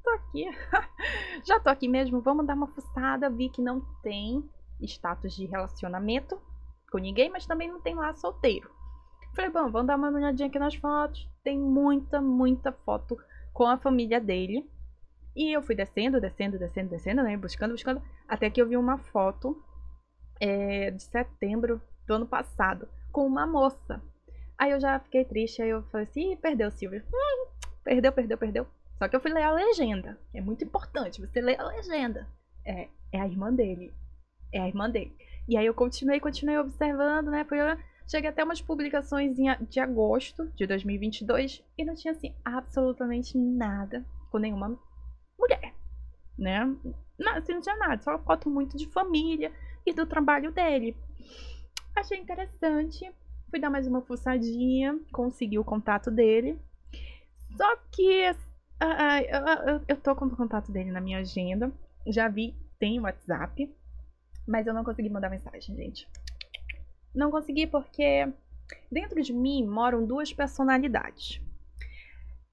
Tô 0.03 0.09
aqui. 0.11 0.45
já 1.47 1.59
tô 1.59 1.67
aqui 1.71 1.87
mesmo. 1.87 2.21
Vamos 2.21 2.45
dar 2.45 2.53
uma 2.53 2.67
fuçada. 2.67 3.27
Vi 3.27 3.49
que 3.49 3.59
não 3.59 3.81
tem 4.03 4.47
status 4.81 5.35
de 5.35 5.47
relacionamento 5.47 6.39
com 6.91 6.99
ninguém, 6.99 7.31
mas 7.31 7.47
também 7.47 7.67
não 7.67 7.81
tem 7.81 7.95
lá 7.95 8.13
solteiro. 8.13 8.69
Falei, 9.33 9.49
bom, 9.49 9.71
vamos 9.71 9.87
dar 9.87 9.95
uma 9.95 10.11
olhadinha 10.11 10.47
aqui 10.47 10.59
nas 10.59 10.75
fotos. 10.75 11.27
Tem 11.43 11.57
muita, 11.57 12.21
muita 12.21 12.71
foto 12.71 13.17
com 13.51 13.65
a 13.65 13.79
família 13.79 14.21
dele. 14.21 14.69
E 15.35 15.51
eu 15.51 15.63
fui 15.63 15.73
descendo, 15.73 16.21
descendo, 16.21 16.59
descendo, 16.59 16.89
descendo, 16.91 17.23
né? 17.23 17.35
Buscando, 17.35 17.71
buscando. 17.71 17.99
Até 18.33 18.49
que 18.49 18.59
eu 18.59 18.67
vi 18.67 18.75
uma 18.75 18.97
foto 18.97 19.63
é, 20.41 20.89
de 20.89 21.03
setembro 21.03 21.79
do 22.07 22.15
ano 22.15 22.25
passado 22.25 22.89
com 23.11 23.27
uma 23.27 23.45
moça. 23.45 24.01
Aí 24.57 24.71
eu 24.71 24.79
já 24.79 24.99
fiquei 24.99 25.23
triste. 25.23 25.61
Aí 25.61 25.69
eu 25.69 25.83
falei 25.91 26.07
assim: 26.07 26.35
perdeu, 26.37 26.71
Silvia. 26.71 27.05
Hum, 27.13 27.45
perdeu, 27.83 28.11
perdeu, 28.11 28.35
perdeu. 28.35 28.67
Só 28.97 29.07
que 29.07 29.15
eu 29.15 29.21
fui 29.21 29.31
ler 29.31 29.43
a 29.43 29.51
legenda. 29.51 30.19
É 30.33 30.41
muito 30.41 30.63
importante 30.63 31.21
você 31.21 31.39
ler 31.41 31.59
a 31.59 31.67
legenda. 31.67 32.27
É, 32.65 32.89
é 33.11 33.21
a 33.21 33.27
irmã 33.27 33.53
dele. 33.53 33.93
É 34.51 34.61
a 34.61 34.67
irmã 34.67 34.89
dele. 34.89 35.15
E 35.47 35.55
aí 35.55 35.67
eu 35.67 35.73
continuei, 35.75 36.19
continuei 36.19 36.57
observando, 36.57 37.29
né? 37.29 37.45
Fui, 37.45 37.59
cheguei 38.07 38.31
até 38.31 38.43
umas 38.43 38.63
publicações 38.63 39.37
de 39.69 39.79
agosto 39.79 40.51
de 40.55 40.65
2022 40.65 41.63
e 41.77 41.85
não 41.85 41.93
tinha, 41.93 42.13
assim, 42.13 42.33
absolutamente 42.43 43.37
nada 43.37 44.03
com 44.31 44.39
nenhuma 44.39 44.75
mulher, 45.37 45.75
né? 46.35 46.75
Não, 47.23 47.37
assim, 47.37 47.53
não 47.53 47.61
tinha 47.61 47.77
nada, 47.77 48.01
só 48.01 48.19
foto 48.19 48.49
muito 48.49 48.77
de 48.77 48.87
família 48.87 49.51
e 49.85 49.93
do 49.93 50.05
trabalho 50.05 50.51
dele. 50.51 50.95
Achei 51.95 52.19
interessante, 52.19 53.09
fui 53.49 53.59
dar 53.59 53.69
mais 53.69 53.87
uma 53.87 54.01
fuçadinha, 54.01 54.99
consegui 55.11 55.57
o 55.57 55.63
contato 55.63 56.11
dele. 56.11 56.59
Só 57.55 57.77
que 57.91 58.29
uh, 58.29 58.33
uh, 58.33 59.69
eu, 59.69 59.81
eu 59.87 59.97
tô 59.97 60.15
com 60.15 60.25
o 60.25 60.35
contato 60.35 60.71
dele 60.71 60.91
na 60.91 60.99
minha 60.99 61.19
agenda, 61.19 61.71
já 62.07 62.27
vi, 62.27 62.55
tem 62.77 62.99
WhatsApp, 62.99 63.73
mas 64.45 64.67
eu 64.67 64.73
não 64.73 64.83
consegui 64.83 65.09
mandar 65.09 65.29
mensagem, 65.29 65.75
gente. 65.75 66.09
Não 67.15 67.31
consegui 67.31 67.67
porque 67.67 68.27
dentro 68.91 69.21
de 69.21 69.31
mim 69.31 69.65
moram 69.65 70.05
duas 70.05 70.33
personalidades. 70.33 71.39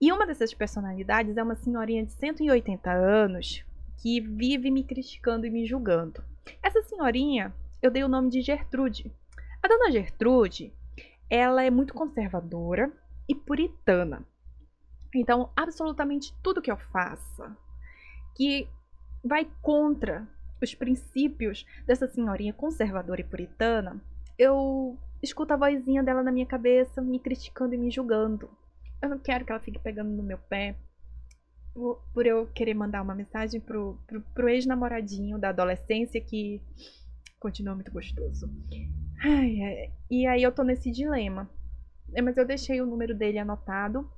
E 0.01 0.13
uma 0.13 0.27
dessas 0.27 0.55
personalidades 0.55 1.37
é 1.37 1.43
uma 1.43 1.57
senhorinha 1.57 2.05
de 2.07 2.13
180 2.13 2.91
anos 2.91 3.65
que 4.01 4.21
vive 4.21 4.71
me 4.71 4.83
criticando 4.83 5.47
e 5.47 5.51
me 5.51 5.67
julgando. 5.67 6.25
Essa 6.63 6.83
senhorinha, 6.83 7.55
eu 7.83 7.91
dei 7.91 8.03
o 8.03 8.09
nome 8.09 8.31
de 8.31 8.41
Gertrude. 8.41 9.13
A 9.63 9.69
dona 9.69 9.91
Gertrude, 9.91 10.73
ela 11.29 11.63
é 11.63 11.71
muito 11.71 11.93
conservadora 11.93 12.91
e 13.29 13.35
puritana. 13.35 14.27
Então, 15.15 15.51
absolutamente 15.55 16.35
tudo 16.43 16.63
que 16.63 16.71
eu 16.71 16.77
faça 16.77 17.57
que 18.35 18.67
vai 19.23 19.47
contra 19.61 20.27
os 20.63 20.75
princípios 20.75 21.67
dessa 21.87 22.09
senhorinha 22.09 22.55
conservadora 22.55 23.21
e 23.21 23.25
puritana, 23.25 24.01
eu 24.39 24.99
escuto 25.23 25.53
a 25.53 25.57
vozinha 25.57 26.03
dela 26.03 26.23
na 26.23 26.33
minha 26.33 26.47
cabeça, 26.47 27.03
me 27.03 27.19
criticando 27.19 27.75
e 27.75 27.79
me 27.79 27.91
julgando. 27.91 28.51
Eu 29.03 29.11
não 29.11 29.19
quero 29.19 29.45
que 29.45 29.53
ela 29.53 29.61
fique 29.61 29.79
pegando 29.79 30.11
no 30.11 30.23
meu 30.23 30.39
pé 30.39 30.77
por, 31.75 32.27
eu 32.27 32.47
querer 32.49 32.75
mandar 32.75 33.03
uma 33.03 33.15
mensagem 33.15 33.61
pro, 33.61 33.99
pro, 34.07 34.21
pro 34.35 34.49
ex-namoradinho 34.49 35.39
da 35.39 35.51
adolescência 35.51 36.21
que 36.21 36.61
continua 37.39 37.75
muito 37.75 37.91
gostoso. 37.91 38.51
Ai, 39.23 39.63
ai, 39.63 39.93
e 40.11 40.27
aí 40.27 40.43
eu 40.43 40.53
tô 40.53 40.63
nesse 40.63 40.91
dilema. 40.91 41.49
É, 42.15 42.21
mas 42.21 42.37
eu 42.37 42.47
deixei 42.47 42.81
o 42.81 42.87
número 42.87 43.15
dele 43.15 43.39
anotado. 43.39 44.11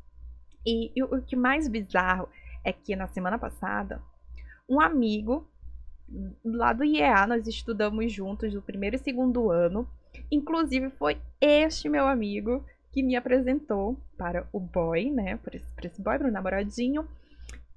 E, 0.65 0.93
e 0.95 1.03
o 1.03 1.23
que 1.23 1.37
mais 1.37 1.69
bizarro 1.69 2.29
é 2.65 2.73
que 2.73 2.95
na 2.97 3.07
semana 3.09 3.39
passada, 3.39 4.01
um 4.69 4.81
amigo 4.81 5.47
lá 6.45 6.73
do 6.73 6.85
IEA, 6.85 7.27
nós 7.27 7.47
estudamos 7.47 8.13
juntos 8.13 8.53
no 8.55 8.63
primeiro 8.63 8.97
e 8.97 8.99
segundo 8.99 9.51
ano. 9.51 9.89
Inclusive, 10.31 10.91
foi 10.91 11.19
este 11.41 11.89
meu 11.89 12.07
amigo 12.07 12.65
que 12.93 13.03
me 13.03 13.17
apresentou 13.17 13.97
para 14.19 14.47
o 14.53 14.61
boy, 14.61 15.11
né? 15.11 15.37
Para 15.39 15.57
esse, 15.57 15.73
para 15.75 15.87
esse 15.87 16.03
boy, 16.03 16.19
para 16.19 16.29
o 16.29 16.31
namoradinho. 16.31 17.09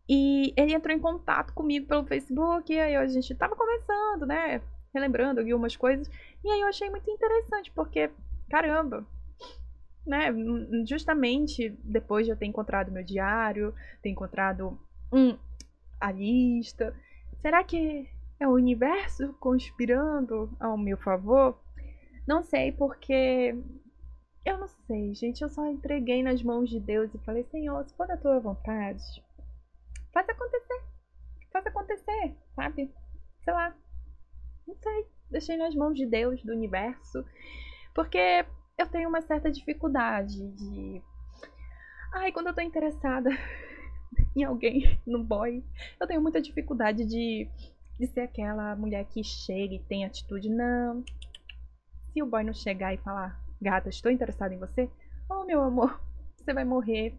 E 0.07 0.53
ele 0.55 0.73
entrou 0.73 0.95
em 0.95 0.99
contato 0.99 1.53
comigo 1.53 1.87
pelo 1.87 2.05
Facebook, 2.05 2.71
e 2.71 2.79
aí 2.79 2.95
a 2.95 3.07
gente 3.07 3.33
tava 3.35 3.55
conversando, 3.55 4.25
né? 4.25 4.61
Relembrando 4.93 5.39
algumas 5.39 5.75
coisas. 5.75 6.09
E 6.43 6.49
aí 6.49 6.61
eu 6.61 6.67
achei 6.67 6.89
muito 6.89 7.09
interessante, 7.09 7.71
porque, 7.71 8.11
caramba, 8.49 9.05
né? 10.05 10.27
Justamente 10.87 11.69
depois 11.83 12.25
de 12.25 12.31
eu 12.31 12.37
ter 12.37 12.45
encontrado 12.45 12.91
meu 12.91 13.03
diário, 13.03 13.73
ter 14.01 14.09
encontrado 14.09 14.79
um, 15.11 15.37
a 15.99 16.11
lista. 16.11 16.95
Será 17.41 17.63
que 17.63 18.07
é 18.39 18.47
o 18.47 18.53
universo 18.53 19.33
conspirando 19.39 20.55
ao 20.59 20.77
meu 20.77 20.97
favor? 20.97 21.59
Não 22.27 22.43
sei, 22.43 22.71
porque 22.71 23.55
eu 24.45 24.57
não 24.59 24.67
sei, 24.67 25.13
gente. 25.15 25.41
Eu 25.41 25.49
só 25.49 25.65
entreguei 25.67 26.21
nas 26.21 26.43
mãos 26.43 26.69
de 26.69 26.79
Deus 26.79 27.13
e 27.13 27.19
falei: 27.19 27.43
Senhor, 27.45 27.83
se 27.85 27.95
for 27.95 28.07
da 28.07 28.17
tua 28.17 28.39
vontade, 28.39 29.03
faz 30.15 30.29
acontecer. 30.29 30.83
Faz 31.51 31.67
acontecer, 31.67 32.37
sabe? 32.55 32.91
Sei 33.43 33.53
lá. 33.53 33.75
Não 34.65 34.75
sei. 34.75 35.05
Deixei 35.29 35.57
nas 35.57 35.75
mãos 35.75 35.93
de 35.93 36.05
Deus, 36.05 36.41
do 36.41 36.53
universo. 36.53 37.25
Porque 37.93 38.45
eu 38.77 38.87
tenho 38.87 39.09
uma 39.09 39.21
certa 39.21 39.51
dificuldade 39.51 40.49
de. 40.53 41.01
Ai, 42.13 42.31
quando 42.31 42.47
eu 42.47 42.55
tô 42.55 42.61
interessada 42.61 43.29
em 44.33 44.45
alguém, 44.45 44.99
no 45.05 45.21
boy, 45.21 45.61
eu 45.99 46.07
tenho 46.07 46.21
muita 46.21 46.41
dificuldade 46.41 47.05
de 47.05 47.49
de 47.97 48.07
ser 48.07 48.21
aquela 48.21 48.75
mulher 48.75 49.05
que 49.05 49.23
chega 49.23 49.75
e 49.75 49.83
tem 49.83 50.05
atitude. 50.05 50.49
Não. 50.49 51.03
Se 52.11 52.21
o 52.21 52.25
boy 52.25 52.43
não 52.43 52.53
chegar 52.53 52.93
e 52.93 52.97
falar, 52.97 53.41
gata, 53.61 53.89
estou 53.89 54.11
interessado 54.11 54.51
em 54.51 54.59
você, 54.59 54.89
oh 55.29 55.45
meu 55.45 55.61
amor, 55.61 55.99
você 56.35 56.53
vai 56.53 56.65
morrer. 56.65 57.17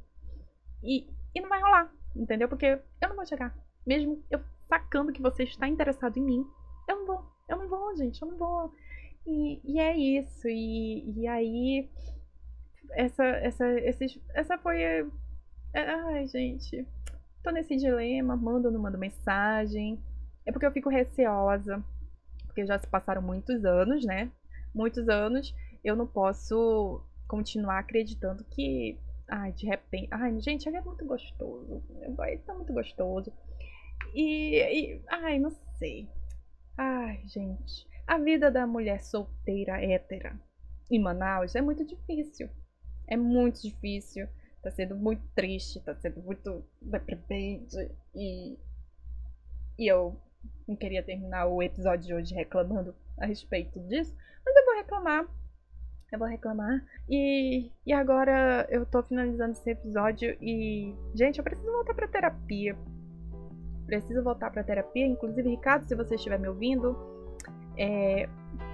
E, 0.82 1.08
e 1.34 1.40
não 1.40 1.48
vai 1.48 1.60
rolar, 1.60 1.92
entendeu? 2.20 2.48
Porque 2.48 2.66
eu 3.00 3.08
não 3.08 3.16
vou 3.16 3.26
chegar. 3.26 3.56
Mesmo 3.86 4.22
eu 4.30 4.40
sacando 4.68 5.12
que 5.12 5.22
você 5.22 5.44
está 5.44 5.68
interessado 5.68 6.16
em 6.16 6.22
mim, 6.22 6.46
eu 6.88 6.96
não 6.96 7.06
vou. 7.06 7.26
Eu 7.48 7.58
não 7.58 7.68
vou, 7.68 7.96
gente, 7.96 8.20
eu 8.20 8.28
não 8.28 8.36
vou. 8.36 8.72
E, 9.26 9.60
e 9.64 9.80
é 9.80 9.96
isso. 9.96 10.48
E, 10.48 11.20
e 11.20 11.26
aí. 11.26 11.88
Essa, 12.92 13.24
essa, 13.24 13.68
esses, 13.80 14.18
essa 14.34 14.58
foi. 14.58 14.82
Ai, 15.74 16.26
gente. 16.28 16.86
Tô 17.42 17.50
nesse 17.50 17.76
dilema, 17.76 18.36
mando 18.36 18.68
ou 18.68 18.72
não 18.72 18.80
mando 18.80 18.98
mensagem. 18.98 20.02
É 20.44 20.52
porque 20.52 20.66
eu 20.66 20.72
fico 20.72 20.88
receosa, 20.88 21.84
porque 22.46 22.64
já 22.64 22.78
se 22.78 22.86
passaram 22.86 23.20
muitos 23.20 23.64
anos, 23.64 24.04
né? 24.04 24.30
Muitos 24.72 25.08
anos, 25.08 25.54
eu 25.84 25.96
não 25.96 26.06
posso 26.06 27.00
continuar 27.26 27.80
acreditando 27.80 28.44
que, 28.44 28.96
ai, 29.28 29.52
de 29.52 29.66
repente, 29.66 30.08
ai, 30.10 30.38
gente, 30.40 30.68
ele 30.68 30.76
é 30.76 30.80
muito 30.80 31.04
gostoso, 31.04 31.82
ele 32.00 32.38
tá 32.38 32.54
muito 32.54 32.72
gostoso. 32.72 33.32
E, 34.14 34.56
e, 34.56 35.02
ai, 35.08 35.38
não 35.38 35.50
sei. 35.78 36.08
Ai, 36.76 37.22
gente, 37.26 37.86
a 38.06 38.18
vida 38.18 38.50
da 38.50 38.66
mulher 38.66 39.00
solteira 39.00 39.82
hétera 39.82 40.38
em 40.90 41.00
Manaus 41.00 41.54
é 41.54 41.60
muito 41.60 41.84
difícil. 41.84 42.48
É 43.06 43.16
muito 43.16 43.60
difícil. 43.62 44.28
Tá 44.62 44.70
sendo 44.70 44.96
muito 44.96 45.22
triste, 45.34 45.80
tá 45.80 45.94
sendo 45.94 46.22
muito 46.22 46.64
deprimente. 46.80 47.76
E, 48.14 48.58
e 49.78 49.90
eu 49.90 50.20
não 50.66 50.76
queria 50.76 51.02
terminar 51.02 51.46
o 51.46 51.62
episódio 51.62 52.06
de 52.06 52.14
hoje 52.14 52.34
reclamando 52.34 52.94
a 53.18 53.26
respeito 53.26 53.80
disso, 53.88 54.14
mas 54.44 54.56
eu 54.56 54.64
vou 54.64 54.76
reclamar. 54.76 55.26
Eu 56.12 56.18
vou 56.18 56.28
reclamar. 56.28 56.84
E, 57.08 57.70
e 57.84 57.92
agora 57.92 58.66
eu 58.70 58.86
tô 58.86 59.02
finalizando 59.02 59.52
esse 59.52 59.70
episódio 59.70 60.36
e. 60.40 60.94
Gente, 61.14 61.38
eu 61.38 61.44
preciso 61.44 61.70
voltar 61.70 61.94
pra 61.94 62.06
terapia. 62.06 62.76
Preciso 63.86 64.22
voltar 64.22 64.50
pra 64.50 64.62
terapia. 64.62 65.06
Inclusive, 65.06 65.50
Ricardo, 65.50 65.86
se 65.86 65.94
você 65.94 66.14
estiver 66.14 66.38
me 66.38 66.48
ouvindo, 66.48 66.96
é, 67.76 68.28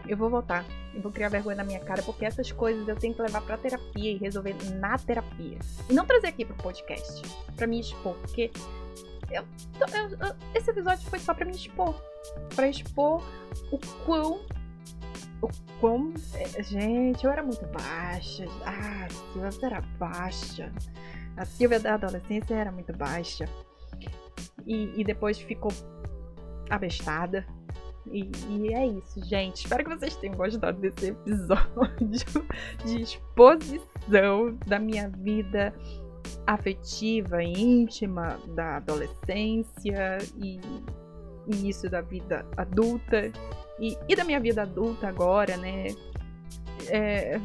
eu 0.08 0.16
vou 0.16 0.30
voltar. 0.30 0.64
Eu 0.94 1.00
vou 1.00 1.10
criar 1.10 1.30
vergonha 1.30 1.56
na 1.56 1.64
minha 1.64 1.80
cara, 1.80 2.02
porque 2.02 2.24
essas 2.24 2.52
coisas 2.52 2.86
eu 2.86 2.96
tenho 2.96 3.14
que 3.14 3.22
levar 3.22 3.40
pra 3.42 3.56
terapia 3.56 4.12
e 4.12 4.18
resolver 4.18 4.54
na 4.74 4.98
terapia. 4.98 5.58
E 5.88 5.92
não 5.92 6.04
trazer 6.04 6.28
aqui 6.28 6.44
pro 6.44 6.54
podcast, 6.56 7.22
pra 7.56 7.66
me 7.66 7.80
expor, 7.80 8.14
porque 8.16 8.50
eu, 9.30 9.42
eu, 9.80 10.28
eu, 10.28 10.34
esse 10.54 10.70
episódio 10.70 11.08
foi 11.08 11.18
só 11.18 11.32
pra 11.32 11.46
me 11.46 11.52
expor. 11.52 11.94
Pra 12.54 12.68
expor 12.68 13.22
o 13.70 13.78
quão. 14.04 14.40
O 15.40 15.48
quão. 15.80 16.12
É, 16.34 16.62
gente, 16.62 17.24
eu 17.24 17.30
era 17.30 17.42
muito 17.42 17.66
baixa. 17.66 18.44
Ah, 18.64 19.08
Silvia 19.10 19.66
era 19.66 19.80
baixa. 19.98 20.72
A 21.36 21.44
Silvia 21.44 21.80
da 21.80 21.94
adolescência 21.94 22.54
era 22.54 22.70
muito 22.70 22.92
baixa. 22.96 23.46
E, 24.66 25.00
e 25.00 25.04
depois 25.04 25.38
ficou 25.38 25.72
abestada. 26.70 27.46
E, 28.10 28.30
e, 28.48 28.74
é 28.74 28.86
isso, 28.86 29.24
gente. 29.24 29.64
Espero 29.64 29.84
que 29.84 29.90
vocês 29.90 30.16
tenham 30.16 30.36
gostado 30.36 30.78
desse 30.80 31.10
episódio 31.10 31.66
de 32.84 33.00
exposição 33.00 34.58
da 34.66 34.78
minha 34.78 35.08
vida 35.08 35.72
afetiva, 36.46 37.42
íntima 37.42 38.38
da 38.54 38.76
adolescência 38.76 40.18
e 40.36 40.60
início 41.46 41.90
da 41.90 42.00
vida 42.00 42.46
adulta 42.56 43.30
e, 43.78 43.96
e 44.08 44.16
da 44.16 44.24
minha 44.24 44.40
vida 44.40 44.62
adulta 44.62 45.08
agora, 45.08 45.56
né? 45.56 45.88
É, 46.88 47.40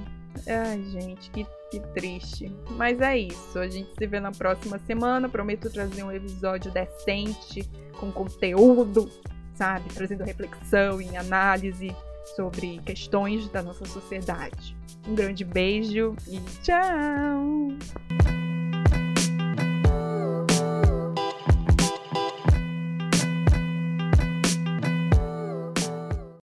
ai, 0.48 0.84
gente, 0.86 1.30
que, 1.32 1.46
que 1.72 1.80
triste. 1.94 2.56
Mas 2.72 3.02
é 3.02 3.18
isso. 3.18 3.60
A 3.60 3.68
gente 3.68 3.90
se 3.98 4.08
vê 4.08 4.20
na 4.20 4.32
próxima 4.32 4.80
semana. 4.80 5.30
Prometo 5.30 5.70
trazer 5.70 6.04
um 6.04 6.12
episódio 6.12 6.72
decente, 6.72 7.70
com 8.00 8.12
conteúdo, 8.12 9.10
sabe? 9.54 9.90
Trazendo 9.94 10.24
reflexão 10.24 11.02
e 11.02 11.16
análise 11.16 11.96
sobre 12.36 12.80
questões 12.80 13.50
da 13.50 13.64
nossa 13.64 13.86
sociedade. 13.86 14.76
Um 15.08 15.16
grande 15.16 15.46
beijo 15.46 16.16
e 16.28 16.40
tchau! 16.62 18.47